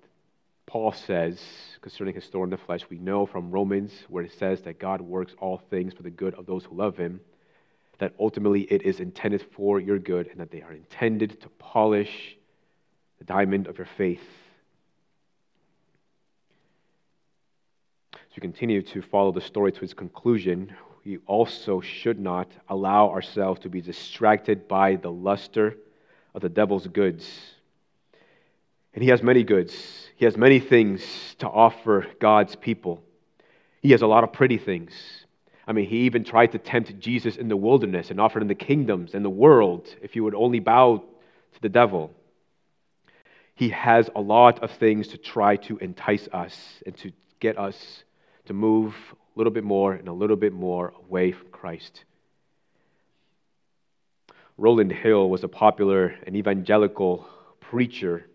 Paul 0.66 0.92
says 0.92 1.40
concerning 1.80 2.14
his 2.14 2.26
thorn 2.26 2.48
in 2.48 2.50
the 2.50 2.56
flesh. 2.56 2.82
We 2.90 2.98
know 2.98 3.24
from 3.24 3.50
Romans 3.50 3.92
where 4.08 4.24
it 4.24 4.32
says 4.32 4.62
that 4.62 4.80
God 4.80 5.00
works 5.00 5.34
all 5.38 5.58
things 5.70 5.94
for 5.94 6.02
the 6.02 6.10
good 6.10 6.34
of 6.34 6.46
those 6.46 6.64
who 6.64 6.76
love 6.76 6.96
him, 6.96 7.20
that 7.98 8.14
ultimately 8.18 8.62
it 8.62 8.82
is 8.82 9.00
intended 9.00 9.46
for 9.52 9.78
your 9.80 9.98
good 9.98 10.26
and 10.26 10.40
that 10.40 10.50
they 10.50 10.62
are 10.62 10.72
intended 10.72 11.40
to 11.40 11.48
polish 11.50 12.36
the 13.18 13.24
diamond 13.24 13.68
of 13.68 13.78
your 13.78 13.86
faith. 13.96 14.28
As 18.12 18.36
we 18.36 18.40
continue 18.40 18.82
to 18.82 19.00
follow 19.00 19.32
the 19.32 19.40
story 19.40 19.72
to 19.72 19.84
its 19.84 19.94
conclusion, 19.94 20.74
we 21.04 21.18
also 21.26 21.80
should 21.80 22.18
not 22.18 22.50
allow 22.68 23.08
ourselves 23.08 23.60
to 23.60 23.68
be 23.68 23.80
distracted 23.80 24.66
by 24.66 24.96
the 24.96 25.10
luster 25.10 25.76
of 26.34 26.42
the 26.42 26.48
devil's 26.48 26.88
goods. 26.88 27.55
And 28.96 29.04
he 29.04 29.10
has 29.10 29.22
many 29.22 29.44
goods, 29.44 29.72
he 30.16 30.24
has 30.24 30.36
many 30.36 30.58
things 30.58 31.04
to 31.38 31.46
offer 31.46 32.06
God's 32.18 32.56
people. 32.56 33.04
He 33.80 33.92
has 33.92 34.02
a 34.02 34.08
lot 34.08 34.24
of 34.24 34.32
pretty 34.32 34.58
things. 34.58 34.92
I 35.68 35.72
mean, 35.72 35.86
he 35.86 35.98
even 35.98 36.24
tried 36.24 36.52
to 36.52 36.58
tempt 36.58 36.98
Jesus 36.98 37.36
in 37.36 37.46
the 37.46 37.56
wilderness 37.56 38.10
and 38.10 38.20
offered 38.20 38.42
him 38.42 38.48
the 38.48 38.56
kingdoms 38.56 39.14
and 39.14 39.24
the 39.24 39.30
world 39.30 39.86
if 40.02 40.16
you 40.16 40.24
would 40.24 40.34
only 40.34 40.58
bow 40.58 41.04
to 41.54 41.62
the 41.62 41.68
devil 41.68 42.12
he 43.56 43.70
has 43.70 44.08
a 44.14 44.20
lot 44.20 44.62
of 44.62 44.70
things 44.72 45.08
to 45.08 45.18
try 45.18 45.56
to 45.56 45.78
entice 45.78 46.28
us 46.30 46.54
and 46.84 46.94
to 46.98 47.10
get 47.40 47.58
us 47.58 48.04
to 48.44 48.52
move 48.52 48.94
a 49.10 49.38
little 49.38 49.52
bit 49.52 49.64
more 49.64 49.94
and 49.94 50.08
a 50.08 50.12
little 50.12 50.36
bit 50.36 50.52
more 50.52 50.92
away 51.08 51.32
from 51.32 51.48
Christ. 51.48 52.04
Rowland 54.58 54.92
Hill 54.92 55.28
was 55.30 55.42
a 55.42 55.48
popular 55.48 56.14
and 56.26 56.36
evangelical 56.36 57.26
preacher. 57.60 58.26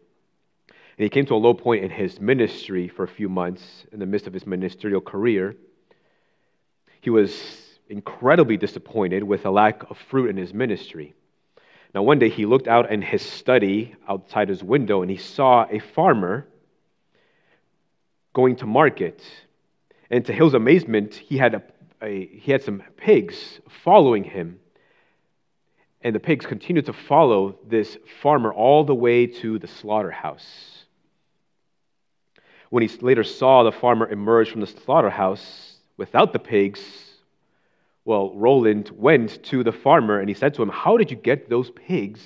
And 1.02 1.06
he 1.06 1.10
came 1.10 1.26
to 1.26 1.34
a 1.34 1.36
low 1.36 1.56
point 1.56 1.84
in 1.84 1.89
his 1.89 2.22
ministry 2.22 2.88
for 2.88 3.02
a 3.02 3.08
few 3.08 3.28
months 3.28 3.88
in 3.91 3.97
the 3.97 4.06
midst 4.06 4.28
of 4.28 4.34
his 4.34 4.45
ministerial 4.45 5.02
career. 5.02 5.56
He 7.02 7.10
was 7.10 7.36
incredibly 7.89 8.56
disappointed 8.56 9.24
with 9.24 9.47
a 9.47 9.49
lack 9.49 9.89
of 9.89 9.97
fruit 9.97 10.30
in 10.30 10.38
his 10.38 10.54
ministry. 10.54 11.16
Now, 11.95 12.04
one 12.04 12.20
day 12.20 12.30
he 12.30 12.45
looked 12.45 12.68
out 12.68 12.91
in 12.91 13.02
his 13.02 13.24
study 13.24 13.95
outside 14.08 14.47
his 14.47 14.64
window 14.64 15.02
and 15.02 15.10
he 15.10 15.18
saw 15.18 15.66
a 15.72 15.80
farmer 15.80 16.47
going 18.36 18.58
to 18.58 18.68
market. 18.68 19.24
And 20.12 20.24
to 20.26 20.34
his 20.34 20.54
amazement, 20.54 21.16
he 21.16 21.36
had, 21.39 21.56
a, 21.56 21.64
a, 22.04 22.28
he 22.28 22.52
had 22.52 22.62
some 22.62 22.84
pigs 22.97 23.60
following 23.84 24.24
him. 24.24 24.60
And 26.04 26.14
the 26.14 26.20
pigs 26.20 26.45
continued 26.45 26.86
to 26.86 26.93
follow 26.93 27.58
this 27.68 27.97
farmer 28.22 28.54
all 28.54 28.84
the 28.84 28.93
way 28.93 29.26
to 29.26 29.58
the 29.58 29.68
slaughterhouse. 29.68 30.81
When 32.72 32.88
he 32.88 32.97
later 33.01 33.26
saw 33.26 33.63
the 33.63 33.72
farmer 33.74 34.09
emerge 34.09 34.49
from 34.49 34.61
the 34.61 34.67
slaughterhouse 34.67 35.76
without 35.97 36.32
the 36.32 36.39
pigs, 36.39 36.80
well, 38.05 38.34
Rowland 38.34 38.89
went 38.95 39.43
to 39.43 39.61
the 39.61 39.74
farmer 39.74 40.22
and 40.22 40.30
he 40.30 40.34
said 40.34 40.53
to 40.53 40.63
him, 40.63 40.69
How 40.69 40.95
did 40.95 41.11
you 41.11 41.17
get 41.17 41.49
those 41.49 41.69
pigs 41.69 42.22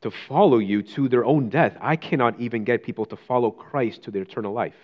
to 0.00 0.10
follow 0.10 0.58
you 0.58 0.82
to 0.82 1.08
their 1.08 1.24
own 1.24 1.50
death? 1.50 1.78
I 1.80 1.94
cannot 1.94 2.40
even 2.40 2.64
get 2.64 2.82
people 2.82 3.06
to 3.06 3.16
follow 3.16 3.52
Christ 3.52 4.02
to 4.02 4.10
their 4.10 4.22
eternal 4.22 4.52
life. 4.52 4.74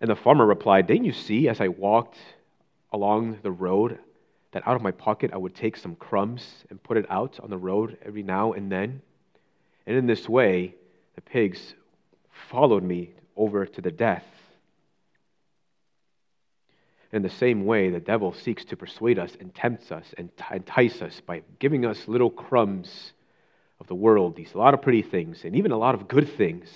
And 0.00 0.10
the 0.10 0.16
farmer 0.16 0.46
replied, 0.46 0.86
Didn't 0.86 1.04
you 1.04 1.12
see 1.12 1.50
as 1.50 1.60
I 1.60 1.68
walked 1.68 2.16
along 2.94 3.40
the 3.42 3.52
road 3.52 3.98
that 4.52 4.66
out 4.66 4.74
of 4.74 4.80
my 4.80 4.92
pocket 4.92 5.32
I 5.34 5.36
would 5.36 5.54
take 5.54 5.76
some 5.76 5.96
crumbs 5.96 6.64
and 6.70 6.82
put 6.82 6.96
it 6.96 7.04
out 7.10 7.38
on 7.42 7.50
the 7.50 7.58
road 7.58 7.98
every 8.02 8.22
now 8.22 8.54
and 8.54 8.72
then? 8.72 9.02
And 9.86 9.98
in 9.98 10.06
this 10.06 10.26
way, 10.30 10.74
the 11.14 11.20
pigs 11.20 11.74
followed 12.50 12.82
me 12.82 13.10
over 13.36 13.66
to 13.66 13.80
the 13.80 13.90
death. 13.90 14.24
In 17.12 17.22
the 17.22 17.30
same 17.30 17.64
way, 17.64 17.90
the 17.90 18.00
devil 18.00 18.32
seeks 18.32 18.64
to 18.66 18.76
persuade 18.76 19.18
us 19.18 19.36
and 19.38 19.54
tempts 19.54 19.92
us 19.92 20.04
and 20.18 20.30
entice 20.50 21.00
us 21.02 21.20
by 21.24 21.42
giving 21.58 21.86
us 21.86 22.08
little 22.08 22.30
crumbs 22.30 23.12
of 23.80 23.86
the 23.86 23.94
world, 23.94 24.36
these 24.36 24.54
a 24.54 24.58
lot 24.58 24.74
of 24.74 24.82
pretty 24.82 25.02
things, 25.02 25.44
and 25.44 25.54
even 25.54 25.70
a 25.70 25.78
lot 25.78 25.94
of 25.94 26.08
good 26.08 26.28
things 26.36 26.68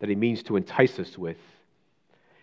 that 0.00 0.08
he 0.08 0.14
means 0.14 0.42
to 0.42 0.56
entice 0.56 0.98
us 0.98 1.16
with 1.16 1.38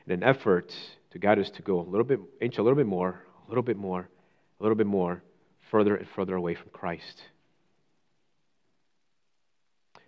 in 0.05 0.13
an 0.13 0.24
effort 0.24 0.74
to 1.11 1.20
guide 1.20 1.39
us 1.39 1.49
to 1.51 1.61
go 1.61 1.80
a 1.80 1.84
little 1.84 2.05
bit, 2.05 2.20
inch 2.41 2.57
a 2.57 2.63
little 2.63 2.78
bit 2.78 2.86
more, 2.86 3.22
a 3.45 3.49
little 3.49 3.63
bit 3.63 3.78
more, 3.78 4.09
a 4.59 4.63
little 4.63 4.76
bit 4.76 4.88
more, 4.88 5.22
further 5.70 5.95
and 5.95 6.07
further 6.09 6.36
away 6.36 6.55
from 6.55 6.70
Christ. 6.72 7.22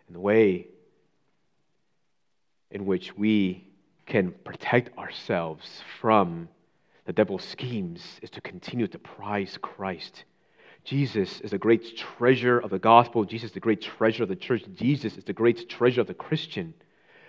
And 0.08 0.16
the 0.16 0.20
way 0.20 0.68
in 2.72 2.86
which 2.86 3.16
we 3.16 3.68
can 4.06 4.32
protect 4.44 4.98
ourselves 4.98 5.82
from 6.00 6.50
the 7.06 7.14
devil's 7.14 7.44
schemes 7.44 8.02
is 8.22 8.30
to 8.32 8.42
continue 8.42 8.88
to 8.88 9.00
prize 9.00 9.58
Christ. 9.62 10.24
Jesus 10.84 11.42
is 11.42 11.52
the 11.52 11.58
great 11.58 11.98
treasure 11.98 12.60
of 12.60 12.70
the 12.70 12.80
gospel. 12.80 13.24
Jesus 13.24 13.50
is 13.50 13.54
the 13.54 13.60
great 13.60 13.82
treasure 13.82 14.24
of 14.24 14.30
the 14.30 14.36
church. 14.36 14.64
Jesus 14.76 15.18
is 15.18 15.24
the 15.24 15.34
great 15.34 15.70
treasure 15.70 16.02
of 16.02 16.08
the 16.08 16.14
Christian. 16.14 16.74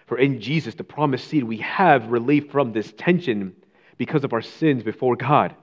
For 0.06 0.18
in 0.18 0.40
Jesus, 0.40 0.74
the 0.74 0.84
promised 0.84 1.28
seed, 1.28 1.44
we 1.44 1.58
have 1.58 2.10
relief 2.10 2.50
from 2.50 2.72
this 2.72 2.92
tension 2.96 3.54
because 3.98 4.24
of 4.24 4.32
our 4.32 4.42
sins 4.42 4.82
before 4.82 5.16
God. 5.16 5.54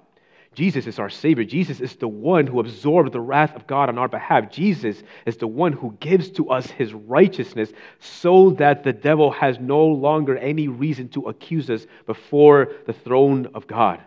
Jesus 0.56 0.88
is 0.88 1.00
our 1.00 1.10
Savior. 1.10 1.46
Jesus 1.46 1.80
is 1.80 1.96
the 1.96 2.08
one 2.08 2.48
who 2.48 2.60
absorbed 2.60 3.12
the 3.12 3.22
wrath 3.22 3.56
of 3.56 3.68
God 3.68 3.88
on 3.88 3.98
our 3.98 4.08
behalf. 4.08 4.52
Jesus 4.52 5.02
is 5.26 5.38
the 5.38 5.48
one 5.48 5.72
who 5.72 5.96
gives 6.00 6.32
to 6.32 6.50
us 6.50 6.70
his 6.70 6.94
righteousness 6.94 7.72
so 8.00 8.50
that 8.52 8.84
the 8.84 8.92
devil 8.92 9.32
has 9.32 9.60
no 9.60 9.86
longer 9.86 10.36
any 10.38 10.68
reason 10.68 11.08
to 11.10 11.30
accuse 11.30 11.70
us 11.70 11.86
before 12.08 12.74
the 12.88 12.94
throne 12.94 13.48
of 13.54 13.68
God. 13.68 14.02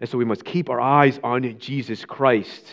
And 0.00 0.08
so 0.08 0.16
we 0.16 0.24
must 0.24 0.44
keep 0.44 0.70
our 0.70 0.80
eyes 0.80 1.18
on 1.22 1.58
Jesus 1.58 2.04
Christ. 2.04 2.64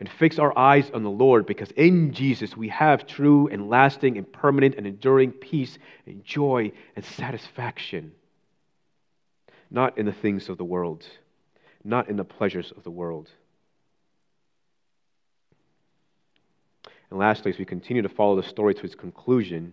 and 0.00 0.08
fix 0.08 0.38
our 0.38 0.56
eyes 0.58 0.90
on 0.92 1.02
the 1.02 1.10
Lord 1.10 1.44
because 1.46 1.70
in 1.72 2.12
Jesus 2.12 2.56
we 2.56 2.68
have 2.68 3.06
true 3.06 3.48
and 3.48 3.68
lasting 3.68 4.16
and 4.16 4.30
permanent 4.32 4.74
and 4.76 4.86
enduring 4.86 5.30
peace 5.30 5.78
and 6.06 6.24
joy 6.24 6.72
and 6.96 7.04
satisfaction. 7.04 8.12
Not 9.70 9.98
in 9.98 10.06
the 10.06 10.12
things 10.12 10.48
of 10.48 10.58
the 10.58 10.64
world, 10.64 11.06
not 11.84 12.08
in 12.08 12.16
the 12.16 12.24
pleasures 12.24 12.72
of 12.76 12.82
the 12.82 12.90
world. 12.90 13.30
And 17.10 17.18
lastly, 17.18 17.52
as 17.52 17.58
we 17.58 17.64
continue 17.64 18.02
to 18.02 18.08
follow 18.08 18.36
the 18.36 18.48
story 18.48 18.74
to 18.74 18.84
its 18.84 18.94
conclusion, 18.94 19.72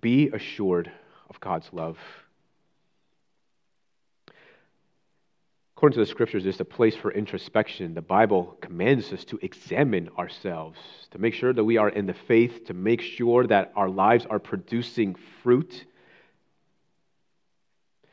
be 0.00 0.28
assured 0.28 0.90
of 1.28 1.40
God's 1.40 1.68
love. 1.72 1.98
According 5.76 5.96
to 5.96 6.00
the 6.00 6.06
scriptures, 6.06 6.46
it's 6.46 6.58
a 6.58 6.64
place 6.64 6.96
for 6.96 7.12
introspection. 7.12 7.92
The 7.92 8.00
Bible 8.00 8.56
commands 8.62 9.12
us 9.12 9.26
to 9.26 9.38
examine 9.42 10.08
ourselves, 10.18 10.78
to 11.10 11.18
make 11.18 11.34
sure 11.34 11.52
that 11.52 11.62
we 11.62 11.76
are 11.76 11.90
in 11.90 12.06
the 12.06 12.14
faith, 12.14 12.64
to 12.68 12.72
make 12.72 13.02
sure 13.02 13.46
that 13.46 13.72
our 13.76 13.90
lives 13.90 14.24
are 14.24 14.38
producing 14.38 15.16
fruit. 15.42 15.84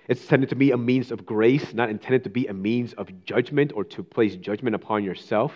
It's 0.10 0.22
intended 0.24 0.50
to 0.50 0.58
be 0.58 0.72
a 0.72 0.78
means 0.78 1.10
of 1.10 1.26
grace, 1.26 1.74
not 1.74 1.90
intended 1.90 2.26
to 2.26 2.30
be 2.30 2.48
a 2.48 2.54
means 2.54 2.92
of 2.92 3.24
judgment 3.24 3.72
or 3.74 3.86
to 3.86 4.04
place 4.04 4.36
judgment 4.36 4.76
upon 4.76 5.06
yourself. 5.06 5.54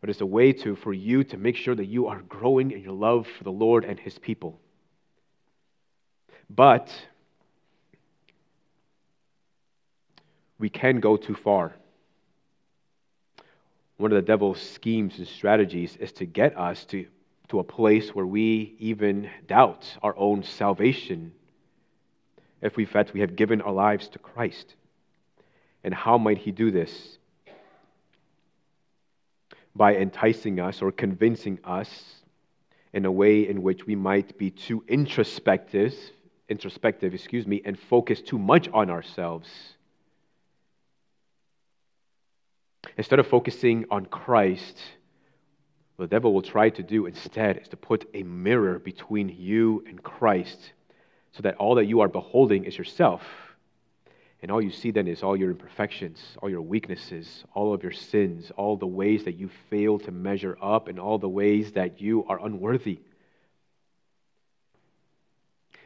But 0.00 0.10
it's 0.10 0.20
a 0.20 0.26
way 0.26 0.52
to, 0.52 0.76
for 0.76 0.92
you 0.92 1.24
to 1.24 1.36
make 1.36 1.56
sure 1.56 1.74
that 1.74 1.86
you 1.86 2.06
are 2.06 2.22
growing 2.22 2.70
in 2.70 2.80
your 2.80 2.92
love 2.92 3.26
for 3.38 3.42
the 3.42 3.50
Lord 3.50 3.84
and 3.84 3.98
His 3.98 4.16
people. 4.20 4.60
But 6.48 6.94
we 10.58 10.68
can 10.68 11.00
go 11.00 11.16
too 11.16 11.34
far. 11.34 11.74
One 13.98 14.12
of 14.12 14.16
the 14.16 14.22
devil's 14.22 14.60
schemes 14.60 15.18
and 15.18 15.26
strategies 15.26 15.96
is 15.96 16.12
to 16.12 16.26
get 16.26 16.56
us 16.58 16.84
to, 16.86 17.06
to 17.48 17.58
a 17.60 17.64
place 17.64 18.14
where 18.14 18.26
we 18.26 18.76
even 18.78 19.30
doubt 19.46 19.86
our 20.02 20.16
own 20.16 20.42
salvation 20.42 21.32
if 22.62 22.76
we, 22.76 22.84
fact, 22.84 23.12
we 23.12 23.20
have 23.20 23.36
given 23.36 23.60
our 23.60 23.72
lives 23.72 24.08
to 24.08 24.18
Christ. 24.18 24.74
And 25.84 25.94
how 25.94 26.18
might 26.18 26.38
he 26.38 26.50
do 26.50 26.70
this? 26.70 27.18
By 29.74 29.96
enticing 29.96 30.58
us 30.58 30.80
or 30.80 30.90
convincing 30.90 31.58
us 31.64 31.88
in 32.92 33.04
a 33.04 33.12
way 33.12 33.46
in 33.48 33.62
which 33.62 33.86
we 33.86 33.94
might 33.94 34.38
be 34.38 34.50
too 34.50 34.82
introspective, 34.88 35.94
introspective, 36.48 37.12
excuse 37.14 37.46
me, 37.46 37.60
and 37.64 37.78
focus 37.78 38.22
too 38.22 38.38
much 38.38 38.68
on 38.72 38.88
ourselves 38.88 39.75
Instead 42.96 43.18
of 43.18 43.26
focusing 43.26 43.84
on 43.90 44.06
Christ, 44.06 44.78
what 45.96 46.10
the 46.10 46.14
devil 46.14 46.32
will 46.32 46.42
try 46.42 46.70
to 46.70 46.82
do 46.82 47.06
instead 47.06 47.58
is 47.58 47.68
to 47.68 47.76
put 47.76 48.08
a 48.14 48.22
mirror 48.22 48.78
between 48.78 49.28
you 49.28 49.84
and 49.88 50.02
Christ 50.02 50.72
so 51.32 51.42
that 51.42 51.56
all 51.56 51.74
that 51.76 51.86
you 51.86 52.00
are 52.00 52.08
beholding 52.08 52.64
is 52.64 52.76
yourself. 52.76 53.22
And 54.42 54.50
all 54.50 54.62
you 54.62 54.70
see 54.70 54.90
then 54.90 55.08
is 55.08 55.22
all 55.22 55.36
your 55.36 55.50
imperfections, 55.50 56.20
all 56.42 56.50
your 56.50 56.62
weaknesses, 56.62 57.44
all 57.54 57.72
of 57.74 57.82
your 57.82 57.92
sins, 57.92 58.52
all 58.56 58.76
the 58.76 58.86
ways 58.86 59.24
that 59.24 59.36
you 59.36 59.50
fail 59.70 59.98
to 60.00 60.10
measure 60.10 60.56
up, 60.62 60.88
and 60.88 61.00
all 61.00 61.18
the 61.18 61.28
ways 61.28 61.72
that 61.72 62.00
you 62.00 62.24
are 62.26 62.44
unworthy. 62.44 63.00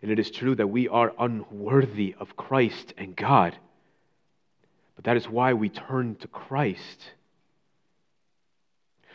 And 0.03 0.11
it 0.11 0.19
is 0.19 0.31
true 0.31 0.55
that 0.57 0.67
we 0.67 0.89
are 0.89 1.13
unworthy 1.19 2.15
of 2.19 2.37
Christ 2.37 2.95
and 2.99 3.15
God. 3.15 3.57
But 5.01 5.05
that 5.05 5.17
is 5.17 5.27
why 5.27 5.55
we 5.55 5.71
turn 5.71 6.17
to 6.17 6.29
Christ. 6.29 7.13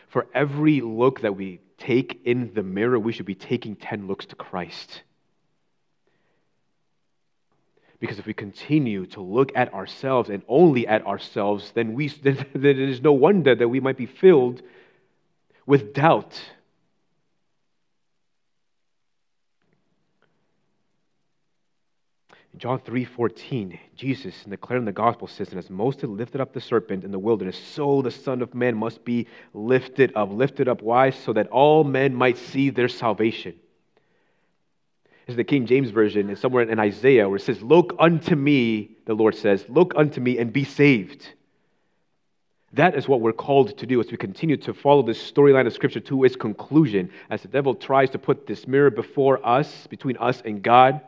For 0.08 0.26
every 0.34 0.80
look 0.80 1.20
that 1.20 1.36
we 1.36 1.60
take 1.78 2.22
in 2.24 2.52
the 2.54 2.64
mirror, 2.64 2.98
we 2.98 3.12
should 3.12 3.24
be 3.24 3.36
taking 3.36 3.76
10 3.76 4.08
looks 4.08 4.26
to 4.26 4.34
Christ. 4.34 5.02
Because 8.00 8.18
if 8.18 8.26
we 8.26 8.34
continue 8.34 9.06
to 9.06 9.20
look 9.20 9.52
at 9.54 9.72
ourselves 9.72 10.28
and 10.28 10.42
only 10.48 10.88
at 10.88 11.06
ourselves, 11.06 11.70
then, 11.76 11.94
we, 11.94 12.08
then, 12.22 12.44
it 12.52 12.80
is 12.80 13.00
no 13.00 13.12
wonder 13.12 13.54
that 13.54 13.68
we 13.68 13.78
might 13.78 13.96
be 13.96 14.06
filled 14.06 14.62
with 15.66 15.94
doubt 15.94 16.36
John 22.58 22.78
3:14, 22.80 23.78
Jesus, 23.96 24.44
in 24.44 24.50
declaring 24.50 24.86
the 24.86 24.92
gospel, 24.92 25.28
says, 25.28 25.50
"And 25.50 25.58
as 25.58 25.68
Moses 25.68 26.04
lifted 26.04 26.40
up 26.40 26.54
the 26.54 26.60
serpent 26.60 27.04
in 27.04 27.10
the 27.10 27.18
wilderness, 27.18 27.58
so 27.58 28.00
the 28.00 28.10
Son 28.10 28.40
of 28.40 28.54
Man 28.54 28.76
must 28.76 29.04
be 29.04 29.26
lifted 29.52 30.12
up. 30.14 30.32
Lifted 30.32 30.66
up, 30.66 30.80
why? 30.80 31.10
So 31.10 31.34
that 31.34 31.48
all 31.48 31.84
men 31.84 32.14
might 32.14 32.38
see 32.38 32.70
their 32.70 32.88
salvation." 32.88 33.54
This 35.26 35.34
is 35.34 35.36
the 35.36 35.44
King 35.44 35.66
James 35.66 35.90
Version, 35.90 36.28
and 36.28 36.38
somewhere 36.38 36.62
in 36.62 36.78
Isaiah, 36.78 37.28
where 37.28 37.36
it 37.36 37.42
says, 37.42 37.60
Look 37.60 37.94
unto 37.98 38.34
me, 38.36 38.96
the 39.04 39.14
Lord 39.14 39.34
says, 39.34 39.68
look 39.68 39.92
unto 39.96 40.20
me 40.20 40.38
and 40.38 40.52
be 40.52 40.64
saved. 40.64 41.28
That 42.72 42.94
is 42.94 43.08
what 43.08 43.20
we're 43.20 43.32
called 43.32 43.76
to 43.78 43.86
do 43.86 44.00
as 44.00 44.10
we 44.10 44.16
continue 44.16 44.56
to 44.58 44.72
follow 44.72 45.02
this 45.02 45.32
storyline 45.32 45.66
of 45.66 45.72
Scripture 45.72 46.00
to 46.00 46.24
its 46.24 46.36
conclusion, 46.36 47.10
as 47.28 47.42
the 47.42 47.48
devil 47.48 47.74
tries 47.74 48.10
to 48.10 48.18
put 48.18 48.46
this 48.46 48.68
mirror 48.68 48.90
before 48.90 49.44
us, 49.44 49.86
between 49.88 50.16
us 50.18 50.40
and 50.42 50.62
God 50.62 51.00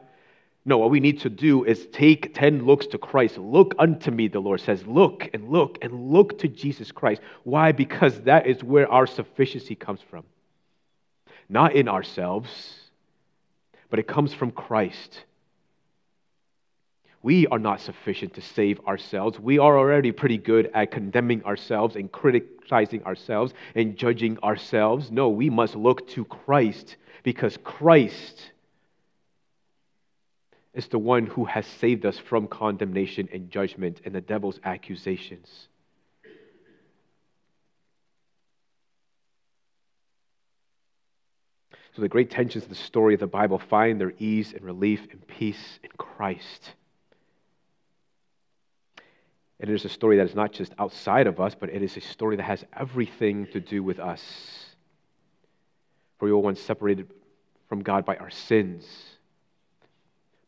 no, 0.68 0.76
what 0.76 0.90
we 0.90 1.00
need 1.00 1.20
to 1.20 1.30
do 1.30 1.64
is 1.64 1.86
take 1.92 2.34
10 2.34 2.66
looks 2.66 2.86
to 2.88 2.98
Christ. 2.98 3.38
Look 3.38 3.74
unto 3.78 4.10
me, 4.10 4.28
the 4.28 4.38
Lord 4.38 4.60
says. 4.60 4.86
Look 4.86 5.30
and 5.32 5.48
look 5.48 5.78
and 5.80 6.12
look 6.12 6.38
to 6.40 6.48
Jesus 6.48 6.92
Christ. 6.92 7.22
Why? 7.44 7.72
Because 7.72 8.20
that 8.22 8.46
is 8.46 8.62
where 8.62 8.86
our 8.92 9.06
sufficiency 9.06 9.74
comes 9.74 10.02
from. 10.10 10.24
Not 11.48 11.74
in 11.74 11.88
ourselves, 11.88 12.50
but 13.88 13.98
it 13.98 14.06
comes 14.06 14.34
from 14.34 14.50
Christ. 14.50 15.24
We 17.22 17.46
are 17.46 17.58
not 17.58 17.80
sufficient 17.80 18.34
to 18.34 18.42
save 18.42 18.78
ourselves. 18.86 19.40
We 19.40 19.58
are 19.58 19.78
already 19.78 20.12
pretty 20.12 20.36
good 20.36 20.70
at 20.74 20.90
condemning 20.90 21.42
ourselves 21.44 21.96
and 21.96 22.12
criticizing 22.12 23.02
ourselves 23.04 23.54
and 23.74 23.96
judging 23.96 24.38
ourselves. 24.40 25.10
No, 25.10 25.30
we 25.30 25.48
must 25.48 25.76
look 25.76 26.06
to 26.08 26.26
Christ 26.26 26.96
because 27.22 27.56
Christ 27.64 28.52
is 30.78 30.86
the 30.86 30.98
one 30.98 31.26
who 31.26 31.44
has 31.44 31.66
saved 31.66 32.06
us 32.06 32.16
from 32.16 32.46
condemnation 32.46 33.28
and 33.32 33.50
judgment 33.50 34.00
and 34.04 34.14
the 34.14 34.20
devil's 34.20 34.60
accusations. 34.62 35.66
So, 41.96 42.02
the 42.02 42.08
great 42.08 42.30
tensions 42.30 42.62
of 42.62 42.70
the 42.70 42.76
story 42.76 43.14
of 43.14 43.18
the 43.18 43.26
Bible 43.26 43.58
find 43.58 44.00
their 44.00 44.12
ease 44.20 44.52
and 44.52 44.62
relief 44.62 45.00
and 45.10 45.26
peace 45.26 45.80
in 45.82 45.90
Christ. 45.98 46.74
And 49.58 49.68
it 49.68 49.74
is 49.74 49.84
a 49.84 49.88
story 49.88 50.18
that 50.18 50.28
is 50.28 50.36
not 50.36 50.52
just 50.52 50.72
outside 50.78 51.26
of 51.26 51.40
us, 51.40 51.56
but 51.58 51.70
it 51.70 51.82
is 51.82 51.96
a 51.96 52.00
story 52.00 52.36
that 52.36 52.44
has 52.44 52.64
everything 52.78 53.48
to 53.48 53.58
do 53.58 53.82
with 53.82 53.98
us. 53.98 54.22
For 56.20 56.26
we 56.26 56.32
were 56.32 56.38
once 56.38 56.60
separated 56.60 57.10
from 57.68 57.82
God 57.82 58.04
by 58.04 58.14
our 58.14 58.30
sins 58.30 58.86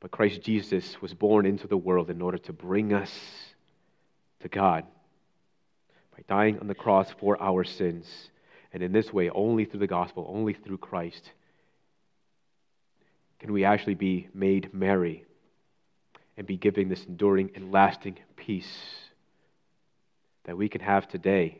but 0.01 0.11
Christ 0.11 0.40
Jesus 0.40 1.01
was 1.03 1.12
born 1.12 1.44
into 1.46 1.66
the 1.66 1.76
world 1.76 2.11
in 2.11 2.22
order 2.22 2.38
to 2.38 2.53
bring 2.53 2.92
us 2.92 3.12
to 4.40 4.48
God 4.48 4.84
by 6.12 6.22
dying 6.26 6.59
on 6.59 6.66
the 6.66 6.74
cross 6.74 7.09
for 7.20 7.40
our 7.40 7.64
sins. 7.64 8.07
And 8.72 8.82
in 8.82 8.92
this 8.92 9.12
way, 9.12 9.28
only 9.30 9.66
through 9.66 9.80
the 9.80 9.86
gospel, 9.86 10.26
only 10.32 10.55
through 10.55 10.78
Christ, 10.78 11.30
can 13.38 13.53
we 13.53 13.64
actually 13.64 13.94
be 13.94 14.28
made 14.32 14.72
merry 14.72 15.24
and 16.36 16.46
be 16.46 16.57
given 16.57 16.88
this 16.88 17.05
enduring 17.05 17.51
and 17.55 17.70
lasting 17.70 18.18
peace 18.36 18.70
that 20.44 20.57
we 20.57 20.68
can 20.68 20.80
have 20.80 21.07
today, 21.09 21.59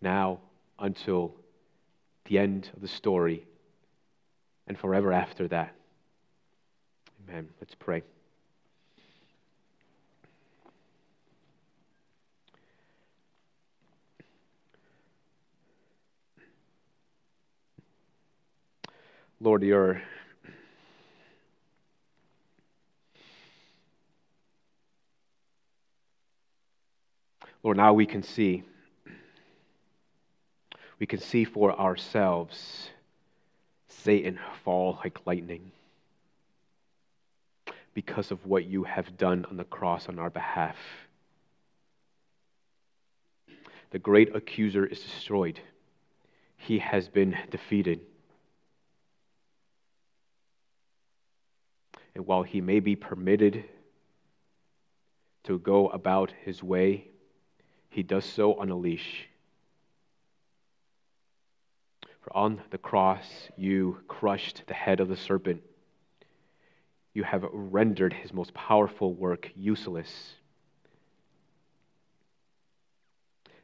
now, 0.00 0.40
until 0.78 1.34
the 2.24 2.38
end 2.38 2.68
of 2.74 2.82
the 2.82 2.88
story, 2.88 3.46
and 4.66 4.76
forever 4.78 5.12
after 5.12 5.46
that. 5.48 5.77
Amen. 7.28 7.48
Let's 7.60 7.74
pray. 7.74 8.02
Lord, 19.40 19.62
your 19.62 20.02
Lord, 27.62 27.76
now 27.76 27.92
we 27.92 28.06
can 28.06 28.22
see. 28.22 28.62
We 30.98 31.06
can 31.06 31.20
see 31.20 31.44
for 31.44 31.78
ourselves 31.78 32.88
Satan 33.88 34.38
fall 34.64 34.98
like 35.04 35.26
lightning 35.26 35.72
because 37.98 38.30
of 38.30 38.46
what 38.46 38.64
you 38.64 38.84
have 38.84 39.16
done 39.16 39.44
on 39.50 39.56
the 39.56 39.64
cross 39.64 40.08
on 40.08 40.20
our 40.20 40.30
behalf. 40.30 40.76
The 43.90 43.98
great 43.98 44.36
accuser 44.36 44.86
is 44.86 45.00
destroyed, 45.00 45.58
he 46.56 46.78
has 46.78 47.08
been 47.08 47.36
defeated. 47.50 47.98
And 52.14 52.24
while 52.24 52.44
he 52.44 52.60
may 52.60 52.78
be 52.78 52.94
permitted 52.94 53.64
to 55.42 55.58
go 55.58 55.88
about 55.88 56.32
his 56.44 56.62
way, 56.62 57.08
he 57.90 58.04
does 58.04 58.24
so 58.24 58.60
on 58.60 58.70
a 58.70 58.76
leash. 58.76 59.26
For 62.20 62.36
on 62.36 62.62
the 62.70 62.78
cross 62.78 63.26
you 63.56 63.98
crushed 64.06 64.68
the 64.68 64.74
head 64.74 65.00
of 65.00 65.08
the 65.08 65.16
serpent. 65.16 65.62
You 67.18 67.24
have 67.24 67.44
rendered 67.52 68.12
his 68.12 68.32
most 68.32 68.54
powerful 68.54 69.12
work 69.12 69.50
useless. 69.56 70.34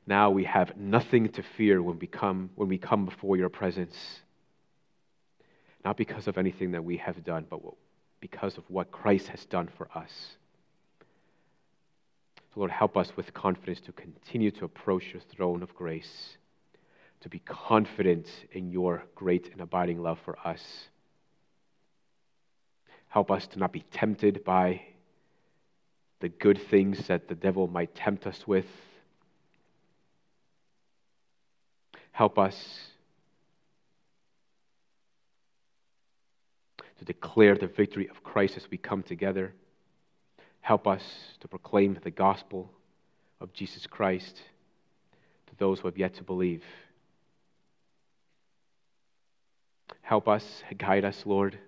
Now 0.09 0.31
we 0.31 0.43
have 0.43 0.77
nothing 0.77 1.29
to 1.29 1.45
fear 1.57 1.81
when 1.81 2.01
we 2.01 2.09
come, 2.09 2.51
when 2.57 2.69
we 2.69 2.79
come 2.79 3.05
before 3.05 3.37
your 3.37 3.49
presence. 3.49 3.97
Not 5.85 5.97
because 5.97 6.27
of 6.27 6.37
anything 6.37 6.73
that 6.73 6.83
we 6.83 6.97
have 6.97 7.23
done, 7.23 7.47
but 7.49 7.61
because 8.21 8.59
of 8.59 8.65
what 8.67 8.91
Christ 8.91 9.29
has 9.29 9.45
done 9.45 9.69
for 9.79 9.89
us. 9.95 10.11
So, 12.53 12.59
Lord, 12.59 12.73
help 12.73 12.97
us 12.97 13.17
with 13.17 13.33
confidence 13.35 13.83
to 13.83 13.93
continue 13.93 14.51
to 14.51 14.65
approach 14.65 15.13
your 15.13 15.23
throne 15.31 15.63
of 15.63 15.77
grace, 15.77 16.39
to 17.21 17.29
be 17.29 17.39
confident 17.39 18.27
in 18.51 18.73
your 18.73 19.05
great 19.15 19.53
and 19.53 19.61
abiding 19.61 20.03
love 20.03 20.19
for 20.25 20.37
us. 20.45 20.89
Help 23.15 23.31
us 23.31 23.47
to 23.47 23.59
not 23.59 23.73
be 23.73 23.85
tempted 23.93 24.45
by 24.45 24.83
the 26.21 26.29
good 26.29 26.61
things 26.71 27.07
that 27.07 27.29
the 27.29 27.35
devil 27.35 27.67
might 27.69 27.95
tempt 27.95 28.27
us 28.27 28.47
with 28.47 28.67
Help 32.15 32.39
us 32.39 32.55
to 37.01 37.05
declare 37.05 37.57
the 37.57 37.67
victory 37.67 38.09
of 38.09 38.23
Christ 38.23 38.57
as 38.57 38.71
we 38.71 38.79
come 38.79 39.03
together. 39.03 39.53
Help 40.61 40.87
us 40.87 41.03
to 41.41 41.49
proclaim 41.49 41.99
the 42.05 42.13
gospel 42.13 42.71
of 43.41 43.53
Jesus 43.53 43.89
Christ 43.89 44.41
to 45.49 45.57
those 45.59 45.81
who 45.81 45.89
have 45.89 45.99
yet 45.99 46.15
to 46.15 46.23
believe. 46.23 46.63
Help 50.01 50.29
us, 50.29 50.63
guide 50.79 51.05
us, 51.05 51.21
Lord, 51.27 51.59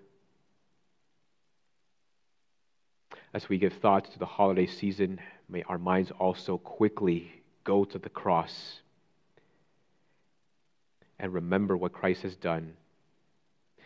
as 3.37 3.47
we 3.47 3.59
give 3.59 3.73
thought 3.73 4.11
to 4.11 4.17
the 4.17 4.25
holiday 4.25 4.65
season. 4.65 5.19
May 5.47 5.61
our 5.69 5.77
minds 5.77 6.09
also 6.17 6.57
quickly 6.57 7.31
go 7.63 7.85
to 7.85 7.99
the 7.99 8.09
cross 8.09 8.79
and 11.19 11.31
remember 11.31 11.77
what 11.77 11.93
Christ 11.93 12.23
has 12.23 12.35
done. 12.35 12.73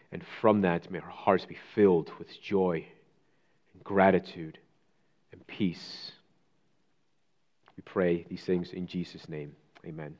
And 0.09 0.23
from 0.39 0.61
that, 0.61 0.89
may 0.89 0.99
our 0.99 1.09
hearts 1.09 1.43
be 1.43 1.57
filled 1.75 2.13
with 2.17 2.29
joy 2.41 2.85
and 3.73 3.83
gratitude 3.83 4.57
and 5.33 5.45
peace. 5.47 6.13
We 7.75 7.83
pray 7.83 8.25
these 8.29 8.45
things 8.45 8.71
in 8.71 8.87
Jesus' 8.87 9.27
name. 9.27 9.57
Amen. 9.85 10.15